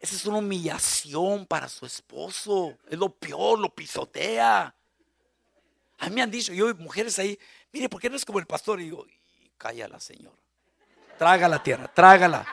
Esa 0.00 0.16
es 0.16 0.26
una 0.26 0.38
humillación 0.38 1.46
para 1.46 1.68
su 1.68 1.86
esposo. 1.86 2.76
Es 2.88 2.98
lo 2.98 3.08
peor, 3.08 3.58
lo 3.58 3.68
pisotea. 3.68 4.74
A 5.98 6.08
mí 6.08 6.14
me 6.14 6.22
han 6.22 6.30
dicho, 6.30 6.52
yo 6.52 6.74
mujeres 6.74 7.18
ahí, 7.20 7.38
mire, 7.72 7.88
¿por 7.88 8.00
qué 8.00 8.10
no 8.10 8.16
es 8.16 8.24
como 8.24 8.40
el 8.40 8.46
pastor? 8.46 8.80
Y 8.80 8.84
digo, 8.84 9.06
cállala, 9.56 10.00
Señor. 10.00 10.32
Traga 11.18 11.48
la 11.48 11.62
tierra, 11.62 11.86
trágala. 11.86 12.44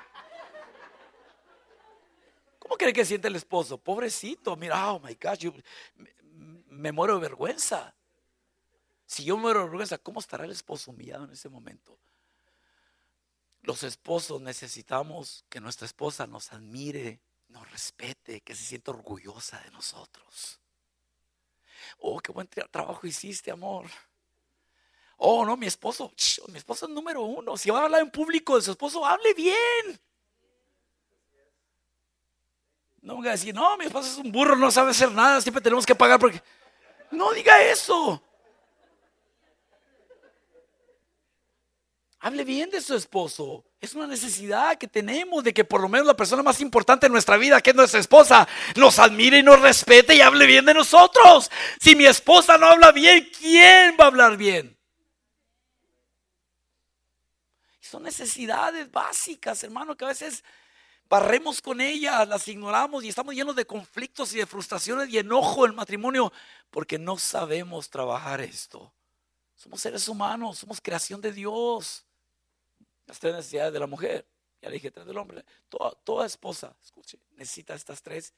¿Cómo 2.59 2.77
cree 2.77 2.93
que 2.93 3.03
siente 3.03 3.27
el 3.27 3.35
esposo? 3.35 3.79
Pobrecito, 3.79 4.55
mira, 4.55 4.91
oh 4.91 4.99
my 4.99 5.17
gosh, 5.19 5.39
yo 5.39 5.53
me, 6.69 6.91
muero 6.91 7.15
de 7.15 7.21
vergüenza. 7.21 7.93
Si 9.05 9.23
yo 9.23 9.37
muero 9.37 9.59
de 9.59 9.65
vergüenza, 9.65 9.97
¿cómo 9.97 10.19
estará 10.19 10.45
el 10.45 10.51
esposo 10.51 10.91
humillado 10.91 11.25
en 11.25 11.31
ese 11.31 11.49
momento? 11.49 11.97
Los 13.61 13.83
esposos 13.83 14.41
necesitamos 14.41 15.45
que 15.49 15.59
nuestra 15.59 15.85
esposa 15.85 16.25
nos 16.27 16.53
admire, 16.53 17.19
nos 17.49 17.69
respete, 17.71 18.41
que 18.41 18.55
se 18.55 18.63
sienta 18.63 18.91
orgullosa 18.91 19.59
de 19.59 19.71
nosotros. 19.71 20.59
Oh, 21.99 22.19
qué 22.19 22.31
buen 22.31 22.47
trabajo 22.47 23.05
hiciste, 23.05 23.51
amor. 23.51 23.85
Oh, 25.17 25.45
no, 25.45 25.57
mi 25.57 25.67
esposo, 25.67 26.13
mi 26.47 26.57
esposo 26.57 26.85
es 26.85 26.91
número 26.91 27.21
uno. 27.21 27.57
Si 27.57 27.69
va 27.69 27.81
a 27.81 27.83
hablar 27.83 28.01
en 28.01 28.09
público 28.09 28.55
de 28.55 28.61
su 28.61 28.71
esposo, 28.71 29.05
hable 29.05 29.33
bien. 29.33 29.99
No 33.01 33.17
me 33.17 33.29
a 33.29 33.31
decir, 33.33 33.53
no, 33.53 33.77
mi 33.77 33.85
esposo 33.85 34.09
es 34.09 34.17
un 34.17 34.31
burro, 34.31 34.55
no 34.55 34.71
sabe 34.71 34.91
hacer 34.91 35.11
nada, 35.11 35.41
siempre 35.41 35.61
tenemos 35.61 35.85
que 35.85 35.95
pagar 35.95 36.19
porque... 36.19 36.41
No 37.11 37.33
diga 37.33 37.61
eso. 37.63 38.23
Hable 42.21 42.43
bien 42.43 42.69
de 42.69 42.81
su 42.81 42.95
esposo. 42.95 43.65
Es 43.79 43.95
una 43.95 44.05
necesidad 44.05 44.77
que 44.77 44.89
tenemos 44.89 45.41
de 45.41 45.53
que 45.53 45.63
por 45.63 45.79
lo 45.79 45.87
menos 45.87 46.05
la 46.05 46.17
persona 46.17 46.43
más 46.43 46.59
importante 46.59 47.05
en 47.05 47.13
nuestra 47.13 47.37
vida, 47.37 47.61
que 47.61 47.69
es 47.69 47.75
nuestra 47.75 47.99
esposa, 47.99 48.45
nos 48.75 48.99
admire 48.99 49.37
y 49.37 49.43
nos 49.43 49.61
respete 49.61 50.15
y 50.15 50.21
hable 50.21 50.45
bien 50.45 50.65
de 50.65 50.73
nosotros. 50.73 51.49
Si 51.79 51.95
mi 51.95 52.05
esposa 52.05 52.57
no 52.57 52.65
habla 52.65 52.91
bien, 52.91 53.29
¿quién 53.39 53.95
va 53.97 54.05
a 54.05 54.07
hablar 54.07 54.35
bien? 54.35 54.77
Son 57.79 58.03
necesidades 58.03 58.91
básicas, 58.91 59.63
hermano, 59.63 59.95
que 59.95 60.03
a 60.03 60.09
veces 60.09 60.43
barremos 61.09 61.61
con 61.61 61.81
ellas, 61.81 62.27
las 62.27 62.47
ignoramos 62.47 63.03
y 63.03 63.09
estamos 63.09 63.33
llenos 63.33 63.55
de 63.55 63.65
conflictos 63.65 64.33
y 64.33 64.37
de 64.37 64.45
frustraciones 64.45 65.09
y 65.09 65.17
enojo 65.17 65.65
en 65.65 65.71
el 65.71 65.75
matrimonio 65.75 66.31
porque 66.69 66.99
no 66.99 67.17
sabemos 67.17 67.89
trabajar 67.89 68.41
esto. 68.41 68.93
Somos 69.55 69.81
seres 69.81 70.07
humanos, 70.07 70.59
somos 70.59 70.79
creación 70.79 71.19
de 71.19 71.33
Dios 71.33 72.05
las 73.09 73.19
tres 73.19 73.33
necesidades 73.33 73.73
de 73.73 73.79
la 73.79 73.87
mujer. 73.87 74.25
Ya 74.61 74.69
le 74.69 74.75
dije 74.75 74.91
tres 74.91 75.07
del 75.07 75.17
hombre. 75.17 75.43
Toda, 76.03 76.25
esposa, 76.25 76.75
escuche, 76.83 77.17
necesita 77.31 77.73
estas 77.73 78.01
tres 78.03 78.33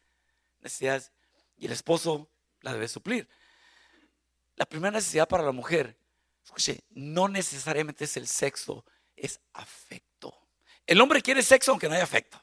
necesidades 0.61 1.11
y 1.57 1.65
el 1.65 1.73
esposo 1.73 2.29
la 2.61 2.71
debe 2.71 2.87
suplir. 2.87 3.27
La 4.55 4.65
primera 4.65 4.91
necesidad 4.91 5.27
para 5.27 5.43
la 5.43 5.51
mujer, 5.51 5.97
escuche, 6.43 6.79
no 6.91 7.27
necesariamente 7.27 8.05
es 8.05 8.15
el 8.15 8.27
sexo, 8.27 8.85
es 9.15 9.41
afecto. 9.53 10.33
El 10.87 11.01
hombre 11.01 11.21
quiere 11.21 11.43
sexo 11.43 11.71
aunque 11.71 11.89
no 11.89 11.95
haya 11.95 12.03
afecto. 12.03 12.41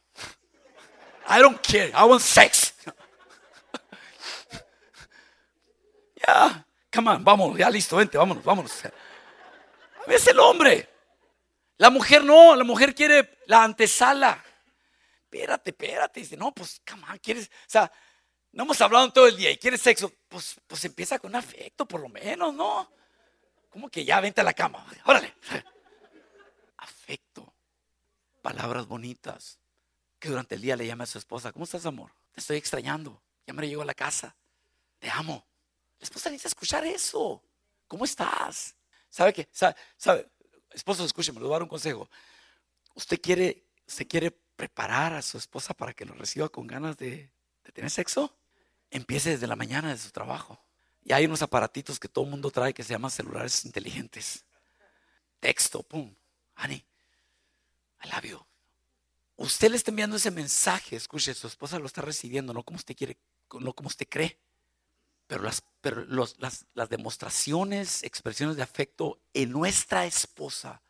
I 1.29 1.41
don't 1.41 1.61
care, 1.63 1.91
I 1.95 2.05
want 2.05 2.23
sex. 2.23 2.75
Ya, 6.27 6.67
come 6.93 7.11
on, 7.11 7.25
vamos, 7.25 7.57
ya 7.57 7.71
listo, 7.71 7.97
vente, 7.97 8.19
vámonos, 8.19 8.43
vámonos. 8.45 8.83
Veces 10.07 10.29
el 10.29 10.41
hombre 10.41 10.89
la 11.79 11.91
mujer 11.91 12.25
no, 12.25 12.57
la 12.57 12.65
mujer 12.65 12.95
quiere 12.95 13.39
la 13.47 13.63
antesala. 13.63 14.45
Espérate, 15.23 15.71
espérate. 15.71 16.21
Dice, 16.21 16.37
no, 16.37 16.53
pues, 16.53 16.83
come 16.89 17.07
quieres, 17.21 17.47
o 17.47 17.71
sea, 17.71 17.91
no 18.53 18.65
hemos 18.65 18.81
hablado 18.81 19.13
todo 19.13 19.29
el 19.29 19.37
día 19.37 19.51
y 19.53 19.59
quieres 19.59 19.81
sexo. 19.81 20.13
Pues, 20.29 20.61
pues 20.67 20.85
empieza 20.85 21.21
con 21.21 21.37
afecto, 21.37 21.87
por 21.87 22.01
lo 22.01 22.09
menos, 22.09 22.53
¿no? 22.53 22.93
Como 23.71 23.89
que 23.89 24.05
ya 24.05 24.21
vente 24.21 24.41
a 24.41 24.45
la 24.45 24.53
cama. 24.53 24.85
Órale. 25.05 25.35
Afecto. 26.79 27.55
Palabras 28.43 28.87
bonitas. 28.87 29.61
Que 30.19 30.29
durante 30.29 30.55
el 30.57 30.61
día 30.61 30.77
le 30.77 30.87
llame 30.87 31.05
a 31.05 31.07
su 31.07 31.19
esposa. 31.19 31.53
¿Cómo 31.53 31.65
estás, 31.65 31.87
amor? 31.87 32.13
Te 32.33 32.41
estoy 32.41 32.57
extrañando. 32.57 33.23
Ya 33.47 33.55
me 33.55 33.67
llegó 33.67 33.83
a 33.83 33.87
la 33.87 33.95
casa. 33.95 34.37
Te 34.99 35.09
amo. 35.11 35.47
La 35.99 36.05
esposa 36.05 36.31
necesita 36.31 36.49
escuchar 36.49 36.85
eso. 36.85 37.43
¿Cómo 37.87 38.05
estás? 38.05 38.75
¿Sabe 39.09 39.33
qué? 39.33 39.49
¿Sabe? 39.53 39.75
¿Sabe? 39.97 40.31
esposo, 40.71 41.05
escúcheme, 41.05 41.41
le 41.41 41.47
voy 41.47 41.53
a 41.53 41.57
dar 41.57 41.63
un 41.63 41.69
consejo. 41.69 42.09
¿Usted 42.95 43.21
quiere, 43.21 43.67
usted 43.87 44.07
quiere 44.07 44.31
preparar 44.31 45.15
a 45.15 45.23
su 45.23 45.39
esposa 45.39 45.75
para 45.75 45.93
que 45.93 46.05
lo 46.05 46.15
reciba 46.15 46.49
con 46.49 46.67
ganas 46.67 46.97
de, 46.97 47.31
tener 47.73 47.91
sexo? 47.91 48.37
Empiece 48.91 49.31
desde 49.31 49.47
la 49.47 49.57
mañana 49.57 49.91
de 49.91 49.99
su 49.99 50.11
trabajo. 50.11 50.61
Y 51.05 51.13
hay 51.13 51.27
unos 51.27 51.43
aparatitos 51.43 51.99
que 51.99 52.09
todo 52.09 52.25
el 52.25 52.31
mundo 52.31 52.51
trae 52.51 52.75
que 52.75 52.83
se 52.83 52.93
llaman 52.93 53.11
celulares 53.11 53.65
inteligentes. 53.65 54.45
Texto, 55.41 55.83
pum. 55.83 56.15
Honey, 56.57 56.85
I 58.05 58.09
love 58.09 58.25
you. 58.25 58.47
Usted 59.39 59.71
le 59.71 59.77
está 59.77 59.93
enviando 59.93 60.17
ese 60.17 60.33
mensaje, 60.33 60.97
escuche, 60.97 61.33
su 61.33 61.47
esposa 61.47 61.79
lo 61.79 61.87
está 61.87 62.03
recibiendo, 62.03 62.53
no 62.53 62.65
como 62.65 62.77
usted 62.77 62.97
quiere, 62.97 63.17
no 63.61 63.73
como 63.73 63.87
usted 63.87 64.09
cree. 64.09 64.37
Pero, 65.29 65.45
las, 65.45 65.63
pero 65.81 66.05
las, 66.07 66.67
las 66.75 66.89
demostraciones, 66.89 68.03
expresiones 68.03 68.57
de 68.57 68.65
afecto 68.65 69.21
en 69.33 69.53
nuestra 69.53 70.07
esposa 70.07 70.83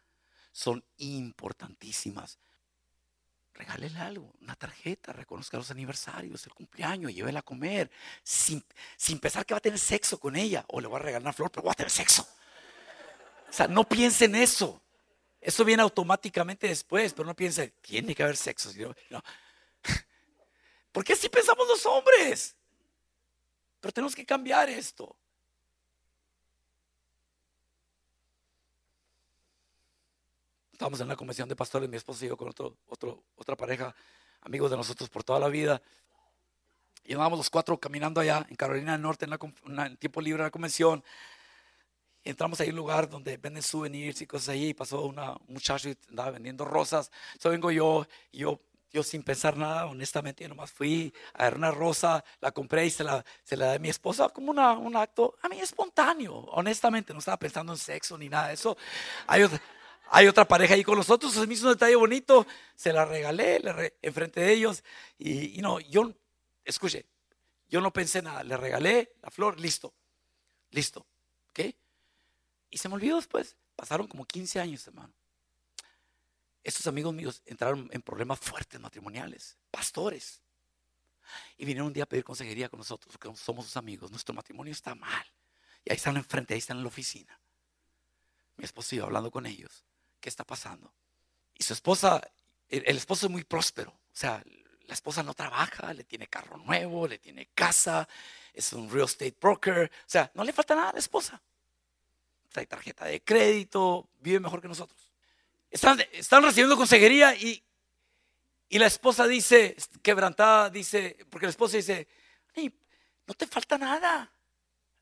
son 0.51 0.83
importantísimas. 0.97 2.39
Regálele 3.53 3.99
algo, 3.99 4.35
una 4.41 4.57
tarjeta, 4.57 5.13
reconozca 5.13 5.59
los 5.59 5.71
aniversarios, 5.71 6.47
el 6.47 6.55
cumpleaños, 6.55 7.13
llévela 7.13 7.41
a 7.41 7.43
comer, 7.43 7.91
sin, 8.23 8.65
sin 8.97 9.19
pensar 9.19 9.45
que 9.45 9.53
va 9.53 9.59
a 9.59 9.61
tener 9.61 9.79
sexo 9.79 10.19
con 10.19 10.37
ella, 10.37 10.65
o 10.69 10.81
le 10.81 10.87
voy 10.87 10.97
a 10.97 11.03
regalar 11.03 11.23
una 11.23 11.35
flor, 11.35 11.51
pero 11.51 11.67
va 11.67 11.73
a 11.73 11.75
tener 11.75 11.91
sexo. 11.91 12.27
O 13.47 13.53
sea, 13.53 13.69
no 13.69 13.85
piense 13.87 14.25
en 14.25 14.37
eso. 14.37 14.81
Eso 15.49 15.65
viene 15.65 15.83
automáticamente 15.83 16.69
después, 16.69 17.15
pero 17.15 17.27
no 17.27 17.35
piense, 17.35 17.69
tiene 17.81 18.15
que 18.15 18.23
haber 18.23 18.37
sexo. 18.37 18.71
No. 19.09 19.23
¿Por 20.93 21.03
qué 21.03 21.15
así 21.15 21.31
pensamos 21.31 21.67
los 21.67 21.87
hombres? 21.87 22.55
Pero 23.81 23.91
tenemos 23.91 24.15
que 24.15 24.27
cambiar 24.27 24.69
esto. 24.69 25.17
Estábamos 30.71 31.01
en 31.01 31.07
una 31.07 31.17
convención 31.17 31.49
de 31.49 31.57
pastores, 31.57 31.89
mi 31.89 31.97
esposo 31.97 32.27
y 32.27 32.29
yo 32.29 32.37
con 32.37 32.51
otro, 32.51 32.77
otro, 32.87 33.25
otra 33.35 33.57
pareja, 33.57 33.95
amigos 34.43 34.71
de 34.71 34.77
nosotros 34.77 35.09
por 35.09 35.25
toda 35.25 35.41
la 35.41 35.49
vida. 35.49 35.81
Y 37.05 37.15
andábamos 37.15 37.39
los 37.39 37.49
cuatro 37.49 37.81
caminando 37.81 38.21
allá 38.21 38.47
en 38.51 38.57
Carolina 38.57 38.93
del 38.93 39.01
Norte 39.01 39.25
en, 39.25 39.31
la, 39.75 39.97
tiempo 39.97 40.21
libre 40.21 40.43
de 40.43 40.49
la 40.49 40.51
convención. 40.51 41.03
Entramos 42.31 42.61
ahí 42.61 42.69
en 42.69 42.75
un 42.75 42.79
lugar 42.79 43.09
donde 43.09 43.37
venden 43.37 43.63
souvenirs 43.63 44.21
y 44.23 44.27
cosas 44.27 44.51
ahí. 44.51 44.75
Pasó 44.75 45.03
una, 45.03 45.33
un 45.33 45.55
muchacho 45.55 45.89
y 45.89 45.97
andaba 46.09 46.33
vendiendo 46.33 46.65
rosas. 46.65 47.11
Entonces 47.33 47.53
vengo 47.53 47.71
yo 47.71 48.07
y 48.33 48.39
yo, 48.39 48.61
yo 48.91 49.03
sin 49.03 49.23
pensar 49.23 49.57
nada, 49.57 49.87
honestamente, 49.87 50.45
yo 50.45 50.49
nomás 50.49 50.71
fui 50.71 51.13
a 51.35 51.45
ver 51.45 51.55
una 51.55 51.71
rosa, 51.71 52.25
la 52.41 52.53
compré 52.53 52.87
y 52.87 52.91
se 52.91 53.05
la, 53.05 53.25
se 53.45 53.57
la 53.57 53.71
di 53.71 53.77
a 53.77 53.79
mi 53.79 53.89
esposa 53.89 54.29
como 54.31 54.51
una, 54.51 54.73
un 54.73 54.97
acto 54.97 55.37
a 55.43 55.49
mí 55.49 55.61
espontáneo. 55.61 56.35
Honestamente, 56.35 57.13
no 57.13 57.19
estaba 57.19 57.39
pensando 57.39 57.73
en 57.73 57.79
sexo 57.79 58.17
ni 58.17 58.29
nada 58.29 58.49
de 58.49 58.55
eso. 58.55 58.77
Hay 59.27 59.43
otra, 59.43 59.61
hay 60.11 60.27
otra 60.27 60.47
pareja 60.47 60.75
ahí 60.75 60.85
con 60.85 60.97
nosotros, 60.97 61.33
se 61.33 61.47
me 61.47 61.55
hizo 61.55 61.67
un 61.67 61.73
detalle 61.75 61.97
bonito, 61.97 62.47
se 62.75 62.93
la 62.93 63.05
regalé 63.05 63.61
le 63.61 63.97
enfrente 64.03 64.41
de 64.41 64.53
ellos 64.53 64.83
y, 65.19 65.59
y 65.59 65.63
no, 65.63 65.81
yo, 65.81 66.13
escuche, 66.65 67.07
yo 67.69 67.81
no 67.81 67.93
pensé 67.93 68.23
nada, 68.23 68.43
le 68.43 68.57
regalé 68.57 69.13
la 69.23 69.31
flor, 69.31 69.61
listo, 69.61 69.93
listo, 70.71 71.07
¿ok? 71.51 71.75
Y 72.71 72.79
se 72.79 72.89
me 72.89 72.97
olvidó 72.97 73.17
después. 73.17 73.57
Pasaron 73.77 74.07
como 74.07 74.25
15 74.25 74.61
años, 74.61 74.87
hermano. 74.87 75.13
Estos 76.65 76.87
amigos 76.87 77.15
míos 77.15 77.43
entraron 77.47 77.89
en 77.93 78.03
problemas 78.03 78.39
fuertes 78.41 78.81
matrimoniales, 78.81 79.57
pastores. 79.71 80.43
Y 81.57 81.65
vinieron 81.65 81.89
un 81.89 81.93
día 81.93 82.05
a 82.05 82.07
pedir 82.07 82.25
consejería 82.25 82.69
con 82.69 82.79
nosotros, 82.79 83.17
porque 83.17 83.37
somos 83.39 83.67
sus 83.67 83.77
amigos. 83.77 84.11
Nuestro 84.11 84.35
matrimonio 84.35 84.73
está 84.73 84.95
mal. 84.95 85.25
Y 85.85 85.91
ahí 85.91 85.97
están 85.97 86.17
enfrente, 86.17 86.55
ahí 86.55 86.59
están 86.59 86.79
en 86.79 86.83
la 86.83 86.89
oficina. 86.89 87.39
Mi 88.57 88.65
esposo 88.65 88.97
iba 88.97 89.07
hablando 89.07 89.31
con 89.31 89.47
ellos. 89.47 89.85
¿Qué 90.21 90.29
está 90.29 90.45
pasando? 90.45 90.93
Y 91.55 91.63
su 91.63 91.73
esposa, 91.73 92.21
el, 92.69 92.97
esposo 92.97 93.27
es 93.27 93.33
muy 93.33 93.45
próspero. 93.45 93.91
O 93.91 94.17
sea, 94.17 94.43
la 94.87 94.95
esposa 94.95 95.23
no 95.23 95.35
trabaja, 95.35 95.95
le 95.95 96.05
tiene 96.05 96.27
carro 96.27 96.57
nuevo, 96.59 97.07
le 97.07 97.19
tiene 97.19 97.47
casa, 97.55 98.09
es 98.53 98.73
un 98.73 98.91
real 98.91 99.05
estate 99.05 99.37
broker. 99.41 99.91
O 100.01 100.11
sea, 100.11 100.31
no 100.35 100.45
le 100.45 100.53
falta 100.53 100.75
nada 100.75 100.91
a 100.91 100.95
la 100.95 100.99
esposa 100.99 101.41
trae 102.49 102.67
tarjeta 102.67 103.05
de 103.05 103.23
crédito, 103.23 104.09
vive 104.21 104.41
mejor 104.41 104.61
que 104.61 104.69
nosotros. 104.69 105.11
Están, 105.71 106.01
están 106.13 106.43
recibiendo 106.43 106.77
consejería 106.77 107.35
y, 107.35 107.63
y 108.69 108.79
la 108.79 108.87
esposa 108.87 109.27
dice, 109.27 109.77
quebrantada, 110.03 110.71
dice, 110.71 111.17
porque 111.31 111.47
la 111.47 111.51
esposa 111.51 111.77
dice, 111.77 112.09
no 113.27 113.35
te 113.35 113.47
falta 113.47 113.77
nada. 113.77 114.33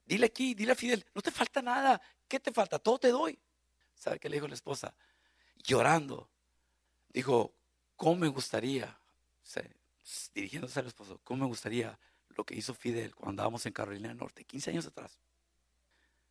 Dile 0.04 0.26
aquí, 0.26 0.54
dile 0.54 0.72
a 0.72 0.74
Fidel, 0.76 1.04
no 1.14 1.22
te 1.22 1.30
falta 1.30 1.62
nada. 1.62 2.00
¿Qué 2.28 2.40
te 2.40 2.52
falta? 2.52 2.78
Todo 2.78 2.98
te 2.98 3.08
doy. 3.08 3.38
¿Sabe 3.94 4.18
qué 4.18 4.28
le 4.28 4.36
dijo 4.36 4.48
la 4.48 4.54
esposa? 4.54 4.94
Llorando. 5.62 6.28
Dijo, 7.08 7.54
¿cómo 7.96 8.16
me 8.16 8.28
gustaría? 8.28 8.98
dirigiéndose 10.34 10.80
al 10.80 10.86
esposo, 10.86 11.20
¿cómo 11.24 11.44
me 11.44 11.46
gustaría 11.48 11.98
lo 12.36 12.44
que 12.44 12.54
hizo 12.54 12.74
Fidel 12.74 13.14
cuando 13.14 13.30
andábamos 13.30 13.64
en 13.66 13.72
Carolina 13.72 14.08
del 14.08 14.18
Norte, 14.18 14.44
15 14.44 14.70
años 14.70 14.86
atrás? 14.86 15.20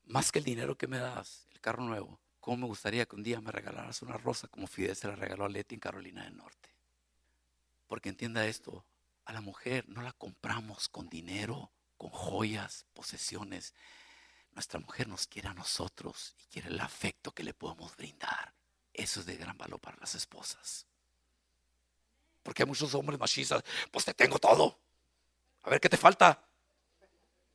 Más 0.05 0.31
que 0.31 0.39
el 0.39 0.45
dinero 0.45 0.77
que 0.77 0.87
me 0.87 0.97
das, 0.97 1.47
el 1.51 1.61
carro 1.61 1.83
nuevo, 1.83 2.19
¿cómo 2.39 2.57
me 2.57 2.65
gustaría 2.67 3.05
que 3.05 3.15
un 3.15 3.23
día 3.23 3.41
me 3.41 3.51
regalaras 3.51 4.01
una 4.01 4.17
rosa 4.17 4.47
como 4.47 4.67
Fidel 4.67 4.95
se 4.95 5.07
la 5.07 5.15
regaló 5.15 5.45
a 5.45 5.49
Leti 5.49 5.75
en 5.75 5.81
Carolina 5.81 6.23
del 6.23 6.37
Norte? 6.37 6.69
Porque 7.87 8.09
entienda 8.09 8.45
esto, 8.45 8.85
a 9.25 9.33
la 9.33 9.41
mujer 9.41 9.87
no 9.87 10.01
la 10.01 10.13
compramos 10.13 10.89
con 10.89 11.09
dinero, 11.09 11.71
con 11.97 12.09
joyas, 12.09 12.85
posesiones. 12.93 13.73
Nuestra 14.51 14.79
mujer 14.79 15.07
nos 15.07 15.27
quiere 15.27 15.49
a 15.49 15.53
nosotros 15.53 16.35
y 16.39 16.45
quiere 16.45 16.69
el 16.69 16.79
afecto 16.79 17.31
que 17.31 17.43
le 17.43 17.53
podemos 17.53 17.95
brindar. 17.95 18.53
Eso 18.93 19.19
es 19.19 19.25
de 19.25 19.35
gran 19.35 19.57
valor 19.57 19.79
para 19.79 19.97
las 19.97 20.15
esposas. 20.15 20.85
Porque 22.43 22.63
hay 22.63 22.67
muchos 22.67 22.93
hombres 22.93 23.19
machistas, 23.19 23.63
pues 23.91 24.05
te 24.05 24.13
tengo 24.13 24.39
todo. 24.39 24.79
A 25.63 25.69
ver 25.69 25.81
qué 25.81 25.89
te 25.89 25.97
falta. 25.97 26.47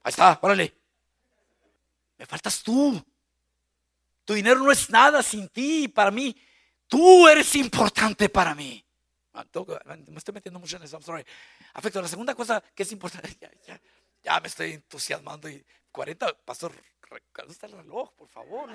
Ahí 0.03 0.11
está, 0.11 0.39
órale. 0.43 0.80
Me 2.21 2.27
faltas 2.27 2.63
tú. 2.63 3.03
Tu 4.27 4.35
dinero 4.35 4.61
no 4.61 4.71
es 4.71 4.91
nada 4.91 5.23
sin 5.23 5.49
ti. 5.49 5.89
Para 5.89 6.11
mí, 6.11 6.37
tú 6.87 7.27
eres 7.27 7.57
importante 7.57 8.29
para 8.29 8.55
mí. 8.55 8.85
Ah, 9.33 9.47
me 10.07 10.19
estoy 10.19 10.35
metiendo 10.35 10.61
mucho 10.61 10.77
en 10.77 10.83
eso, 10.83 10.99
I'm 10.99 11.03
sorry. 11.03 11.25
Afecto, 11.73 12.03
la 12.03 12.09
segunda 12.09 12.35
cosa 12.35 12.63
que 12.75 12.83
es 12.83 12.93
importante, 12.93 13.39
ya, 14.23 14.39
me 14.39 14.49
estoy 14.49 14.73
entusiasmando 14.73 15.49
y 15.49 15.65
40, 15.91 16.45
pastor, 16.45 16.75
¿dónde 17.35 17.55
está 17.55 17.69
el 17.69 17.73
reloj? 17.73 18.13
Por 18.13 18.29
favor. 18.29 18.69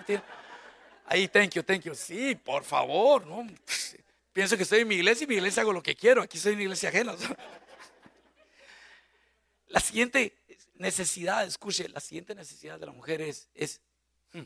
Ahí, 1.05 1.27
thank 1.27 1.51
you, 1.51 1.61
thank 1.61 1.81
you. 1.81 1.93
Sí, 1.93 2.33
por 2.33 2.63
favor, 2.63 3.27
no. 3.27 3.45
Pienso 4.33 4.57
que 4.57 4.63
estoy 4.63 4.79
en 4.79 4.87
mi 4.87 4.95
iglesia 4.95 5.25
y 5.25 5.27
mi 5.27 5.35
iglesia 5.35 5.61
hago 5.61 5.71
lo 5.71 5.83
que 5.83 5.95
quiero. 5.95 6.23
Aquí 6.23 6.39
soy 6.39 6.53
en 6.53 6.61
iglesia 6.61 6.89
ajena. 6.89 7.13
La 9.67 9.79
siguiente 9.79 10.44
necesidad, 10.75 11.45
escuche, 11.45 11.89
la 11.89 11.99
siguiente 11.99 12.35
necesidad 12.35 12.79
de 12.79 12.85
la 12.85 12.91
mujer 12.91 13.21
es, 13.21 13.81
hmm, 14.33 14.43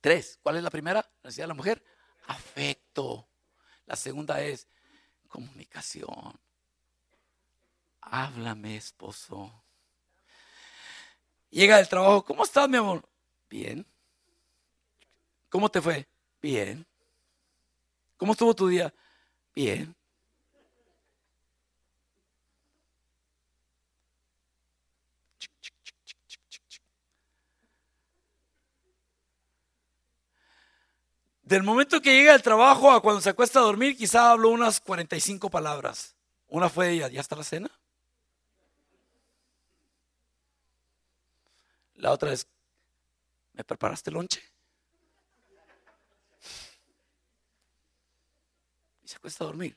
tres. 0.00 0.38
¿Cuál 0.42 0.56
es 0.56 0.62
la 0.62 0.70
primera 0.70 1.08
necesidad 1.22 1.44
de 1.44 1.48
la 1.48 1.54
mujer? 1.54 1.84
Afecto. 2.26 3.28
La 3.86 3.96
segunda 3.96 4.40
es 4.40 4.68
comunicación. 5.28 6.38
Háblame, 8.00 8.76
esposo. 8.76 9.64
Llega 11.50 11.76
del 11.76 11.88
trabajo, 11.88 12.24
¿cómo 12.24 12.44
estás, 12.44 12.68
mi 12.68 12.76
amor? 12.76 13.08
Bien. 13.48 13.86
¿Cómo 15.48 15.68
te 15.70 15.82
fue? 15.82 16.08
Bien. 16.40 16.86
¿Cómo 18.16 18.32
estuvo 18.32 18.54
tu 18.54 18.68
día? 18.68 18.92
Bien. 19.54 19.94
Del 31.52 31.64
momento 31.64 32.00
que 32.00 32.14
llega 32.14 32.32
al 32.32 32.40
trabajo 32.40 32.90
a 32.90 33.02
cuando 33.02 33.20
se 33.20 33.28
acuesta 33.28 33.58
a 33.58 33.62
dormir, 33.62 33.94
quizá 33.94 34.30
habló 34.30 34.48
unas 34.48 34.80
45 34.80 35.50
palabras. 35.50 36.16
Una 36.48 36.70
fue 36.70 36.92
ella, 36.92 37.08
¿ya 37.08 37.20
está 37.20 37.36
la 37.36 37.44
cena? 37.44 37.70
La 41.96 42.10
otra 42.10 42.32
es, 42.32 42.48
¿me 43.52 43.62
preparaste 43.64 44.08
el 44.08 44.14
lonche? 44.14 44.42
Y 49.02 49.08
se 49.08 49.16
acuesta 49.16 49.44
a 49.44 49.48
dormir. 49.48 49.76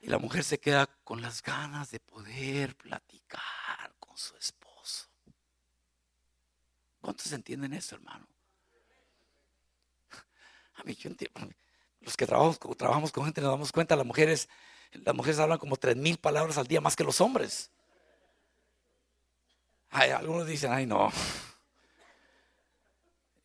Y 0.00 0.08
la 0.08 0.18
mujer 0.18 0.42
se 0.42 0.58
queda 0.58 0.88
con 1.04 1.22
las 1.22 1.44
ganas 1.44 1.92
de 1.92 2.00
poder 2.00 2.74
platicar 2.74 3.94
con 4.00 4.18
su 4.18 4.36
esposo. 4.36 5.06
¿Cuántos 7.00 7.30
entienden 7.30 7.72
eso, 7.72 7.94
hermano? 7.94 8.33
Entiendo. 10.86 11.40
Los 12.00 12.16
que 12.16 12.26
trabajamos, 12.26 12.58
trabajamos 12.76 13.12
con 13.12 13.24
gente 13.24 13.40
nos 13.40 13.50
damos 13.50 13.72
cuenta, 13.72 13.96
las 13.96 14.06
mujeres, 14.06 14.48
las 14.92 15.14
mujeres 15.14 15.38
hablan 15.38 15.58
como 15.58 15.76
tres 15.76 15.96
mil 15.96 16.18
palabras 16.18 16.58
al 16.58 16.66
día 16.66 16.80
más 16.80 16.96
que 16.96 17.04
los 17.04 17.20
hombres. 17.20 17.70
algunos 19.90 20.46
dicen, 20.46 20.72
ay 20.72 20.86
no. 20.86 21.10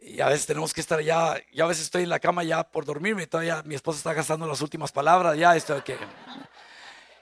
Y 0.02 0.22
a 0.22 0.28
veces 0.28 0.46
tenemos 0.46 0.74
que 0.74 0.82
estar 0.82 1.00
ya, 1.02 1.38
yo 1.54 1.66
a 1.66 1.68
veces 1.68 1.84
estoy 1.84 2.04
en 2.04 2.10
la 2.10 2.20
cama 2.20 2.44
ya 2.44 2.64
por 2.64 2.86
dormirme, 2.86 3.28
todavía 3.28 3.64
mi 3.64 3.76
esposa 3.76 3.98
está 3.98 4.14
gastando 4.14 4.48
las 4.48 4.62
últimas 4.62 4.92
palabras, 4.92 5.38
ya 5.38 5.56
esto 5.56 5.82
que... 5.84 5.98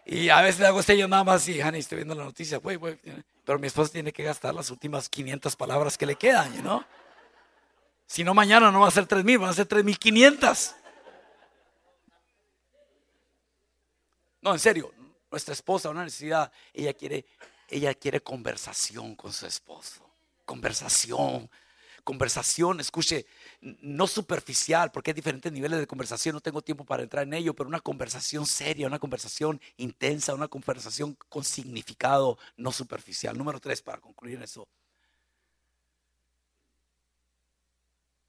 Y 0.05 0.29
a 0.29 0.41
veces 0.41 0.61
le 0.61 0.67
hago 0.67 0.79
este 0.79 0.97
yo 0.97 1.07
nada 1.07 1.25
más 1.25 1.47
y, 1.49 1.61
honey, 1.61 1.81
estoy 1.81 1.97
viendo 1.97 2.15
la 2.15 2.23
noticia, 2.23 2.61
pero 2.61 3.59
mi 3.59 3.67
esposa 3.67 3.91
tiene 3.91 4.13
que 4.13 4.23
gastar 4.23 4.55
las 4.55 4.71
últimas 4.71 5.09
500 5.09 5.55
palabras 5.57 5.97
que 5.97 6.05
le 6.05 6.15
quedan, 6.15 6.63
¿no? 6.63 6.85
Si 8.07 8.23
no, 8.23 8.33
mañana 8.33 8.71
no 8.71 8.79
va 8.79 8.87
a 8.87 8.91
ser 8.91 9.05
tres 9.05 9.23
mil, 9.23 9.37
van 9.37 9.49
a 9.49 9.53
ser 9.53 9.65
tres 9.65 9.83
mil 9.83 9.99
quinientas. 9.99 10.75
No, 14.41 14.53
en 14.53 14.59
serio, 14.59 14.93
nuestra 15.29 15.53
esposa, 15.53 15.89
una 15.89 16.05
necesidad, 16.05 16.49
ella 16.73 16.93
quiere, 16.93 17.25
ella 17.67 17.93
quiere 17.93 18.21
conversación 18.21 19.15
con 19.15 19.33
su 19.33 19.45
esposo. 19.45 20.09
Conversación, 20.45 21.49
conversación, 22.05 22.79
escuche, 22.79 23.25
no 23.59 24.07
superficial, 24.07 24.89
porque 24.93 25.11
hay 25.11 25.15
diferentes 25.15 25.51
niveles 25.51 25.77
de 25.77 25.85
conversación, 25.85 26.33
no 26.33 26.39
tengo 26.39 26.61
tiempo 26.61 26.85
para 26.85 27.03
entrar 27.03 27.23
en 27.23 27.33
ello, 27.33 27.53
pero 27.53 27.67
una 27.67 27.81
conversación 27.81 28.45
seria, 28.45 28.87
una 28.87 28.99
conversación 28.99 29.59
intensa, 29.75 30.33
una 30.33 30.47
conversación 30.47 31.17
con 31.27 31.43
significado, 31.43 32.37
no 32.55 32.71
superficial. 32.71 33.37
Número 33.37 33.59
tres, 33.59 33.81
para 33.81 33.99
concluir 33.99 34.37
en 34.37 34.43
eso, 34.43 34.65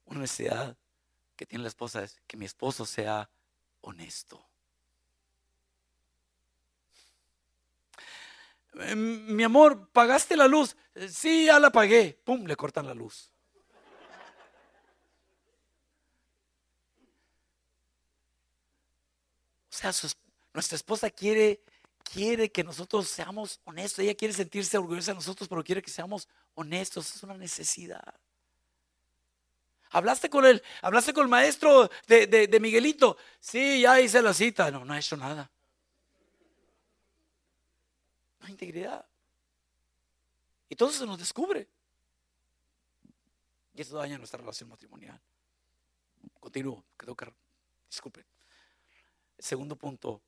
Una 0.09 0.21
necesidad 0.21 0.75
que 1.35 1.45
tiene 1.45 1.61
la 1.61 1.67
esposa 1.67 2.03
es 2.03 2.19
que 2.25 2.35
mi 2.35 2.45
esposo 2.45 2.83
sea 2.83 3.29
honesto. 3.81 4.43
Em, 8.73 9.35
mi 9.35 9.43
amor, 9.43 9.89
¿pagaste 9.91 10.35
la 10.35 10.47
luz? 10.47 10.75
Sí, 11.09 11.45
ya 11.45 11.59
la 11.59 11.71
pagué. 11.71 12.19
Pum, 12.23 12.45
le 12.45 12.55
cortan 12.55 12.87
la 12.87 12.95
luz. 12.95 13.29
O 19.71 19.75
sea, 19.79 19.93
nuestra 20.53 20.75
esposa 20.75 21.11
quiere, 21.11 21.61
quiere 22.03 22.51
que 22.51 22.63
nosotros 22.63 23.07
seamos 23.07 23.61
honestos. 23.63 23.99
Ella 23.99 24.15
quiere 24.15 24.33
sentirse 24.33 24.75
orgullosa 24.75 25.11
de 25.11 25.15
nosotros, 25.15 25.47
pero 25.47 25.63
quiere 25.63 25.83
que 25.83 25.91
seamos 25.91 26.27
honestos. 26.55 27.15
Es 27.15 27.21
una 27.21 27.37
necesidad. 27.37 28.19
¿Hablaste 29.91 30.29
con 30.29 30.45
él? 30.45 30.61
¿Hablaste 30.81 31.13
con 31.13 31.23
el 31.23 31.29
maestro 31.29 31.89
de, 32.07 32.27
de 32.27 32.59
Miguelito? 32.59 33.17
Sí, 33.39 33.81
ya 33.81 33.99
hice 33.99 34.21
la 34.21 34.33
cita. 34.33 34.69
No, 34.71 34.85
no 34.85 34.93
ha 34.93 34.99
hecho 34.99 35.17
nada. 35.17 35.49
No 38.39 38.45
hay 38.45 38.51
integridad. 38.51 39.05
Y 40.69 40.75
todo 40.75 40.91
se 40.91 41.05
nos 41.05 41.17
descubre. 41.17 41.67
Y 43.73 43.81
eso 43.81 43.97
daña 43.97 44.17
nuestra 44.17 44.39
relación 44.39 44.69
matrimonial. 44.69 45.19
Continúo, 46.39 46.83
que, 46.97 47.33
disculpe. 47.89 48.25
El 49.37 49.43
segundo 49.43 49.75
punto 49.75 50.21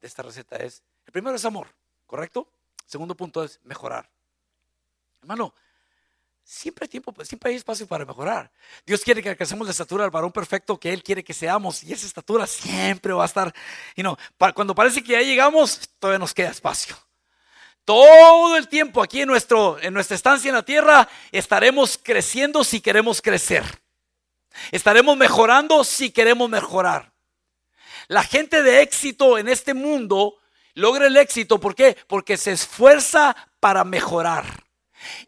de 0.00 0.06
esta 0.06 0.22
receta 0.22 0.56
es, 0.56 0.82
el 1.06 1.12
primero 1.12 1.36
es 1.36 1.44
amor, 1.44 1.68
¿correcto? 2.06 2.48
El 2.84 2.90
segundo 2.90 3.16
punto 3.16 3.44
es 3.44 3.60
mejorar. 3.62 4.10
Hermano, 5.20 5.54
siempre 6.46 6.84
hay 6.84 6.88
tiempo, 6.88 7.12
siempre 7.24 7.50
hay 7.50 7.56
espacio 7.56 7.86
para 7.88 8.04
mejorar. 8.04 8.50
Dios 8.86 9.02
quiere 9.02 9.20
que 9.20 9.28
alcancemos 9.28 9.66
la 9.66 9.72
estatura 9.72 10.04
del 10.04 10.12
varón 10.12 10.30
perfecto 10.30 10.78
que 10.78 10.92
Él 10.92 11.02
quiere 11.02 11.24
que 11.24 11.34
seamos 11.34 11.82
y 11.82 11.92
esa 11.92 12.06
estatura 12.06 12.46
siempre 12.46 13.12
va 13.12 13.24
a 13.24 13.26
estar, 13.26 13.52
y 13.96 14.02
no, 14.02 14.16
cuando 14.54 14.74
parece 14.74 15.02
que 15.02 15.12
ya 15.12 15.22
llegamos, 15.22 15.80
todavía 15.98 16.20
nos 16.20 16.32
queda 16.32 16.50
espacio. 16.50 16.96
Todo 17.84 18.56
el 18.56 18.68
tiempo 18.68 19.02
aquí 19.02 19.22
en, 19.22 19.28
nuestro, 19.28 19.80
en 19.80 19.92
nuestra 19.92 20.14
estancia 20.14 20.48
en 20.48 20.54
la 20.54 20.64
tierra 20.64 21.08
estaremos 21.30 21.98
creciendo 22.00 22.64
si 22.64 22.80
queremos 22.80 23.20
crecer. 23.20 23.64
Estaremos 24.72 25.16
mejorando 25.16 25.84
si 25.84 26.10
queremos 26.10 26.48
mejorar. 26.48 27.12
La 28.08 28.24
gente 28.24 28.62
de 28.62 28.82
éxito 28.82 29.38
en 29.38 29.48
este 29.48 29.74
mundo 29.74 30.36
logra 30.74 31.06
el 31.06 31.16
éxito. 31.16 31.60
¿Por 31.60 31.76
qué? 31.76 31.96
Porque 32.08 32.36
se 32.36 32.52
esfuerza 32.52 33.36
para 33.60 33.84
mejorar 33.84 34.65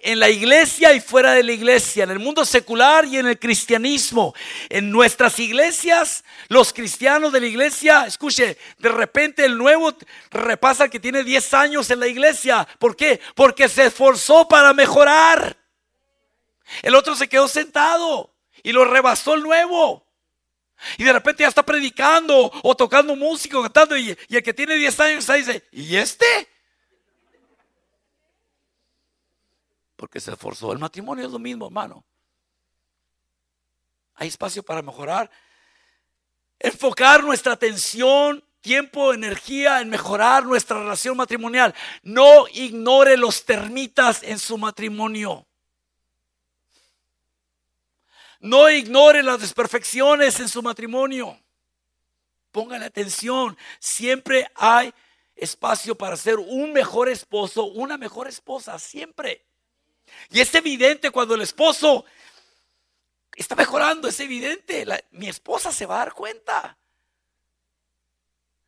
en 0.00 0.18
la 0.18 0.28
iglesia 0.28 0.92
y 0.92 1.00
fuera 1.00 1.32
de 1.32 1.42
la 1.42 1.52
iglesia, 1.52 2.04
en 2.04 2.10
el 2.10 2.18
mundo 2.18 2.44
secular 2.44 3.04
y 3.04 3.18
en 3.18 3.26
el 3.26 3.38
cristianismo. 3.38 4.34
En 4.68 4.90
nuestras 4.90 5.38
iglesias, 5.38 6.24
los 6.48 6.72
cristianos 6.72 7.32
de 7.32 7.40
la 7.40 7.46
iglesia, 7.46 8.06
escuche, 8.06 8.58
de 8.78 8.88
repente 8.88 9.44
el 9.44 9.56
nuevo 9.58 9.96
repasa 10.30 10.88
que 10.88 11.00
tiene 11.00 11.24
10 11.24 11.54
años 11.54 11.90
en 11.90 12.00
la 12.00 12.06
iglesia. 12.06 12.66
¿Por 12.78 12.96
qué? 12.96 13.20
Porque 13.34 13.68
se 13.68 13.86
esforzó 13.86 14.48
para 14.48 14.72
mejorar. 14.72 15.56
El 16.82 16.94
otro 16.94 17.14
se 17.14 17.28
quedó 17.28 17.48
sentado 17.48 18.34
y 18.62 18.72
lo 18.72 18.84
rebasó 18.84 19.34
el 19.34 19.42
nuevo. 19.42 20.06
Y 20.96 21.04
de 21.04 21.12
repente 21.12 21.42
ya 21.42 21.48
está 21.48 21.64
predicando 21.64 22.50
o 22.62 22.76
tocando 22.76 23.16
música, 23.16 23.60
cantando. 23.62 23.96
Y, 23.96 24.16
el 24.28 24.42
que 24.42 24.54
tiene 24.54 24.76
10 24.76 25.00
años 25.00 25.30
ahí 25.30 25.40
dice, 25.40 25.64
¿y 25.72 25.96
este? 25.96 26.26
Porque 29.98 30.20
se 30.20 30.30
esforzó. 30.30 30.72
El 30.72 30.78
matrimonio 30.78 31.26
es 31.26 31.32
lo 31.32 31.40
mismo, 31.40 31.66
hermano. 31.66 32.04
Hay 34.14 34.28
espacio 34.28 34.62
para 34.62 34.80
mejorar. 34.80 35.28
Enfocar 36.60 37.24
nuestra 37.24 37.52
atención, 37.52 38.42
tiempo, 38.60 39.12
energía 39.12 39.80
en 39.80 39.90
mejorar 39.90 40.44
nuestra 40.44 40.78
relación 40.78 41.16
matrimonial. 41.16 41.74
No 42.02 42.46
ignore 42.48 43.16
los 43.16 43.44
termitas 43.44 44.22
en 44.22 44.38
su 44.38 44.56
matrimonio. 44.56 45.44
No 48.38 48.70
ignore 48.70 49.24
las 49.24 49.40
desperfecciones 49.40 50.38
en 50.38 50.48
su 50.48 50.62
matrimonio. 50.62 51.36
Póngale 52.52 52.84
atención. 52.84 53.58
Siempre 53.80 54.48
hay 54.54 54.94
espacio 55.34 55.96
para 55.96 56.16
ser 56.16 56.38
un 56.38 56.72
mejor 56.72 57.08
esposo, 57.08 57.64
una 57.64 57.98
mejor 57.98 58.28
esposa. 58.28 58.78
Siempre. 58.78 59.47
Y 60.30 60.40
es 60.40 60.54
evidente 60.54 61.10
cuando 61.10 61.34
el 61.34 61.42
esposo 61.42 62.04
está 63.34 63.54
mejorando, 63.54 64.08
es 64.08 64.18
evidente. 64.20 64.84
mi 65.12 65.28
esposa 65.28 65.72
se 65.72 65.86
va 65.86 65.96
a 65.96 66.04
dar 66.04 66.12
cuenta. 66.12 66.76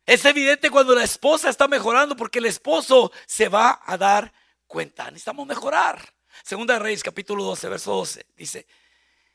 Es 0.05 0.25
evidente 0.25 0.69
cuando 0.69 0.95
la 0.95 1.03
esposa 1.03 1.49
está 1.49 1.67
mejorando 1.67 2.15
porque 2.15 2.39
el 2.39 2.45
esposo 2.45 3.11
se 3.25 3.47
va 3.47 3.81
a 3.85 3.97
dar 3.97 4.33
cuenta. 4.67 5.05
Necesitamos 5.05 5.47
mejorar. 5.47 6.13
Segunda 6.43 6.79
Reyes 6.79 7.03
capítulo 7.03 7.43
12, 7.43 7.69
verso 7.69 7.93
12. 7.93 8.25
Dice, 8.35 8.65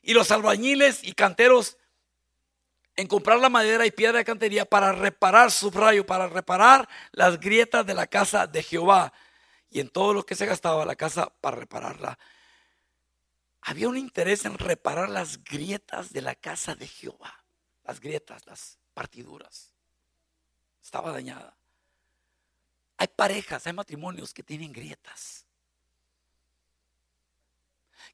y 0.03 0.15
los 0.15 0.31
albañiles 0.31 1.05
y 1.05 1.13
canteros 1.13 1.77
en 2.97 3.07
comprar 3.07 3.39
la 3.39 3.51
madera 3.51 3.85
y 3.87 3.91
piedra 3.91 4.19
de 4.19 4.25
cantería 4.25 4.65
para 4.65 4.93
reparar, 4.93 5.51
subrayo, 5.53 6.07
para 6.07 6.29
reparar 6.29 6.89
las 7.13 7.39
grietas 7.39 7.85
de 7.87 7.95
la 7.95 8.07
casa 8.07 8.47
de 8.47 8.63
Jehová 8.63 9.13
y 9.77 9.81
en 9.81 9.91
todo 9.91 10.15
lo 10.15 10.25
que 10.25 10.35
se 10.35 10.47
gastaba 10.47 10.87
la 10.87 10.97
casa 10.97 11.31
para 11.43 11.59
repararla. 11.59 12.19
Había 13.61 13.91
un 13.91 13.99
interés 13.99 14.47
en 14.47 14.57
reparar 14.57 15.11
las 15.11 15.45
grietas 15.45 16.15
de 16.15 16.23
la 16.23 16.35
casa 16.35 16.75
de 16.75 16.89
Jehová. 16.89 17.45
Las 17.85 18.01
grietas, 18.01 18.47
las 18.47 18.79
partiduras. 18.95 19.75
Estaba 20.83 21.13
dañada. 21.13 21.55
Hay 22.97 23.09
parejas, 23.09 23.67
hay 23.67 23.75
matrimonios 23.75 24.33
que 24.33 24.43
tienen 24.43 24.73
grietas. 24.73 25.45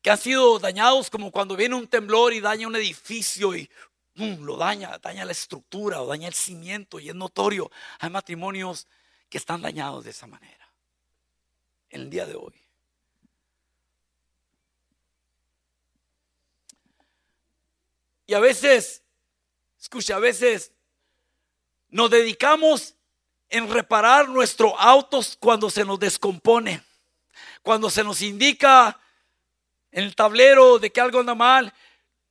Que 0.02 0.10
han 0.10 0.18
sido 0.18 0.58
dañados 0.58 1.10
como 1.10 1.30
cuando 1.30 1.54
viene 1.54 1.76
un 1.76 1.86
temblor 1.86 2.32
y 2.32 2.40
daña 2.40 2.66
un 2.66 2.74
edificio 2.74 3.54
y 3.54 3.70
lo 4.16 4.56
daña, 4.56 4.98
daña 4.98 5.24
la 5.24 5.30
estructura 5.30 6.02
o 6.02 6.08
daña 6.08 6.26
el 6.26 6.34
cimiento 6.34 6.98
y 6.98 7.08
es 7.08 7.14
notorio. 7.14 7.70
Hay 8.00 8.10
matrimonios 8.10 8.88
que 9.28 9.38
están 9.38 9.62
dañados 9.62 10.02
de 10.02 10.10
esa 10.10 10.26
manera 10.26 10.61
el 11.92 12.10
día 12.10 12.26
de 12.26 12.34
hoy. 12.34 12.54
Y 18.26 18.34
a 18.34 18.40
veces, 18.40 19.02
escucha, 19.78 20.16
a 20.16 20.20
veces 20.20 20.72
nos 21.90 22.10
dedicamos 22.10 22.94
en 23.50 23.70
reparar 23.70 24.28
nuestro 24.28 24.78
autos 24.80 25.36
cuando 25.38 25.68
se 25.68 25.84
nos 25.84 26.00
descompone, 26.00 26.82
cuando 27.62 27.90
se 27.90 28.02
nos 28.02 28.22
indica 28.22 28.98
en 29.90 30.04
el 30.04 30.16
tablero 30.16 30.78
de 30.78 30.90
que 30.90 31.00
algo 31.02 31.20
anda 31.20 31.34
mal, 31.34 31.72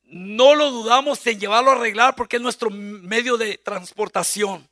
no 0.02 0.56
lo 0.56 0.70
dudamos 0.70 1.24
en 1.26 1.38
llevarlo 1.38 1.70
a 1.70 1.74
arreglar 1.74 2.16
porque 2.16 2.36
es 2.36 2.42
nuestro 2.42 2.68
medio 2.68 3.36
de 3.36 3.56
transportación. 3.58 4.68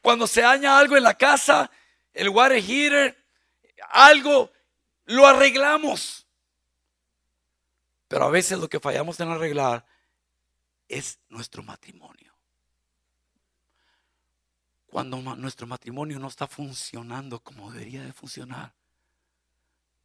Cuando 0.00 0.26
se 0.26 0.40
daña 0.40 0.78
algo 0.78 0.96
en 0.96 1.02
la 1.04 1.16
casa, 1.16 1.70
el 2.14 2.30
water 2.30 2.60
heater, 2.60 3.21
algo, 3.92 4.50
lo 5.04 5.26
arreglamos. 5.26 6.26
Pero 8.08 8.24
a 8.24 8.30
veces 8.30 8.58
lo 8.58 8.68
que 8.68 8.80
fallamos 8.80 9.20
en 9.20 9.28
arreglar 9.28 9.86
es 10.88 11.18
nuestro 11.28 11.62
matrimonio. 11.62 12.32
Cuando 14.86 15.16
nuestro 15.36 15.66
matrimonio 15.66 16.18
no 16.18 16.28
está 16.28 16.46
funcionando 16.46 17.40
como 17.40 17.70
debería 17.72 18.02
de 18.02 18.12
funcionar, 18.12 18.74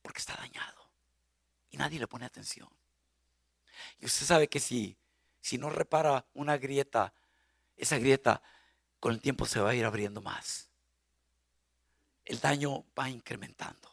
porque 0.02 0.20
está 0.20 0.36
dañado 0.36 0.90
y 1.70 1.78
nadie 1.78 2.00
le 2.00 2.08
pone 2.08 2.26
atención. 2.26 2.70
Y 4.00 4.06
usted 4.06 4.26
sabe 4.26 4.48
que 4.48 4.62
si, 4.62 4.98
si 5.42 5.58
no 5.58 5.70
repara 5.70 6.26
una 6.34 6.58
grieta, 6.58 7.14
esa 7.76 7.98
grieta 7.98 8.42
con 9.02 9.14
el 9.14 9.22
tiempo 9.22 9.46
se 9.46 9.60
va 9.60 9.72
a 9.72 9.76
ir 9.76 9.84
abriendo 9.84 10.22
más 10.22 10.67
el 12.28 12.40
daño 12.40 12.86
va 12.98 13.10
incrementando. 13.10 13.90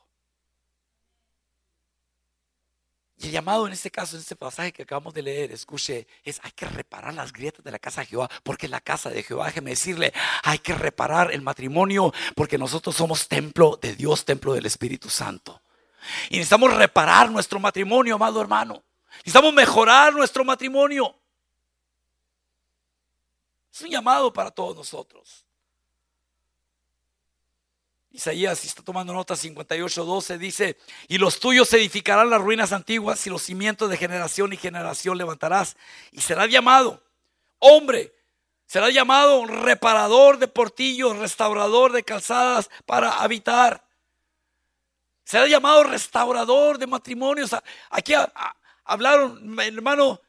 Y 3.17 3.27
el 3.27 3.33
llamado 3.33 3.67
en 3.67 3.73
este 3.73 3.91
caso, 3.91 4.17
en 4.17 4.23
este 4.23 4.35
pasaje 4.35 4.73
que 4.73 4.83
acabamos 4.83 5.15
de 5.15 5.23
leer, 5.23 5.53
escuche, 5.53 6.07
es 6.25 6.41
hay 6.43 6.51
que 6.51 6.67
reparar 6.67 7.15
las 7.15 7.33
grietas 7.33 7.65
de 7.65 7.71
la 7.71 7.79
casa 7.79 8.01
de 8.01 8.09
Jehová, 8.09 8.29
porque 8.43 8.69
la 8.69 8.81
casa 8.81 9.09
de 9.09 9.23
Jehová, 9.23 9.47
déjeme 9.47 9.71
decirle, 9.71 10.13
hay 10.43 10.59
que 10.59 10.75
reparar 10.75 11.33
el 11.33 11.41
matrimonio, 11.41 12.13
porque 12.35 12.59
nosotros 12.59 12.97
somos 12.97 13.29
templo 13.29 13.79
de 13.81 13.95
Dios, 13.95 14.25
templo 14.25 14.55
del 14.55 14.67
Espíritu 14.67 15.09
Santo. 15.09 15.63
Y 16.29 16.37
necesitamos 16.37 16.75
reparar 16.75 17.31
nuestro 17.31 17.61
matrimonio, 17.61 18.17
amado 18.17 18.41
hermano. 18.41 18.83
Necesitamos 19.19 19.55
mejorar 19.55 20.13
nuestro 20.13 20.45
matrimonio. 20.45 21.17
Es 23.73 23.81
un 23.81 23.91
llamado 23.91 24.33
para 24.33 24.51
todos 24.51 24.77
nosotros. 24.77 25.44
Isaías, 28.15 28.61
si 28.61 28.69
está 28.69 28.81
tomando 28.81 29.13
nota 29.13 29.35
58, 29.35 30.05
12, 30.05 30.39
dice, 30.39 30.79
y 31.09 31.19
los 31.19 31.41
tuyos 31.41 31.73
edificarán 31.73 32.31
las 32.31 32.41
ruinas 32.41 32.71
antiguas 32.71 33.27
y 33.27 33.31
los 33.31 33.43
cimientos 33.43 33.91
de 33.91 33.97
generación 33.97 34.53
y 34.53 34.57
generación 34.57 35.19
levantarás. 35.19 35.77
Y 36.13 36.21
será 36.21 36.47
llamado 36.47 37.03
hombre, 37.59 38.15
será 38.67 38.89
llamado 38.91 39.45
reparador 39.47 40.39
de 40.39 40.47
portillos, 40.47 41.19
restaurador 41.19 41.91
de 41.91 42.05
calzadas 42.05 42.71
para 42.87 43.21
habitar. 43.21 43.85
Será 45.25 45.49
llamado 45.49 45.83
restaurador 45.83 46.79
de 46.79 46.87
matrimonios. 46.87 47.51
Aquí 47.91 48.15
hablaron, 48.85 49.59
hermano, 49.59 50.21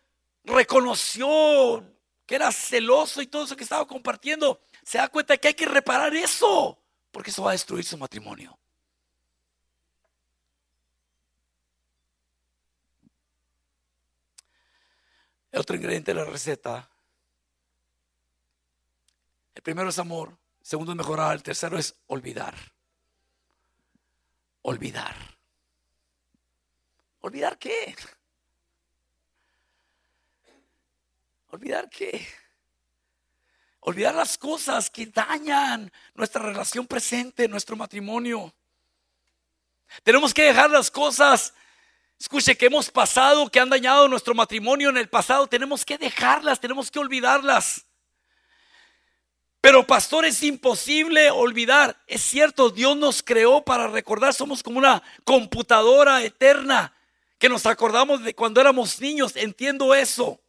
reconoció 0.43 1.85
que 2.25 2.33
era 2.33 2.51
celoso 2.51 3.21
y 3.21 3.27
todo 3.27 3.43
eso 3.43 3.55
que 3.55 3.63
estaba 3.63 3.85
compartiendo. 3.85 4.59
Se 4.83 4.97
da 4.97 5.07
cuenta 5.07 5.37
que 5.37 5.49
hay 5.49 5.53
que 5.53 5.67
reparar 5.67 6.15
eso 6.15 6.79
porque 7.15 7.31
eso 7.31 7.43
va 7.43 7.51
a 7.51 7.53
destruir 7.53 7.85
su 7.85 7.97
matrimonio. 7.97 8.59
El 15.49 15.61
otro 15.61 15.77
ingrediente 15.77 16.13
de 16.13 16.19
la 16.19 16.25
receta. 16.25 16.91
El 19.53 19.61
primero 19.61 19.87
es 19.87 19.97
amor, 19.97 20.37
el 20.59 20.65
segundo 20.65 20.91
es 20.91 20.97
mejorar, 20.97 21.35
el 21.35 21.41
tercero 21.41 21.77
es 21.77 21.95
olvidar. 22.07 22.53
Olvidar. 24.63 25.15
¿Olvidar 27.21 27.57
qué? 27.57 27.95
¿Olvidar 31.47 31.89
qué? 31.89 32.27
Olvidar 33.87 34.15
las 34.15 34.35
cosas 34.39 34.89
que 34.89 35.05
dañan 35.05 35.91
nuestra 36.15 36.41
relación 36.41 36.87
presente, 36.87 37.47
nuestro 37.47 37.75
matrimonio. 37.75 38.51
Tenemos 40.01 40.33
que 40.33 40.41
dejar 40.41 40.71
las 40.71 40.89
cosas, 40.89 41.53
escuche, 42.19 42.57
que 42.57 42.65
hemos 42.65 42.89
pasado, 42.89 43.47
que 43.47 43.59
han 43.59 43.69
dañado 43.69 44.07
nuestro 44.07 44.33
matrimonio 44.33 44.89
en 44.89 44.97
el 44.97 45.07
pasado. 45.07 45.45
Tenemos 45.45 45.85
que 45.85 45.99
dejarlas, 45.99 46.59
tenemos 46.59 46.89
que 46.89 46.97
olvidarlas. 46.97 47.85
Pero 49.61 49.85
pastor, 49.85 50.25
es 50.25 50.41
imposible 50.41 51.29
olvidar. 51.29 51.95
Es 52.07 52.23
cierto, 52.23 52.71
Dios 52.71 52.97
nos 52.97 53.21
creó 53.21 53.63
para 53.63 53.87
recordar. 53.87 54.33
Somos 54.33 54.63
como 54.63 54.79
una 54.79 55.03
computadora 55.23 56.23
eterna 56.23 56.91
que 57.37 57.49
nos 57.49 57.67
acordamos 57.67 58.23
de 58.23 58.33
cuando 58.33 58.59
éramos 58.61 58.99
niños. 58.99 59.35
Entiendo 59.35 59.93
eso. 59.93 60.41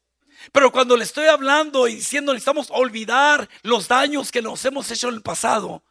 Pero 0.52 0.72
cuando 0.72 0.96
le 0.96 1.04
estoy 1.04 1.26
hablando 1.26 1.88
y 1.88 1.96
diciendo 1.96 2.32
necesitamos 2.32 2.68
olvidar 2.70 3.48
los 3.62 3.88
daños 3.88 4.30
que 4.30 4.42
nos 4.42 4.64
hemos 4.64 4.90
hecho 4.90 5.08
en 5.08 5.14
el 5.14 5.22
pasado, 5.22 5.82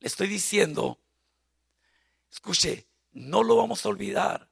le 0.00 0.08
estoy 0.08 0.28
diciendo, 0.28 0.98
escuche, 2.30 2.86
no 3.12 3.42
lo 3.42 3.56
vamos 3.56 3.84
a 3.84 3.88
olvidar. 3.88 4.48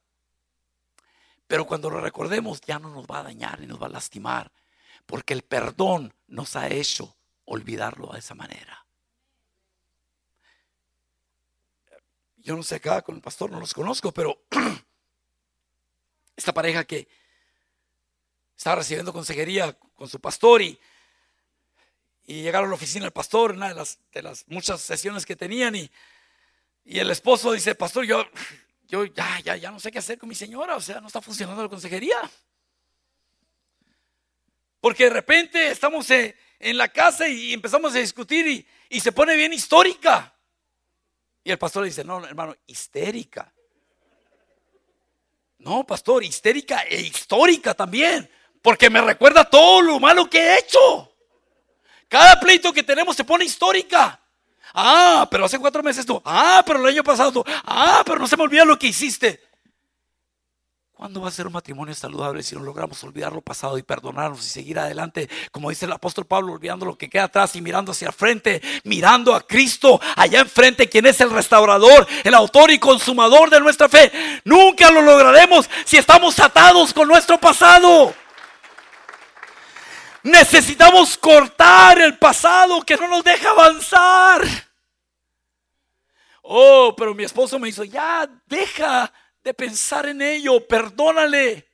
Pero 1.47 1.65
cuando 1.65 1.89
lo 1.89 1.99
recordemos 1.99 2.61
ya 2.61 2.79
no 2.79 2.89
nos 2.89 3.05
va 3.05 3.19
a 3.19 3.23
dañar 3.23 3.59
ni 3.59 3.67
nos 3.67 3.81
va 3.81 3.87
a 3.87 3.89
lastimar, 3.89 4.51
porque 5.05 5.33
el 5.33 5.41
perdón 5.41 6.13
nos 6.27 6.55
ha 6.55 6.69
hecho 6.69 7.17
olvidarlo 7.45 8.13
de 8.13 8.19
esa 8.19 8.35
manera. 8.35 8.85
Yo 12.37 12.55
no 12.55 12.63
sé 12.63 12.75
acá 12.75 13.01
con 13.01 13.15
el 13.15 13.21
pastor, 13.21 13.51
no 13.51 13.59
los 13.59 13.73
conozco, 13.73 14.11
pero 14.11 14.41
esta 16.35 16.53
pareja 16.53 16.85
que 16.85 17.07
estaba 18.61 18.75
recibiendo 18.75 19.11
consejería 19.11 19.75
con 19.95 20.07
su 20.07 20.19
pastor 20.19 20.61
y, 20.61 20.79
y 22.27 22.43
llegaron 22.43 22.67
a 22.67 22.69
la 22.69 22.75
oficina 22.75 23.05
del 23.05 23.11
pastor, 23.11 23.53
una 23.53 23.69
de 23.69 23.73
las, 23.73 23.97
de 24.11 24.21
las 24.21 24.47
muchas 24.49 24.81
sesiones 24.81 25.25
que 25.25 25.35
tenían 25.35 25.73
y, 25.73 25.89
y 26.85 26.99
el 26.99 27.09
esposo 27.09 27.53
dice, 27.53 27.73
pastor, 27.73 28.05
yo, 28.05 28.23
yo 28.87 29.05
ya, 29.05 29.39
ya, 29.43 29.55
ya 29.55 29.71
no 29.71 29.79
sé 29.79 29.91
qué 29.91 29.97
hacer 29.97 30.19
con 30.19 30.29
mi 30.29 30.35
señora, 30.35 30.75
o 30.75 30.79
sea, 30.79 31.01
no 31.01 31.07
está 31.07 31.21
funcionando 31.21 31.63
la 31.63 31.69
consejería. 31.69 32.17
Porque 34.79 35.05
de 35.05 35.09
repente 35.09 35.71
estamos 35.71 36.07
en, 36.11 36.77
la 36.77 36.87
casa 36.89 37.27
y 37.27 37.53
empezamos 37.53 37.95
a 37.95 37.97
discutir 37.97 38.47
y, 38.47 38.67
y 38.89 38.99
se 38.99 39.11
pone 39.11 39.35
bien 39.35 39.53
histórica. 39.53 40.35
Y 41.43 41.49
el 41.49 41.57
pastor 41.57 41.81
le 41.81 41.89
dice, 41.89 42.03
no, 42.03 42.23
hermano, 42.23 42.55
histérica. 42.67 43.51
No, 45.57 45.83
pastor, 45.83 46.23
histérica 46.23 46.83
e 46.83 47.01
histórica 47.01 47.73
también. 47.73 48.29
Porque 48.61 48.89
me 48.89 49.01
recuerda 49.01 49.43
todo 49.43 49.81
lo 49.81 49.99
malo 49.99 50.29
que 50.29 50.39
he 50.39 50.59
hecho. 50.59 51.11
Cada 52.07 52.39
pleito 52.39 52.73
que 52.73 52.83
tenemos 52.83 53.15
se 53.15 53.23
pone 53.23 53.45
histórica. 53.45 54.19
Ah, 54.73 55.27
pero 55.29 55.45
hace 55.45 55.59
cuatro 55.59 55.83
meses 55.83 56.05
tú. 56.05 56.21
Ah, 56.25 56.63
pero 56.65 56.79
el 56.79 56.85
año 56.85 57.03
pasado 57.03 57.43
Ah, 57.65 58.03
pero 58.05 58.19
no 58.19 58.27
se 58.27 58.37
me 58.37 58.43
olvida 58.43 58.65
lo 58.65 58.77
que 58.77 58.87
hiciste. 58.87 59.39
¿Cuándo 61.01 61.19
va 61.19 61.29
a 61.29 61.31
ser 61.31 61.47
un 61.47 61.53
matrimonio 61.53 61.95
saludable 61.95 62.43
si 62.43 62.53
no 62.53 62.61
logramos 62.61 63.03
olvidar 63.03 63.33
lo 63.33 63.41
pasado 63.41 63.75
y 63.75 63.81
perdonarnos 63.81 64.45
y 64.45 64.49
seguir 64.49 64.77
adelante? 64.77 65.27
Como 65.51 65.71
dice 65.71 65.85
el 65.85 65.91
apóstol 65.93 66.25
Pablo, 66.25 66.53
olvidando 66.53 66.85
lo 66.85 66.95
que 66.95 67.09
queda 67.09 67.23
atrás 67.23 67.55
y 67.55 67.61
mirando 67.61 67.91
hacia 67.91 68.09
el 68.09 68.13
frente, 68.13 68.61
mirando 68.83 69.33
a 69.33 69.41
Cristo 69.41 69.99
allá 70.15 70.41
enfrente, 70.41 70.87
quien 70.89 71.07
es 71.07 71.19
el 71.19 71.31
restaurador, 71.31 72.05
el 72.23 72.35
autor 72.35 72.69
y 72.69 72.77
consumador 72.77 73.49
de 73.49 73.59
nuestra 73.59 73.89
fe. 73.89 74.11
Nunca 74.45 74.91
lo 74.91 75.01
lograremos 75.01 75.67
si 75.85 75.97
estamos 75.97 76.39
atados 76.39 76.93
con 76.93 77.07
nuestro 77.07 77.39
pasado. 77.39 78.13
Necesitamos 80.23 81.17
cortar 81.17 81.99
el 81.99 82.17
pasado 82.17 82.81
que 82.83 82.95
no 82.95 83.07
nos 83.07 83.23
deja 83.23 83.49
avanzar. 83.49 84.41
Oh, 86.43 86.93
pero 86.97 87.15
mi 87.15 87.23
esposo 87.23 87.57
me 87.59 87.69
hizo, 87.69 87.83
ya, 87.83 88.29
deja 88.45 89.11
de 89.43 89.53
pensar 89.53 90.05
en 90.07 90.21
ello, 90.21 90.65
perdónale. 90.67 91.67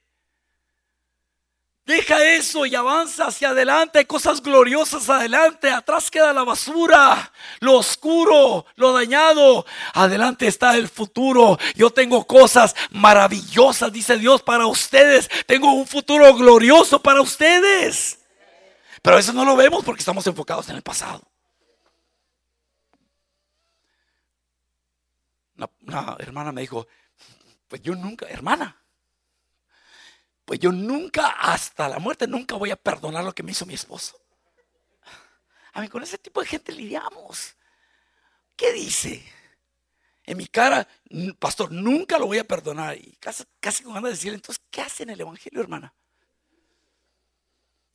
Deja 1.86 2.22
eso 2.22 2.66
y 2.66 2.76
avanza 2.76 3.28
hacia 3.28 3.52
adelante, 3.52 4.00
hay 4.00 4.06
cosas 4.06 4.44
gloriosas 4.44 5.10
adelante, 5.10 5.72
atrás 5.72 6.12
queda 6.12 6.34
la 6.34 6.44
basura, 6.44 7.32
lo 7.62 7.76
oscuro, 7.76 8.66
lo 8.76 8.92
dañado, 8.92 9.66
adelante 9.94 10.48
está 10.48 10.76
el 10.76 10.90
futuro. 10.90 11.58
Yo 11.76 11.90
tengo 11.90 12.28
cosas 12.28 12.76
maravillosas, 12.90 13.94
dice 13.94 14.18
Dios, 14.18 14.42
para 14.42 14.68
ustedes, 14.68 15.30
tengo 15.46 15.72
un 15.72 15.88
futuro 15.88 16.36
glorioso 16.36 17.02
para 17.02 17.22
ustedes. 17.22 18.20
Pero 19.08 19.20
eso 19.20 19.32
no 19.32 19.46
lo 19.46 19.56
vemos 19.56 19.86
porque 19.86 20.02
estamos 20.02 20.28
enfocados 20.28 20.68
en 20.68 20.76
el 20.76 20.82
pasado. 20.82 21.22
Una, 25.56 26.18
hermana 26.20 26.52
me 26.52 26.60
dijo, 26.60 26.86
pues 27.70 27.82
yo 27.82 27.96
nunca, 27.96 28.28
hermana, 28.28 28.84
pues 30.44 30.60
yo 30.60 30.74
nunca, 30.74 31.30
hasta 31.30 31.88
la 31.88 32.00
muerte, 32.00 32.28
nunca 32.28 32.58
voy 32.58 32.70
a 32.72 32.76
perdonar 32.76 33.24
lo 33.24 33.34
que 33.34 33.44
me 33.44 33.52
hizo 33.52 33.66
mi 33.66 33.76
esposo. 33.76 34.20
A 35.72 35.80
mí 35.80 35.88
con 35.88 36.04
ese 36.04 36.18
tipo 36.18 36.42
de 36.42 36.48
gente 36.48 36.74
lidiamos. 36.74 37.56
¿Qué 38.58 38.74
dice? 38.74 39.26
En 40.26 40.36
mi 40.36 40.48
cara, 40.48 40.86
pastor, 41.40 41.72
nunca 41.72 42.20
lo 42.20 42.26
voy 42.26 42.40
a 42.40 42.44
perdonar. 42.44 42.98
Y 42.98 43.16
casi, 43.22 43.46
casi 43.62 43.84
como 43.84 43.96
anda 43.96 44.10
a 44.10 44.12
decir, 44.12 44.34
entonces, 44.34 44.62
¿qué 44.70 44.82
hace 44.82 45.04
en 45.04 45.12
el 45.12 45.22
Evangelio, 45.22 45.62
hermana? 45.62 45.94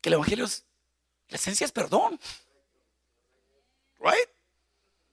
Que 0.01 0.09
el 0.09 0.15
Evangelio 0.15 0.47
es 0.47 0.65
la 1.33 1.37
esencia 1.37 1.65
es 1.65 1.73
perdón. 1.73 2.21
Right? 3.99 4.29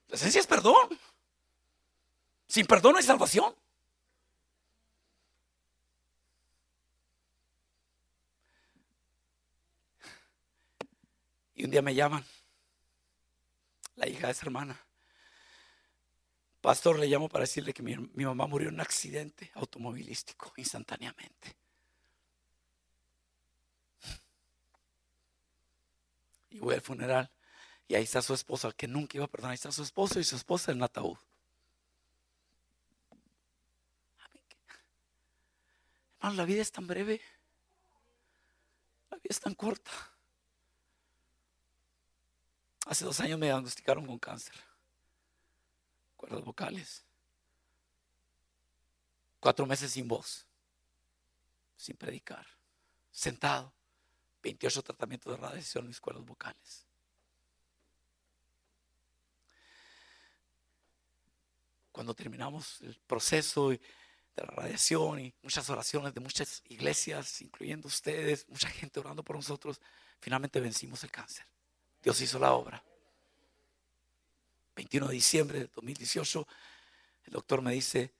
La 0.10 0.16
esencia 0.18 0.42
es 0.42 0.48
perdón. 0.48 1.00
Sin 2.46 2.66
perdón 2.66 2.92
no 2.92 2.98
hay 2.98 3.06
salvación. 3.06 3.56
Y 11.56 11.64
un 11.64 11.72
día 11.72 11.82
me 11.82 11.96
llaman, 11.96 12.26
la 13.96 14.10
hija 14.10 14.28
de 14.28 14.34
esa 14.34 14.46
hermana. 14.46 14.78
Pastor, 16.60 17.00
le 17.00 17.08
llamo 17.08 17.30
para 17.30 17.44
decirle 17.44 17.74
que 17.74 17.82
mi, 17.82 17.96
mi 17.96 18.26
mamá 18.26 18.46
murió 18.46 18.68
en 18.68 18.76
un 18.76 18.82
accidente 18.82 19.52
automovilístico 19.56 20.52
instantáneamente. 20.58 21.59
Y 26.50 26.60
voy 26.60 26.76
al 26.76 26.82
funeral. 26.82 27.30
Y 27.88 27.96
ahí 27.96 28.04
está 28.04 28.22
su 28.22 28.34
esposa, 28.34 28.72
que 28.72 28.88
nunca 28.88 29.18
iba 29.18 29.26
a 29.26 29.28
perdonar. 29.28 29.52
Ahí 29.52 29.56
está 29.56 29.72
su 29.72 29.84
esposo 29.84 30.20
y 30.20 30.24
su 30.24 30.36
esposa 30.36 30.72
en 30.72 30.78
el 30.78 30.84
ataúd. 30.84 31.18
Hermano, 36.20 36.36
la 36.36 36.46
vida 36.46 36.62
es 36.62 36.72
tan 36.72 36.86
breve. 36.86 37.22
La 39.10 39.18
vida 39.18 39.30
es 39.30 39.40
tan 39.40 39.54
corta. 39.56 39.92
Hace 42.86 43.06
dos 43.06 43.20
años 43.20 43.40
me 43.40 43.46
diagnosticaron 43.48 44.06
con 44.06 44.20
cáncer. 44.20 44.56
Cuerdas 46.18 46.44
vocales. 46.44 47.06
Cuatro 49.40 49.66
meses 49.66 49.92
sin 49.92 50.08
voz. 50.08 50.46
Sin 51.78 51.96
predicar. 51.96 52.46
Sentado. 53.12 53.74
28 54.42 54.84
tratamientos 54.84 55.32
de 55.32 55.38
radiación 55.38 55.84
en 55.84 55.90
mis 55.90 56.00
cuerdas 56.00 56.26
vocales. 56.26 56.86
Cuando 61.92 62.14
terminamos 62.14 62.82
el 62.82 62.96
proceso 63.08 63.70
de 63.70 63.80
la 64.36 64.46
radiación 64.46 65.20
y 65.20 65.34
muchas 65.42 65.70
oraciones 65.70 66.14
de 66.14 66.22
muchas 66.22 66.64
iglesias, 66.70 67.42
incluyendo 67.42 67.88
ustedes, 67.88 68.48
mucha 68.48 68.70
gente 68.70 69.00
orando 69.00 69.24
por 69.24 69.36
nosotros, 69.36 69.82
finalmente 70.20 70.60
vencimos 70.60 71.04
el 71.04 71.12
cáncer. 71.12 71.46
Dios 72.02 72.22
hizo 72.22 72.40
la 72.40 72.54
obra. 72.54 72.84
21 74.76 75.08
de 75.08 75.14
diciembre 75.14 75.60
de 75.60 75.68
2018, 75.68 76.48
el 77.26 77.34
doctor 77.34 77.62
me 77.62 77.74
dice, 77.74 78.14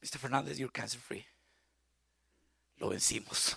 Mr. 0.00 0.18
Fernández, 0.18 0.56
you're 0.56 0.72
cancer 0.72 0.98
free. 0.98 1.26
Lo 2.78 2.88
vencimos. 2.88 3.56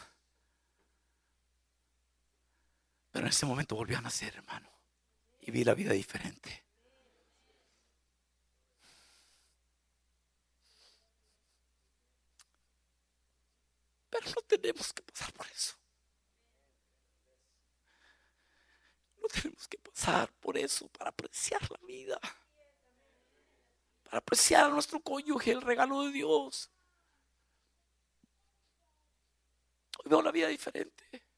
Pero 3.12 3.26
en 3.26 3.30
ese 3.30 3.46
momento 3.46 3.76
volví 3.76 3.96
a 3.96 4.02
nacer, 4.02 4.36
hermano. 4.36 4.70
Y 5.42 5.52
vi 5.52 5.64
la 5.64 5.74
vida 5.74 5.94
diferente. 5.94 6.64
Pero 14.10 14.30
no 14.30 14.42
tenemos 14.48 14.94
que 14.94 15.02
pasar 15.02 15.34
por 15.34 15.48
eso. 15.48 15.76
No 19.22 19.28
tenemos 19.28 19.68
que 19.68 19.78
pasar 19.78 20.32
por 20.34 20.58
eso 20.58 20.88
para 20.90 21.10
apreciar 21.10 21.62
la 21.72 21.80
vida. 21.88 22.20
Para 24.04 24.18
apreciar 24.18 24.66
a 24.66 24.70
nuestro 24.70 25.00
cónyuge, 25.00 25.52
el 25.52 25.62
regalo 25.62 26.04
de 26.04 26.12
Dios. 26.12 26.70
Hoy 30.00 30.10
veo 30.10 30.22
la 30.22 30.32
vida 30.32 30.48
diferente. 30.48 31.29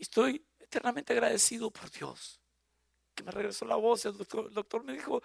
Estoy 0.00 0.44
eternamente 0.58 1.12
agradecido 1.12 1.70
por 1.70 1.90
Dios. 1.90 2.40
Que 3.14 3.22
me 3.22 3.30
regresó 3.30 3.66
la 3.66 3.76
voz. 3.76 4.06
El 4.06 4.16
doctor, 4.16 4.50
doctor 4.50 4.82
me 4.82 4.94
dijo, 4.94 5.22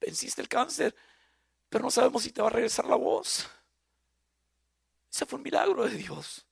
venciste 0.00 0.40
el 0.40 0.48
cáncer, 0.48 0.94
pero 1.68 1.84
no 1.84 1.90
sabemos 1.90 2.22
si 2.22 2.30
te 2.30 2.40
va 2.40 2.46
a 2.48 2.52
regresar 2.52 2.86
la 2.86 2.94
voz. 2.94 3.50
Ese 5.10 5.26
fue 5.26 5.36
un 5.38 5.42
milagro 5.42 5.84
de 5.84 5.96
Dios. 5.96 6.46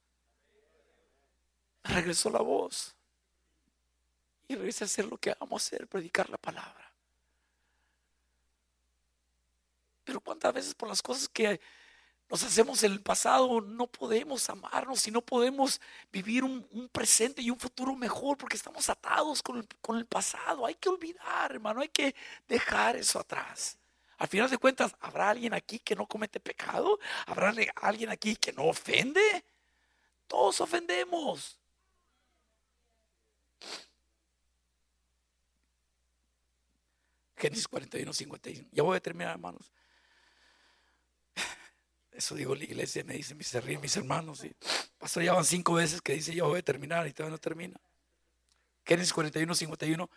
Me 1.85 1.95
regresó 1.95 2.31
la 2.31 2.41
voz. 2.41 2.97
Y 4.49 4.57
regresé 4.57 4.85
a 4.85 4.87
hacer 4.87 5.07
lo 5.07 5.17
que 5.17 5.35
amo 5.39 5.57
hacer, 5.57 5.87
predicar 5.87 6.29
la 6.31 6.39
palabra. 6.39 6.93
Pero 10.05 10.21
cuántas 10.21 10.53
veces 10.53 10.75
por 10.75 10.89
las 10.89 11.01
cosas 11.01 11.29
que 11.29 11.61
nos 12.31 12.43
hacemos 12.45 12.83
el 12.83 13.01
pasado, 13.01 13.61
no 13.61 13.87
podemos 13.87 14.49
amarnos 14.49 15.07
y 15.07 15.11
no 15.11 15.21
podemos 15.21 15.81
vivir 16.11 16.45
un, 16.45 16.89
presente 16.91 17.43
y 17.43 17.51
un 17.51 17.59
futuro 17.59 17.95
mejor 17.95 18.39
porque 18.39 18.57
estamos 18.57 18.89
atados 18.89 19.43
con 19.43 19.99
el 19.99 20.07
pasado. 20.07 20.65
Hay 20.65 20.75
que 20.77 20.89
olvidar, 20.89 21.53
hermano, 21.53 21.83
hay 21.83 21.89
que 21.89 22.15
dejar 22.49 22.97
eso 22.97 23.19
atrás. 23.19 23.77
Al 24.23 24.29
final 24.29 24.49
de 24.49 24.57
cuentas, 24.57 24.95
¿habrá 25.01 25.31
alguien 25.31 25.53
aquí 25.53 25.81
que 25.81 25.97
no 25.97 26.07
comete 26.07 26.39
pecado? 26.39 27.01
¿Habrá 27.27 27.53
alguien 27.75 28.09
aquí 28.09 28.37
que 28.37 28.53
no 28.53 28.67
ofende? 28.67 29.45
Todos 30.29 30.61
ofendemos. 30.61 31.59
Génesis 37.37 37.67
41, 37.67 38.13
51. 38.13 38.69
Ya 38.71 38.85
voy 38.85 38.97
a 38.97 39.01
terminar, 39.01 39.33
hermanos. 39.33 39.73
Eso 42.13 42.35
digo 42.35 42.55
la 42.55 42.65
iglesia, 42.65 43.05
me 43.05 43.15
dice, 43.15 43.35
se 43.43 43.61
ríen 43.61 43.81
mis 43.81 43.97
hermanos. 43.97 44.45
Y 44.45 44.55
pastor, 44.99 45.23
ya 45.23 45.33
van 45.33 45.45
cinco 45.45 45.75
veces 45.75 46.03
que 46.03 46.13
dice, 46.13 46.35
yo 46.35 46.49
voy 46.49 46.59
a 46.59 46.63
terminar 46.63 47.07
y 47.07 47.13
todavía 47.13 47.33
no 47.33 47.39
termina. 47.39 47.81
Génesis 48.85 49.13
41, 49.13 49.55
51. 49.55 50.11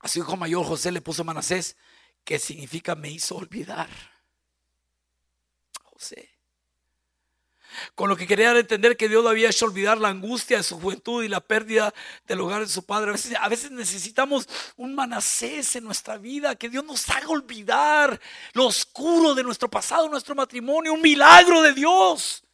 A 0.00 0.08
su 0.08 0.18
hijo 0.18 0.36
mayor 0.36 0.64
José 0.64 0.92
le 0.92 1.00
puso 1.00 1.24
Manasés, 1.24 1.76
que 2.24 2.38
significa 2.38 2.94
me 2.94 3.10
hizo 3.10 3.36
olvidar. 3.36 3.88
José. 5.82 6.35
Con 7.94 8.08
lo 8.08 8.16
que 8.16 8.26
quería 8.26 8.56
entender 8.56 8.96
que 8.96 9.08
Dios 9.08 9.26
había 9.26 9.50
hecho 9.50 9.66
olvidar 9.66 9.98
la 9.98 10.08
angustia 10.08 10.58
de 10.58 10.62
su 10.62 10.80
juventud 10.80 11.22
y 11.22 11.28
la 11.28 11.40
pérdida 11.40 11.92
del 12.26 12.40
hogar 12.40 12.62
de 12.62 12.68
su 12.68 12.84
padre. 12.84 13.10
A 13.10 13.12
veces, 13.12 13.36
a 13.40 13.48
veces 13.48 13.70
necesitamos 13.70 14.48
un 14.76 14.94
manasés 14.94 15.76
en 15.76 15.84
nuestra 15.84 16.18
vida, 16.18 16.54
que 16.54 16.68
Dios 16.68 16.84
nos 16.84 17.08
haga 17.10 17.28
olvidar 17.28 18.20
lo 18.52 18.66
oscuro 18.66 19.34
de 19.34 19.42
nuestro 19.42 19.68
pasado, 19.68 20.08
nuestro 20.08 20.34
matrimonio, 20.34 20.92
un 20.92 21.02
milagro 21.02 21.62
de 21.62 21.72
Dios. 21.72 22.45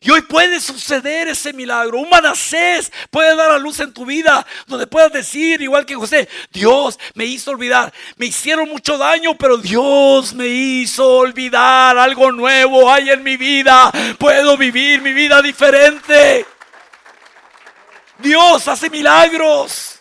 Y 0.00 0.10
hoy 0.10 0.22
puede 0.22 0.60
suceder 0.60 1.28
ese 1.28 1.52
milagro. 1.52 1.98
Un 1.98 2.08
Manasés 2.08 2.92
puede 3.10 3.34
dar 3.34 3.50
a 3.50 3.58
luz 3.58 3.80
en 3.80 3.92
tu 3.92 4.06
vida 4.06 4.46
donde 4.66 4.86
puedas 4.86 5.12
decir, 5.12 5.60
igual 5.60 5.84
que 5.84 5.96
José, 5.96 6.28
Dios 6.52 6.98
me 7.14 7.24
hizo 7.24 7.50
olvidar. 7.50 7.92
Me 8.16 8.26
hicieron 8.26 8.68
mucho 8.68 8.96
daño, 8.96 9.36
pero 9.36 9.56
Dios 9.56 10.34
me 10.34 10.46
hizo 10.46 11.04
olvidar. 11.04 11.98
Algo 11.98 12.30
nuevo 12.30 12.90
hay 12.90 13.10
en 13.10 13.22
mi 13.22 13.36
vida. 13.36 13.90
Puedo 14.18 14.56
vivir 14.56 15.02
mi 15.02 15.12
vida 15.12 15.42
diferente. 15.42 16.46
Dios 18.18 18.68
hace 18.68 18.90
milagros. 18.90 20.00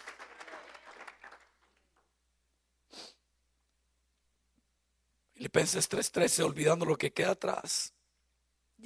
Filipenses 5.34 5.88
3:13, 5.90 6.44
olvidando 6.44 6.86
lo 6.86 6.98
que 6.98 7.14
queda 7.14 7.32
atrás 7.32 7.94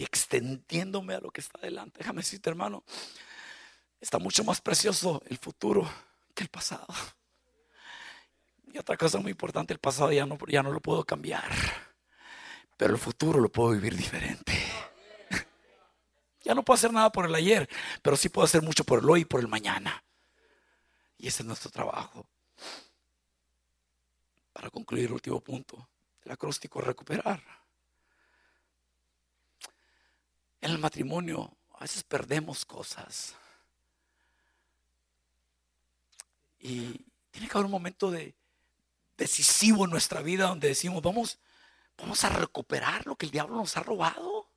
extendiéndome 0.03 1.15
a 1.15 1.19
lo 1.19 1.31
que 1.31 1.41
está 1.41 1.59
adelante. 1.59 1.99
Déjame 1.99 2.21
decirte, 2.21 2.49
hermano, 2.49 2.83
está 3.99 4.19
mucho 4.19 4.43
más 4.43 4.61
precioso 4.61 5.21
el 5.27 5.37
futuro 5.37 5.89
que 6.33 6.43
el 6.43 6.49
pasado. 6.49 6.87
Y 8.73 8.77
otra 8.77 8.97
cosa 8.97 9.19
muy 9.19 9.31
importante, 9.31 9.73
el 9.73 9.79
pasado 9.79 10.11
ya 10.11 10.25
no, 10.25 10.37
ya 10.47 10.63
no 10.63 10.71
lo 10.71 10.79
puedo 10.79 11.03
cambiar, 11.03 11.51
pero 12.77 12.93
el 12.93 12.99
futuro 12.99 13.39
lo 13.39 13.51
puedo 13.51 13.71
vivir 13.71 13.95
diferente. 13.95 14.53
Ya 16.43 16.55
no 16.55 16.63
puedo 16.63 16.73
hacer 16.73 16.91
nada 16.91 17.11
por 17.11 17.27
el 17.27 17.35
ayer, 17.35 17.69
pero 18.01 18.17
sí 18.17 18.27
puedo 18.27 18.45
hacer 18.45 18.63
mucho 18.63 18.83
por 18.83 18.97
el 18.97 19.09
hoy 19.09 19.21
y 19.21 19.25
por 19.25 19.41
el 19.41 19.47
mañana. 19.47 20.03
Y 21.19 21.27
ese 21.27 21.43
es 21.43 21.47
nuestro 21.47 21.69
trabajo. 21.69 22.25
Para 24.51 24.71
concluir 24.71 25.11
último 25.13 25.39
punto, 25.39 25.87
el 26.23 26.31
acróstico 26.31 26.81
recuperar. 26.81 27.60
En 30.61 30.71
el 30.71 30.77
matrimonio 30.77 31.57
a 31.73 31.81
veces 31.81 32.03
perdemos 32.03 32.63
cosas. 32.63 33.35
Y 36.59 37.05
tiene 37.31 37.47
que 37.47 37.57
haber 37.57 37.65
un 37.65 37.71
momento 37.71 38.11
de 38.11 38.35
decisivo 39.17 39.85
en 39.85 39.91
nuestra 39.91 40.21
vida 40.21 40.47
donde 40.47 40.67
decimos, 40.67 41.01
vamos, 41.01 41.39
vamos 41.97 42.23
a 42.23 42.29
recuperar 42.29 43.05
lo 43.07 43.15
que 43.15 43.25
el 43.25 43.31
diablo 43.31 43.55
nos 43.55 43.75
ha 43.77 43.83
robado. 43.83 44.47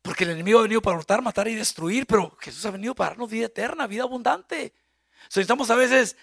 Porque 0.00 0.24
el 0.24 0.30
enemigo 0.30 0.58
ha 0.58 0.62
venido 0.62 0.82
para 0.82 0.96
hurtar, 0.96 1.22
matar 1.22 1.46
y 1.48 1.54
destruir, 1.54 2.06
pero 2.06 2.36
Jesús 2.40 2.64
ha 2.66 2.70
venido 2.70 2.94
para 2.94 3.10
darnos 3.10 3.30
vida 3.30 3.46
eterna, 3.46 3.86
vida 3.86 4.02
abundante. 4.02 4.74
necesitamos 5.24 5.70
a 5.70 5.76
veces 5.76 6.16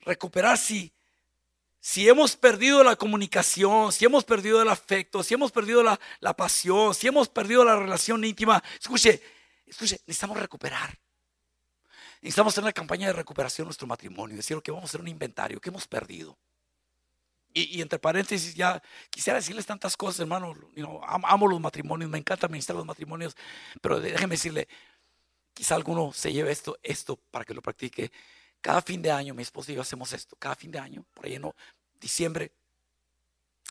recuperar 0.00 0.56
si 0.56 0.95
si 1.80 2.08
hemos 2.08 2.36
perdido 2.36 2.82
la 2.82 2.96
comunicación, 2.96 3.92
si 3.92 4.04
hemos 4.04 4.24
perdido 4.24 4.60
el 4.60 4.68
afecto, 4.68 5.22
si 5.22 5.34
hemos 5.34 5.52
perdido 5.52 5.82
la, 5.82 6.36
pasión, 6.36 6.94
si 6.94 7.06
hemos 7.06 7.28
perdido 7.28 7.64
la 7.64 7.76
relación 7.76 8.24
íntima, 8.24 8.62
escuche, 8.80 9.22
escuche, 9.66 10.00
necesitamos 10.06 10.38
recuperar. 10.38 10.98
Necesitamos 12.20 12.54
hacer 12.54 12.64
una 12.64 12.72
campaña 12.72 13.06
de 13.06 13.12
recuperación 13.12 13.64
de 13.64 13.68
nuestro 13.68 13.86
matrimonio, 13.86 14.36
decir 14.36 14.60
que 14.62 14.70
vamos 14.70 14.84
a 14.84 14.90
hacer 14.90 15.00
un 15.00 15.08
inventario, 15.08 15.60
que 15.60 15.68
hemos 15.68 15.86
perdido. 15.86 16.36
Y, 17.58 17.80
entre 17.80 17.98
paréntesis, 17.98 18.54
ya 18.54 18.82
quisiera 19.08 19.38
decirles 19.38 19.64
tantas 19.64 19.96
cosas, 19.96 20.20
hermano. 20.20 20.54
amo, 21.06 21.46
los 21.46 21.58
matrimonios, 21.58 22.10
me 22.10 22.18
encanta 22.18 22.46
administrar 22.46 22.76
los 22.76 22.84
matrimonios, 22.84 23.34
pero 23.80 23.98
déjeme 23.98 24.34
decirle, 24.34 24.68
quizá 25.54 25.74
alguno 25.74 26.12
se 26.12 26.34
lleve 26.34 26.52
esto, 26.52 26.78
esto 26.82 27.16
para 27.30 27.46
que 27.46 27.54
lo 27.54 27.62
practique. 27.62 28.12
Cada 28.66 28.82
fin 28.82 29.00
de 29.00 29.12
año, 29.12 29.32
mi 29.32 29.42
esposa 29.42 29.70
y 29.70 29.76
yo 29.76 29.82
hacemos 29.82 30.12
esto. 30.12 30.34
Cada 30.34 30.56
fin 30.56 30.72
de 30.72 30.80
año, 30.80 31.06
por 31.14 31.24
ahí 31.24 31.38
no, 31.38 31.54
diciembre, 32.00 32.50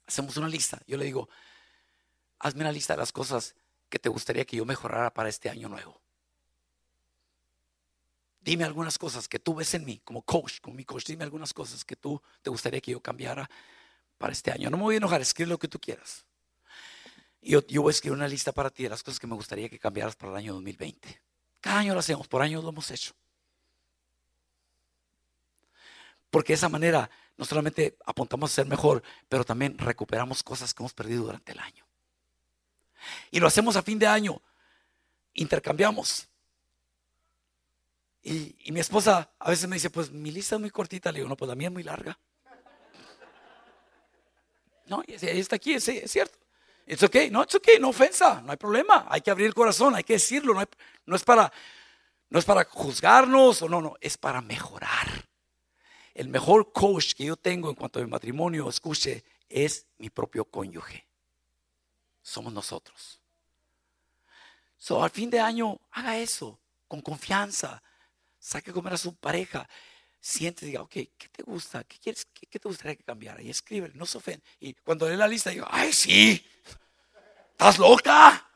hacemos 0.08 0.38
una 0.38 0.48
lista. 0.48 0.82
Yo 0.88 0.96
le 0.96 1.04
digo, 1.04 1.28
hazme 2.40 2.62
una 2.62 2.72
lista 2.72 2.94
de 2.94 3.00
las 3.00 3.12
cosas 3.12 3.56
que 3.90 4.00
te 4.00 4.08
gustaría 4.08 4.46
que 4.46 4.56
yo 4.56 4.64
mejorara 4.64 5.14
para 5.14 5.28
este 5.28 5.50
año 5.50 5.68
nuevo. 5.68 6.00
Dime 8.40 8.64
algunas 8.64 8.98
cosas 8.98 9.28
que 9.28 9.38
tú 9.38 9.56
ves 9.56 9.74
en 9.74 9.84
mí, 9.84 10.00
como 10.06 10.22
coach, 10.22 10.62
como 10.62 10.78
mi 10.78 10.86
coach, 10.86 11.08
dime 11.08 11.26
algunas 11.26 11.54
cosas 11.54 11.84
que 11.84 11.98
tú 11.98 12.22
te 12.42 12.50
gustaría 12.50 12.80
que 12.80 12.92
yo 12.92 13.02
cambiara 13.02 13.50
para 14.18 14.32
este 14.32 14.50
año. 14.50 14.70
No 14.70 14.78
me 14.78 14.84
voy 14.84 14.96
a 14.96 15.00
enojar, 15.00 15.20
escribe 15.20 15.50
lo 15.50 15.60
que 15.60 15.68
tú 15.68 15.78
quieras. 15.78 16.24
Yo, 17.42 17.68
yo 17.68 17.82
voy 17.82 17.90
a 17.90 17.96
escribir 17.96 18.16
una 18.16 18.30
lista 18.30 18.54
para 18.54 18.70
ti 18.70 18.84
de 18.84 18.90
las 18.92 19.04
cosas 19.04 19.20
que 19.20 19.28
me 19.28 19.36
gustaría 19.36 19.68
que 19.68 19.78
cambiaras 19.78 20.16
para 20.16 20.32
el 20.32 20.38
año 20.38 20.54
2020. 20.54 21.22
Cada 21.60 21.80
año 21.80 21.94
lo 21.94 22.00
hacemos, 22.00 22.30
por 22.30 22.42
año 22.42 22.62
lo 22.62 22.70
hemos 22.70 22.90
hecho. 22.92 23.14
Porque 26.36 26.52
de 26.52 26.56
esa 26.56 26.68
manera 26.68 27.10
no 27.38 27.46
solamente 27.46 27.96
apuntamos 28.06 28.52
a 28.52 28.56
ser 28.56 28.66
mejor, 28.66 29.02
pero 29.30 29.46
también 29.46 29.78
recuperamos 29.78 30.44
cosas 30.44 30.74
que 30.74 30.84
hemos 30.84 30.94
perdido 30.94 31.24
durante 31.24 31.54
el 31.54 31.60
año. 31.60 31.88
Y 33.32 33.40
lo 33.40 33.48
hacemos 33.48 33.78
a 33.78 33.82
fin 33.82 33.98
de 33.98 34.06
año. 34.06 34.42
Intercambiamos. 35.34 36.28
Y, 38.22 38.54
mi 38.70 38.82
esposa 38.82 39.32
a 39.40 39.50
veces 39.50 39.70
me 39.70 39.78
dice, 39.78 39.90
pues 39.90 40.12
mi 40.12 40.30
lista 40.30 40.56
es 40.56 40.60
muy 40.60 40.72
cortita. 40.72 41.10
Le 41.10 41.20
digo, 41.20 41.30
no, 41.30 41.38
pues 41.38 41.48
la 41.48 41.56
mía 41.56 41.70
es 41.70 41.74
muy 41.74 41.84
larga. 41.84 42.20
No, 44.88 45.04
está 45.08 45.56
aquí, 45.56 45.76
es, 45.76 45.86
cierto. 46.12 46.38
It's 46.86 47.02
okay, 47.02 47.30
no, 47.30 47.44
it's 47.44 47.56
okay, 47.56 47.80
no 47.80 47.88
ofensa, 47.88 48.42
no 48.42 48.52
hay 48.52 48.58
problema. 48.58 49.06
Hay 49.08 49.22
que 49.22 49.32
abrir 49.32 49.48
el 49.48 49.54
corazón, 49.54 49.96
hay 49.96 50.04
que 50.04 50.16
decirlo. 50.16 50.54
No, 50.54 50.66
no, 51.06 51.16
es 51.16 51.24
para, 51.24 51.50
no 52.30 52.40
es 52.40 52.44
para 52.44 52.66
juzgarnos 52.66 53.62
o 53.62 53.70
no, 53.70 53.82
no, 53.82 53.96
es 54.02 54.18
para 54.18 54.42
mejorar. 54.42 55.25
El 56.16 56.30
mejor 56.30 56.72
coach 56.72 57.14
que 57.14 57.26
yo 57.26 57.36
tengo 57.36 57.70
en 57.70 57.76
cuanto 57.76 58.00
a 58.00 58.04
mi 58.04 58.10
matrimonio, 58.10 58.70
escuche, 58.70 59.26
es 59.50 59.86
mi 59.98 60.10
propio 60.10 60.46
cónyuge. 60.46 61.06
Somos 62.22 62.54
nosotros. 62.54 63.20
So, 64.78 65.04
al 65.04 65.10
fin 65.10 65.30
de 65.30 65.42
año, 65.42 65.78
haga 65.92 66.18
eso 66.18 66.58
con 66.88 67.02
confianza. 67.02 67.84
Saque 68.40 68.72
a 68.72 68.74
comer 68.74 68.94
a 68.94 68.98
su 68.98 69.14
pareja. 69.16 69.68
Siente, 70.22 70.66
diga, 70.66 70.82
ok, 70.82 70.94
¿qué 70.94 71.28
te 71.32 71.44
gusta? 71.44 71.84
¿Qué, 71.84 72.00
quieres, 72.00 72.26
qué, 72.34 72.60
te 72.60 72.68
gustaría 72.68 72.96
que 72.96 73.04
cambiara? 73.04 73.42
Y 73.42 73.50
escribe, 73.50 73.92
no 73.94 74.06
se 74.06 74.18
ofende. 74.18 74.44
Y 74.62 74.74
cuando 74.74 75.10
lee 75.10 75.18
la 75.18 75.28
lista, 75.28 75.50
digo, 75.50 75.68
ay, 75.70 75.92
sí, 75.92 76.44
¿estás 77.52 77.78
loca? 77.78 78.50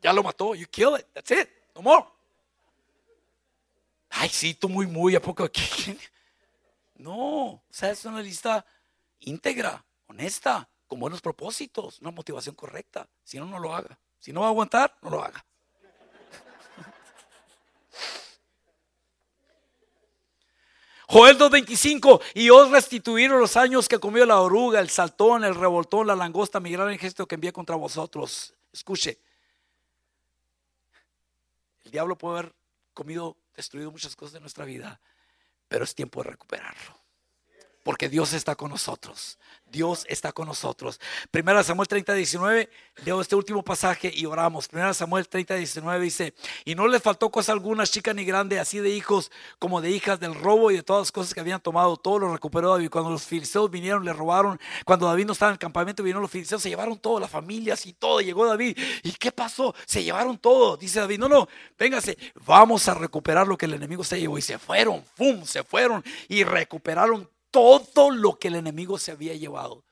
Ya 0.00 0.12
lo 0.12 0.22
mató. 0.22 0.54
You 0.54 0.66
kill 0.68 0.96
it. 0.96 1.06
That's 1.12 1.30
it. 1.32 1.48
No 1.74 1.82
more. 1.82 2.13
Ay, 4.16 4.28
sí, 4.28 4.54
tú 4.54 4.68
muy, 4.68 4.86
muy, 4.86 5.16
¿a 5.16 5.22
poco? 5.22 5.50
No, 6.96 7.46
o 7.46 7.64
sea, 7.70 7.90
es 7.90 8.04
una 8.04 8.22
lista 8.22 8.64
íntegra, 9.18 9.84
honesta, 10.06 10.70
con 10.86 11.00
buenos 11.00 11.20
propósitos, 11.20 11.98
una 12.00 12.12
motivación 12.12 12.54
correcta. 12.54 13.08
Si 13.24 13.36
no, 13.36 13.46
no 13.46 13.58
lo 13.58 13.74
haga. 13.74 13.98
Si 14.20 14.32
no 14.32 14.42
va 14.42 14.46
a 14.46 14.50
aguantar, 14.50 14.96
no 15.02 15.10
lo 15.10 15.24
haga. 15.24 15.44
Joel 21.08 21.36
2.25, 21.36 22.22
y 22.34 22.48
os 22.50 22.70
restituiron 22.70 23.40
los 23.40 23.56
años 23.56 23.88
que 23.88 23.98
comió 23.98 24.24
la 24.24 24.40
oruga, 24.40 24.78
el 24.78 24.88
saltón, 24.88 25.42
el 25.42 25.56
revoltón, 25.56 26.06
la 26.06 26.14
langosta, 26.14 26.60
mi 26.60 26.70
gran 26.70 26.96
gesto 26.96 27.26
que 27.26 27.34
envié 27.34 27.52
contra 27.52 27.74
vosotros. 27.74 28.54
Escuche, 28.72 29.18
el 31.82 31.90
diablo 31.90 32.16
puede 32.16 32.38
haber 32.38 32.54
comido, 32.94 33.36
destruido 33.54 33.90
muchas 33.90 34.16
cosas 34.16 34.34
de 34.34 34.40
nuestra 34.40 34.64
vida, 34.64 35.00
pero 35.68 35.84
es 35.84 35.94
tiempo 35.94 36.22
de 36.22 36.30
recuperarlo. 36.30 37.03
Porque 37.84 38.08
Dios 38.08 38.32
está 38.32 38.56
con 38.56 38.70
nosotros. 38.70 39.38
Dios 39.74 40.06
está 40.08 40.32
con 40.32 40.46
nosotros. 40.46 41.00
Primera 41.30 41.62
Samuel 41.64 41.88
30, 41.88 42.14
19, 42.14 42.70
leo 43.04 43.20
este 43.20 43.34
último 43.34 43.62
pasaje 43.62 44.10
y 44.14 44.24
oramos. 44.24 44.68
Primera 44.68 44.94
Samuel 44.94 45.28
30, 45.28 45.56
19 45.56 46.04
dice, 46.04 46.34
y 46.64 46.74
no 46.74 46.86
le 46.86 47.00
faltó 47.00 47.30
cosa 47.30 47.52
alguna, 47.52 47.84
chica 47.84 48.14
ni 48.14 48.24
grande, 48.24 48.60
así 48.60 48.78
de 48.78 48.90
hijos 48.90 49.32
como 49.58 49.80
de 49.80 49.90
hijas 49.90 50.20
del 50.20 50.34
robo 50.34 50.70
y 50.70 50.76
de 50.76 50.82
todas 50.82 51.02
las 51.02 51.12
cosas 51.12 51.34
que 51.34 51.40
habían 51.40 51.60
tomado, 51.60 51.96
todo 51.96 52.20
lo 52.20 52.32
recuperó 52.32 52.70
David. 52.70 52.88
Cuando 52.88 53.10
los 53.10 53.24
filisteos 53.24 53.70
vinieron, 53.70 54.04
le 54.04 54.12
robaron. 54.12 54.60
Cuando 54.84 55.06
David 55.06 55.26
no 55.26 55.32
estaba 55.32 55.50
en 55.50 55.54
el 55.54 55.58
campamento, 55.58 56.02
vinieron 56.02 56.22
los 56.22 56.30
filisteos, 56.30 56.62
se 56.62 56.68
llevaron 56.70 56.96
todo, 56.98 57.18
las 57.18 57.30
familias 57.30 57.84
y 57.86 57.92
todo. 57.92 58.20
Llegó 58.20 58.46
David. 58.46 58.78
¿Y 59.02 59.12
qué 59.12 59.32
pasó? 59.32 59.74
Se 59.86 60.04
llevaron 60.04 60.38
todo. 60.38 60.76
Dice 60.76 61.00
David, 61.00 61.18
no, 61.18 61.28
no, 61.28 61.48
véngase, 61.76 62.16
vamos 62.46 62.88
a 62.88 62.94
recuperar 62.94 63.46
lo 63.48 63.58
que 63.58 63.66
el 63.66 63.74
enemigo 63.74 64.04
se 64.04 64.20
llevó. 64.20 64.38
Y 64.38 64.42
se 64.42 64.58
fueron, 64.58 65.04
¡fum! 65.16 65.44
Se 65.44 65.64
fueron 65.64 66.04
y 66.28 66.44
recuperaron 66.44 67.28
todo 67.54 68.10
lo 68.10 68.38
que 68.38 68.48
el 68.48 68.56
enemigo 68.56 68.98
se 68.98 69.12
había 69.12 69.34
llevado. 69.34 69.84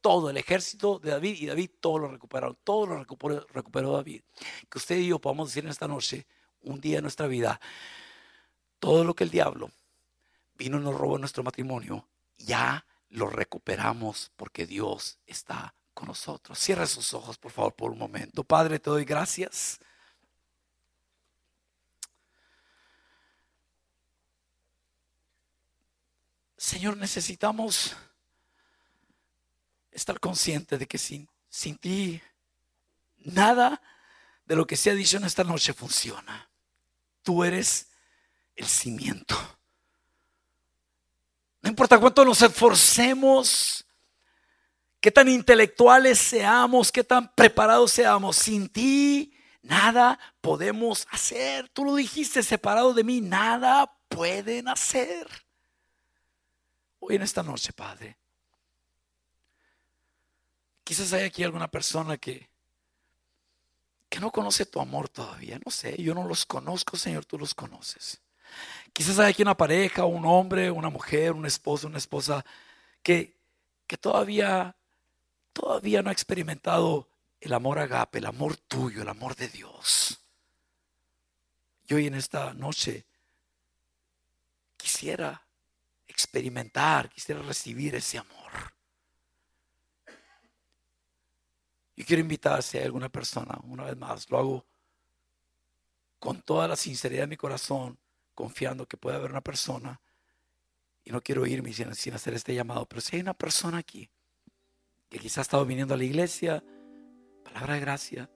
Todo 0.00 0.30
el 0.30 0.38
ejército 0.38 0.98
de 0.98 1.10
David 1.10 1.36
y 1.38 1.46
David 1.46 1.70
todo 1.78 1.98
lo 1.98 2.08
recuperaron. 2.08 2.56
Todo 2.64 2.86
lo 2.86 3.04
recuperó, 3.04 3.92
David. 3.92 4.22
Que 4.70 4.78
usted 4.78 4.96
y 4.96 5.08
yo 5.08 5.18
podamos 5.18 5.48
decir 5.48 5.64
en 5.64 5.70
esta 5.70 5.86
noche, 5.86 6.26
un 6.62 6.80
día 6.80 6.96
de 6.96 7.02
nuestra 7.02 7.26
vida, 7.26 7.60
todo 8.78 9.04
lo 9.04 9.14
que 9.14 9.24
el 9.24 9.30
diablo 9.30 9.70
vino 10.54 10.78
y 10.78 10.80
nos 10.80 10.96
robó 10.96 11.16
en 11.16 11.20
nuestro 11.20 11.42
matrimonio, 11.42 12.08
ya 12.38 12.86
lo 13.10 13.28
recuperamos 13.28 14.32
porque 14.36 14.66
Dios 14.66 15.18
está 15.26 15.74
con 15.92 16.08
nosotros. 16.08 16.58
Cierra 16.58 16.86
sus 16.86 17.12
ojos, 17.12 17.36
por 17.36 17.52
favor, 17.52 17.74
por 17.74 17.90
un 17.90 17.98
momento. 17.98 18.44
Padre, 18.44 18.78
te 18.78 18.88
doy 18.88 19.04
gracias 19.04 19.80
Señor, 26.60 26.98
necesitamos 26.98 27.96
estar 29.90 30.20
conscientes 30.20 30.78
de 30.78 30.86
que 30.86 30.98
sin, 30.98 31.26
sin 31.48 31.78
ti 31.78 32.20
nada 33.16 33.80
de 34.44 34.56
lo 34.56 34.66
que 34.66 34.76
se 34.76 34.90
ha 34.90 34.94
dicho 34.94 35.16
en 35.16 35.24
esta 35.24 35.42
noche 35.42 35.72
funciona. 35.72 36.50
Tú 37.22 37.44
eres 37.44 37.88
el 38.54 38.66
cimiento. 38.66 39.34
No 41.62 41.70
importa 41.70 41.98
cuánto 41.98 42.26
nos 42.26 42.42
esforcemos, 42.42 43.86
qué 45.00 45.10
tan 45.10 45.28
intelectuales 45.28 46.18
seamos, 46.18 46.92
qué 46.92 47.02
tan 47.02 47.34
preparados 47.34 47.92
seamos, 47.92 48.36
sin 48.36 48.68
ti 48.68 49.32
nada 49.62 50.18
podemos 50.42 51.08
hacer. 51.10 51.70
Tú 51.70 51.86
lo 51.86 51.94
dijiste, 51.94 52.42
separado 52.42 52.92
de 52.92 53.02
mí, 53.02 53.22
nada 53.22 53.96
pueden 54.10 54.68
hacer. 54.68 55.26
Hoy 57.00 57.16
en 57.16 57.22
esta 57.22 57.42
noche, 57.42 57.72
Padre, 57.72 58.16
quizás 60.84 61.12
hay 61.12 61.24
aquí 61.24 61.42
alguna 61.42 61.68
persona 61.68 62.18
que, 62.18 62.48
que 64.08 64.20
no 64.20 64.30
conoce 64.30 64.66
tu 64.66 64.80
amor 64.80 65.08
todavía. 65.08 65.58
No 65.64 65.70
sé, 65.70 66.00
yo 66.00 66.14
no 66.14 66.28
los 66.28 66.44
conozco, 66.44 66.96
Señor, 66.96 67.24
tú 67.24 67.38
los 67.38 67.54
conoces. 67.54 68.20
Quizás 68.92 69.18
hay 69.18 69.30
aquí 69.30 69.42
una 69.42 69.56
pareja, 69.56 70.04
un 70.04 70.26
hombre, 70.26 70.70
una 70.70 70.90
mujer, 70.90 71.32
un 71.32 71.46
esposo, 71.46 71.86
una 71.86 71.98
esposa 71.98 72.44
que, 73.02 73.36
que 73.86 73.96
todavía, 73.96 74.76
todavía 75.52 76.02
no 76.02 76.10
ha 76.10 76.12
experimentado 76.12 77.08
el 77.40 77.54
amor 77.54 77.78
agape, 77.78 78.18
el 78.18 78.26
amor 78.26 78.56
tuyo, 78.56 79.02
el 79.02 79.08
amor 79.08 79.36
de 79.36 79.48
Dios. 79.48 80.20
Y 81.88 81.94
hoy 81.94 82.06
en 82.06 82.14
esta 82.14 82.52
noche 82.52 83.06
quisiera 84.76 85.42
experimentar, 86.20 87.08
quisiera 87.08 87.42
recibir 87.42 87.94
ese 87.94 88.18
amor. 88.18 88.52
Yo 91.96 92.04
quiero 92.06 92.20
invitar 92.20 92.62
si 92.62 92.78
hay 92.78 92.84
alguna 92.84 93.08
persona, 93.08 93.58
una 93.64 93.84
vez 93.84 93.96
más, 93.96 94.30
lo 94.30 94.38
hago 94.38 94.66
con 96.18 96.40
toda 96.42 96.68
la 96.68 96.76
sinceridad 96.76 97.22
de 97.22 97.28
mi 97.28 97.36
corazón, 97.36 97.98
confiando 98.34 98.86
que 98.86 98.96
puede 98.96 99.16
haber 99.16 99.30
una 99.30 99.40
persona, 99.40 100.00
y 101.04 101.10
no 101.10 101.20
quiero 101.20 101.46
irme 101.46 101.72
sin, 101.72 101.94
sin 101.94 102.14
hacer 102.14 102.34
este 102.34 102.54
llamado, 102.54 102.86
pero 102.86 103.00
si 103.00 103.16
hay 103.16 103.22
una 103.22 103.34
persona 103.34 103.78
aquí 103.78 104.10
que 105.08 105.18
quizás 105.18 105.38
ha 105.38 105.42
estado 105.42 105.66
viniendo 105.66 105.94
a 105.94 105.96
la 105.96 106.04
iglesia, 106.04 106.62
palabra 107.42 107.74
de 107.74 107.80
gracia, 107.80 108.30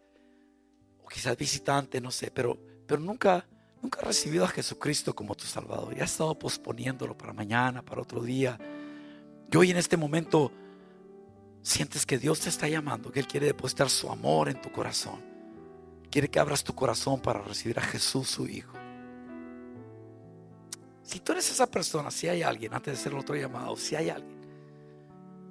o 1.02 1.08
quizás 1.08 1.36
visitante, 1.36 2.00
no 2.00 2.10
sé, 2.10 2.30
pero, 2.30 2.58
pero 2.86 3.00
nunca 3.00 3.46
Nunca 3.84 4.00
has 4.00 4.06
recibido 4.06 4.46
a 4.46 4.48
Jesucristo 4.48 5.14
como 5.14 5.34
tu 5.34 5.44
Salvador 5.44 5.92
y 5.94 6.00
has 6.00 6.12
estado 6.12 6.38
posponiéndolo 6.38 7.18
para 7.18 7.34
mañana, 7.34 7.82
para 7.82 8.00
otro 8.00 8.22
día. 8.22 8.58
Y 9.52 9.54
hoy 9.58 9.72
en 9.72 9.76
este 9.76 9.98
momento 9.98 10.50
sientes 11.60 12.06
que 12.06 12.16
Dios 12.16 12.40
te 12.40 12.48
está 12.48 12.66
llamando, 12.66 13.12
que 13.12 13.20
Él 13.20 13.26
quiere 13.26 13.44
depositar 13.44 13.90
su 13.90 14.08
amor 14.08 14.48
en 14.48 14.58
tu 14.58 14.72
corazón. 14.72 15.20
Quiere 16.10 16.30
que 16.30 16.40
abras 16.40 16.64
tu 16.64 16.74
corazón 16.74 17.20
para 17.20 17.42
recibir 17.42 17.78
a 17.78 17.82
Jesús, 17.82 18.30
su 18.30 18.46
Hijo. 18.46 18.72
Si 21.02 21.20
tú 21.20 21.32
eres 21.32 21.50
esa 21.50 21.70
persona, 21.70 22.10
si 22.10 22.26
hay 22.26 22.42
alguien, 22.42 22.72
antes 22.72 22.94
de 22.94 23.00
hacer 23.00 23.12
el 23.12 23.18
otro 23.18 23.36
llamado, 23.36 23.76
si 23.76 23.96
hay 23.96 24.08
alguien, 24.08 24.40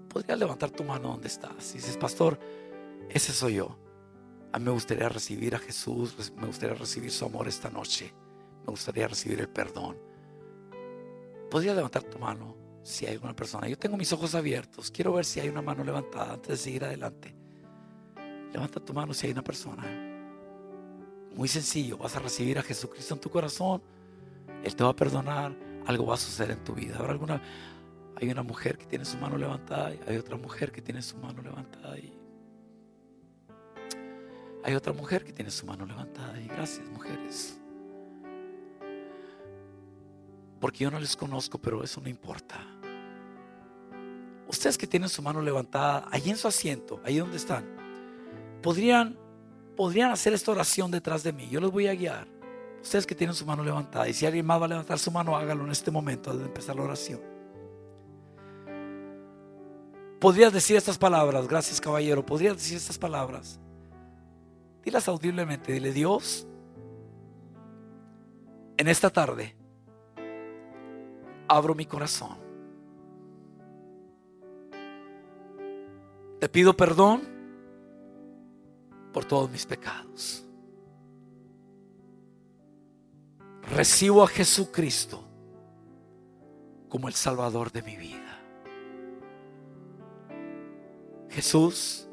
podrías 0.09 0.39
levantar 0.39 0.71
tu 0.71 0.83
mano 0.83 1.09
donde 1.09 1.27
estás. 1.27 1.69
Y 1.73 1.77
dices, 1.77 1.97
pastor, 1.97 2.39
ese 3.11 3.31
soy 3.31 3.57
yo. 3.57 3.77
A 4.51 4.57
mí 4.57 4.65
me 4.65 4.71
gustaría 4.71 5.07
recibir 5.07 5.53
a 5.53 5.59
Jesús, 5.59 6.33
me 6.35 6.47
gustaría 6.47 6.73
recibir 6.73 7.11
su 7.11 7.25
amor 7.25 7.47
esta 7.47 7.69
noche 7.69 8.11
me 8.65 8.71
gustaría 8.71 9.07
recibir 9.07 9.39
el 9.41 9.49
perdón. 9.49 9.97
¿Podría 11.49 11.73
levantar 11.73 12.03
tu 12.03 12.17
mano 12.17 12.55
si 12.81 13.05
hay 13.05 13.13
alguna 13.13 13.35
persona? 13.35 13.67
Yo 13.67 13.77
tengo 13.77 13.97
mis 13.97 14.11
ojos 14.13 14.33
abiertos. 14.35 14.89
Quiero 14.89 15.13
ver 15.13 15.25
si 15.25 15.39
hay 15.39 15.49
una 15.49 15.61
mano 15.61 15.83
levantada 15.83 16.33
antes 16.33 16.49
de 16.49 16.57
seguir 16.57 16.83
adelante. 16.83 17.35
Levanta 18.51 18.79
tu 18.79 18.93
mano 18.93 19.13
si 19.13 19.27
hay 19.27 19.33
una 19.33 19.43
persona. 19.43 19.83
Muy 21.35 21.47
sencillo. 21.47 21.97
Vas 21.97 22.15
a 22.15 22.19
recibir 22.19 22.57
a 22.57 22.63
Jesucristo 22.63 23.13
en 23.13 23.19
tu 23.19 23.29
corazón. 23.29 23.81
Él 24.63 24.75
te 24.75 24.83
va 24.83 24.91
a 24.91 24.95
perdonar. 24.95 25.55
Algo 25.85 26.05
va 26.05 26.13
a 26.13 26.17
suceder 26.17 26.51
en 26.51 26.63
tu 26.63 26.73
vida. 26.73 26.95
Habrá 26.97 27.11
alguna. 27.11 27.41
Hay 28.15 28.29
una 28.29 28.43
mujer 28.43 28.77
que 28.77 28.85
tiene 28.85 29.03
su 29.03 29.17
mano 29.17 29.37
levantada. 29.37 29.91
Hay 30.07 30.17
otra 30.17 30.37
mujer 30.37 30.71
que 30.71 30.81
tiene 30.81 31.01
su 31.01 31.17
mano 31.17 31.41
levantada. 31.41 31.95
Hay 34.63 34.75
otra 34.75 34.93
mujer 34.93 35.25
que 35.25 35.33
tiene 35.33 35.51
su 35.51 35.65
mano 35.65 35.85
levantada. 35.85 36.39
Y 36.39 36.47
gracias, 36.47 36.87
mujeres 36.89 37.59
porque 40.63 40.85
yo 40.85 40.91
no 40.91 40.97
les 40.97 41.17
conozco, 41.17 41.57
pero 41.57 41.83
eso 41.83 41.99
no 41.99 42.07
importa. 42.07 42.65
Ustedes 44.47 44.77
que 44.77 44.87
tienen 44.87 45.09
su 45.09 45.21
mano 45.21 45.41
levantada, 45.41 46.07
ahí 46.09 46.29
en 46.29 46.37
su 46.37 46.47
asiento, 46.47 47.01
ahí 47.03 47.17
donde 47.17 47.35
están, 47.35 47.65
podrían, 48.61 49.17
podrían 49.75 50.11
hacer 50.11 50.31
esta 50.31 50.53
oración 50.53 50.89
detrás 50.89 51.21
de 51.21 51.33
mí. 51.33 51.49
Yo 51.49 51.59
los 51.59 51.69
voy 51.69 51.87
a 51.87 51.93
guiar. 51.93 52.29
Ustedes 52.81 53.05
que 53.05 53.13
tienen 53.13 53.35
su 53.35 53.45
mano 53.45 53.61
levantada, 53.61 54.07
y 54.07 54.13
si 54.13 54.25
alguien 54.25 54.45
más 54.45 54.61
va 54.61 54.63
a 54.63 54.69
levantar 54.69 54.99
su 54.99 55.11
mano, 55.11 55.35
hágalo 55.35 55.65
en 55.65 55.71
este 55.71 55.91
momento, 55.91 56.33
de 56.33 56.45
empezar 56.45 56.77
la 56.77 56.83
oración. 56.83 57.19
Podrías 60.21 60.53
decir 60.53 60.77
estas 60.77 60.97
palabras, 60.97 61.45
gracias 61.45 61.81
caballero, 61.81 62.25
podrías 62.25 62.55
decir 62.55 62.77
estas 62.77 62.97
palabras. 62.97 63.59
Dilas 64.81 65.09
audiblemente, 65.09 65.73
dile 65.73 65.91
Dios, 65.91 66.47
en 68.77 68.87
esta 68.87 69.09
tarde 69.09 69.61
abro 71.47 71.75
mi 71.75 71.85
corazón. 71.85 72.37
Te 76.39 76.49
pido 76.49 76.75
perdón 76.75 77.21
por 79.13 79.25
todos 79.25 79.49
mis 79.49 79.65
pecados. 79.65 80.45
Recibo 83.61 84.23
a 84.23 84.27
Jesucristo 84.27 85.23
como 86.89 87.07
el 87.07 87.13
Salvador 87.13 87.71
de 87.71 87.81
mi 87.81 87.95
vida. 87.95 88.39
Jesús, 91.29 92.07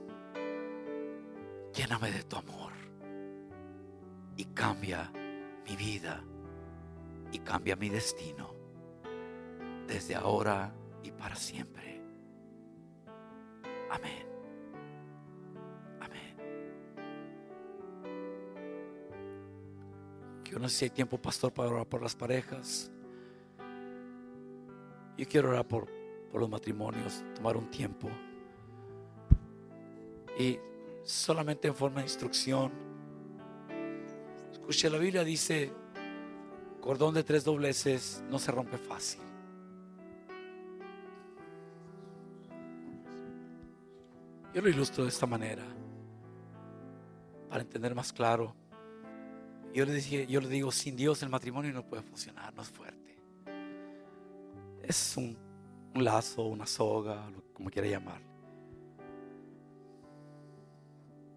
lléname 1.74 2.10
de 2.10 2.22
tu 2.22 2.36
amor. 2.36 2.70
y 4.36 4.44
cambia 4.46 5.12
mi 5.68 5.76
vida 5.76 6.24
y 7.30 7.40
cambia 7.40 7.76
mi 7.76 7.90
destino 7.90 8.49
desde 9.90 10.14
ahora 10.14 10.72
y 11.02 11.10
para 11.10 11.34
siempre. 11.34 12.00
Amén. 13.90 14.24
Amén. 16.00 16.36
Yo 20.44 20.58
no 20.60 20.68
sé 20.68 20.76
si 20.76 20.84
hay 20.84 20.90
tiempo, 20.90 21.18
pastor, 21.18 21.52
para 21.52 21.70
orar 21.70 21.86
por 21.86 22.02
las 22.02 22.14
parejas. 22.14 22.90
Yo 25.18 25.26
quiero 25.28 25.50
orar 25.50 25.66
por, 25.66 25.88
los 26.32 26.48
matrimonios, 26.48 27.24
tomar 27.34 27.56
un 27.56 27.68
tiempo. 27.68 28.08
Y 30.38 30.56
solamente 31.02 31.66
en 31.66 31.74
forma 31.74 31.96
de 31.96 32.06
instrucción. 32.06 32.70
Escuche, 34.52 34.88
la 34.88 34.98
Biblia 34.98 35.24
dice, 35.24 35.72
cordón 36.80 37.12
de 37.12 37.24
tres 37.24 37.42
dobleces 37.42 38.22
no 38.30 38.38
se 38.38 38.52
rompe 38.52 38.78
fácil. 38.78 39.29
Yo 44.60 44.64
lo 44.64 44.72
ilustro 44.72 45.04
de 45.04 45.08
esta 45.08 45.24
manera 45.24 45.64
para 47.48 47.62
entender 47.62 47.94
más 47.94 48.12
claro. 48.12 48.54
Yo 49.72 49.86
le, 49.86 49.94
dije, 49.94 50.26
yo 50.26 50.38
le 50.38 50.50
digo, 50.50 50.70
sin 50.70 50.96
Dios 50.96 51.22
el 51.22 51.30
matrimonio 51.30 51.72
no 51.72 51.82
puede 51.82 52.02
funcionar, 52.02 52.52
no 52.52 52.60
es 52.60 52.68
fuerte. 52.68 53.16
Es 54.82 55.16
un, 55.16 55.38
lazo, 55.94 56.44
una 56.44 56.66
soga, 56.66 57.32
como 57.54 57.70
quiera 57.70 57.88
llamar. 57.88 58.20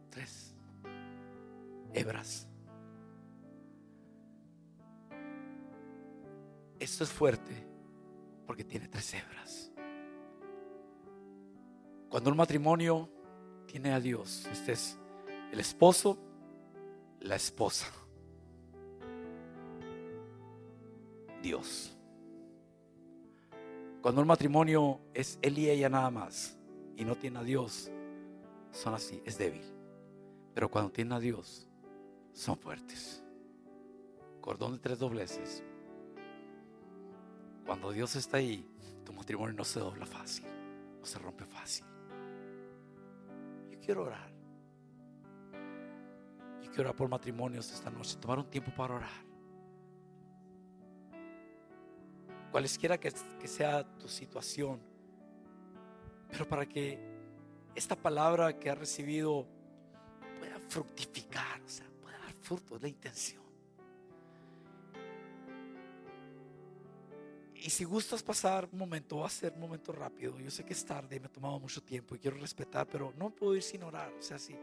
Tres 0.10 0.54
hebras. 1.94 2.46
Esto 6.78 7.06
es 7.06 7.10
fuerte 7.10 7.66
porque 8.46 8.66
tiene 8.66 8.90
tres 8.90 9.14
hebras. 9.14 9.73
Cuando 12.14 12.30
un 12.30 12.38
matrimonio 12.38 13.10
tiene 13.66 13.92
a 13.92 14.00
Dios, 14.00 14.48
este 14.52 14.74
es 14.74 15.00
el 15.52 15.60
esposo, 15.60 16.16
la 17.22 17.36
esposa. 17.36 17.88
Dios. 21.42 21.98
Cuando 24.00 24.22
un 24.22 24.28
matrimonio 24.28 25.00
es 25.12 25.40
él 25.42 25.58
y 25.58 25.72
ella 25.72 25.90
nada 25.90 26.12
más 26.12 26.56
y 26.96 27.04
no 27.04 27.16
tiene 27.16 27.40
a 27.40 27.44
Dios, 27.44 27.90
son 28.70 28.94
así, 28.94 29.20
es 29.26 29.40
débil. 29.40 29.64
Pero 30.54 30.70
cuando 30.70 30.92
tiene 30.92 31.16
a 31.16 31.20
Dios, 31.20 31.68
son 32.32 32.60
fuertes. 32.60 33.24
Cordón 34.40 34.74
de 34.74 34.78
tres 34.78 35.00
dobleces. 35.00 35.64
Cuando 37.66 37.92
Dios 37.92 38.16
está 38.16 38.38
ahí, 38.38 38.70
tu 39.04 39.14
matrimonio 39.14 39.56
no 39.56 39.64
se 39.64 39.80
dobla 39.80 40.06
fácil, 40.06 40.46
no 41.00 41.06
se 41.08 41.18
rompe 41.18 41.46
fácil 41.46 41.88
quiero 43.84 44.04
orar. 44.04 44.32
Yo 46.62 46.70
quiero 46.72 46.90
orar 46.90 46.96
por 46.96 47.10
matrimonios 47.10 47.72
esta 47.72 47.90
noche. 47.90 48.18
Tomar 48.18 48.40
un 48.40 48.50
tiempo 48.50 48.72
para 48.76 48.96
orar. 48.96 49.26
Cualesquiera 52.52 53.00
que, 53.00 53.12
que 53.40 53.48
sea 53.48 53.84
tu 53.98 54.08
situación. 54.08 54.80
Pero 56.30 56.48
para 56.48 56.66
que 56.66 57.00
esta 57.76 57.96
palabra 57.96 58.58
que 58.58 58.70
has 58.70 58.78
recibido 58.78 59.48
pueda 60.40 60.60
fructificar, 60.70 61.62
o 61.62 61.70
sea, 61.70 61.86
pueda 62.02 62.18
dar 62.20 62.34
fruto, 62.34 62.76
es 62.76 62.82
la 62.82 62.88
intención. 62.88 63.43
Y 67.64 67.70
si 67.70 67.86
gustas 67.86 68.22
pasar 68.22 68.68
un 68.74 68.78
momento, 68.78 69.20
va 69.20 69.28
a 69.28 69.30
ser 69.30 69.54
un 69.54 69.62
momento 69.62 69.94
rápido. 69.94 70.38
Yo 70.38 70.52
sé 70.52 70.66
que 70.66 70.74
es 70.74 70.84
tarde, 70.84 71.18
me 71.18 71.28
ha 71.28 71.32
tomado 71.32 71.58
mucho 71.62 71.82
tiempo 71.82 72.14
y 72.14 72.20
quiero 72.20 72.36
respetar, 72.36 72.86
pero 72.88 73.14
no 73.18 73.30
puedo 73.30 73.56
ir 73.56 73.64
sin 73.64 73.84
orar. 73.84 74.12
O 74.20 74.22
sea, 74.22 74.38
si, 74.38 74.54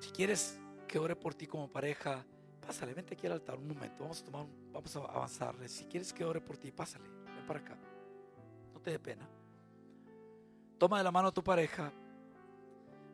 si 0.00 0.10
quieres 0.10 0.58
que 0.86 0.98
ore 0.98 1.14
por 1.14 1.34
ti 1.34 1.46
como 1.46 1.70
pareja, 1.70 2.24
pásale, 2.66 2.94
vente 2.94 3.12
aquí 3.12 3.26
al 3.26 3.34
altar 3.34 3.58
un 3.58 3.68
momento. 3.68 4.02
Vamos 4.02 4.22
a 4.22 4.24
tomar, 4.24 4.46
vamos 4.72 4.96
a 4.96 5.00
avanzarle. 5.00 5.68
Si 5.68 5.84
quieres 5.84 6.10
que 6.10 6.24
ore 6.24 6.40
por 6.40 6.56
ti, 6.56 6.72
pásale, 6.72 7.04
ven 7.06 7.46
para 7.46 7.60
acá. 7.60 7.76
No 8.72 8.80
te 8.80 8.92
dé 8.92 8.98
pena. 8.98 9.28
Toma 10.78 10.96
de 10.96 11.04
la 11.04 11.10
mano 11.10 11.28
a 11.28 11.32
tu 11.32 11.44
pareja, 11.44 11.92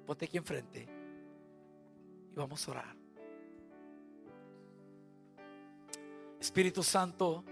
ponte 0.06 0.26
aquí 0.26 0.36
enfrente 0.36 0.86
y 2.32 2.36
vamos 2.36 2.68
a 2.68 2.70
orar. 2.70 2.96
Espíritu 6.38 6.84
Santo, 6.84 7.42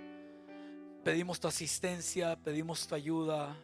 Pedimos 1.04 1.40
tu 1.40 1.48
asistencia, 1.48 2.36
pedimos 2.36 2.86
tu 2.86 2.94
ayuda, 2.94 3.56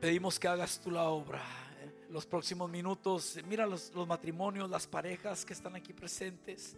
pedimos 0.00 0.36
que 0.36 0.48
hagas 0.48 0.80
tú 0.80 0.90
la 0.90 1.04
obra. 1.04 1.42
Los 2.10 2.26
próximos 2.26 2.68
minutos, 2.68 3.38
mira 3.46 3.64
los, 3.64 3.94
los 3.94 4.08
matrimonios, 4.08 4.68
las 4.68 4.88
parejas 4.88 5.44
que 5.44 5.52
están 5.52 5.76
aquí 5.76 5.92
presentes. 5.92 6.76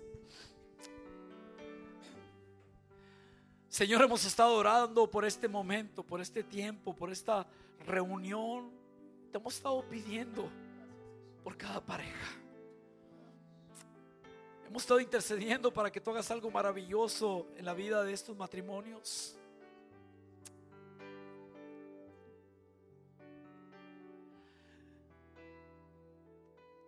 Señor, 3.67 4.03
hemos 4.03 4.27
estado 4.27 4.55
orando 4.55 5.11
por 5.11 5.25
este 5.25 5.49
momento, 5.49 6.03
por 6.03 6.21
este 6.21 6.43
tiempo, 6.43 6.95
por 6.95 7.11
esta 7.11 7.47
reunión. 7.87 8.71
Te 9.33 9.39
hemos 9.39 9.57
estado 9.57 9.89
pidiendo 9.89 10.51
por 11.43 11.57
cada 11.57 11.81
pareja. 11.81 12.46
Hemos 14.69 14.83
estado 14.83 15.01
intercediendo 15.01 15.73
para 15.73 15.93
que 15.93 16.01
tú 16.01 16.11
hagas 16.11 16.31
algo 16.31 16.51
maravilloso 16.51 17.47
en 17.57 17.65
la 17.65 17.73
vida 17.73 18.03
de 18.03 18.13
estos 18.13 18.37
matrimonios. 18.37 19.39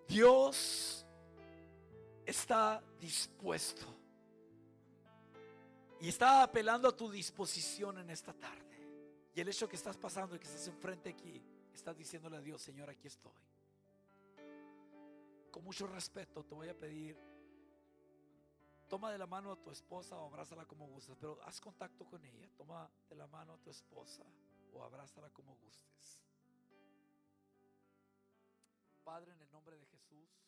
Dios 0.09 1.07
está 2.27 2.83
dispuesto 2.99 3.87
y 6.01 6.09
está 6.09 6.43
apelando 6.43 6.89
a 6.89 6.97
tu 6.97 7.11
disposición 7.11 7.99
en 7.99 8.11
esta 8.11 8.33
tarde. 8.33 8.65
Y 9.35 9.41
el 9.41 9.49
hecho 9.49 9.69
que 9.69 9.77
estás 9.77 9.97
pasando 9.97 10.35
y 10.35 10.41
que 10.41 10.47
estás 10.47 10.67
enfrente 10.67 11.11
aquí, 11.11 11.41
estás 11.73 11.97
diciéndole 11.97 12.39
a 12.39 12.41
Dios, 12.41 12.61
Señor, 12.61 12.91
aquí 12.91 13.07
estoy. 13.07 13.33
Con 15.53 15.63
mucho 15.63 15.87
respeto 15.87 16.45
te 16.45 16.55
voy 16.55 16.69
a 16.69 16.75
pedir 16.75 17.28
Toma 18.89 19.13
de 19.13 19.19
la 19.19 19.27
mano 19.27 19.53
a 19.53 19.57
tu 19.57 19.71
esposa 19.71 20.17
o 20.17 20.27
abrázala 20.27 20.65
como 20.65 20.87
gustes, 20.87 21.15
pero 21.21 21.39
haz 21.43 21.61
contacto 21.61 22.07
con 22.07 22.25
ella. 22.25 22.49
Toma 22.57 22.91
de 23.09 23.17
la 23.17 23.27
mano 23.27 23.53
a 23.53 23.59
tu 23.59 23.71
esposa 23.71 24.25
o 24.73 24.83
abrázala 24.83 25.29
como 25.31 25.55
gustes. 25.57 26.21
Padre, 29.05 29.33
en 29.33 29.41
el 29.41 29.51
nombre 29.51 29.77
de 29.77 29.87
Jesús. 29.87 30.48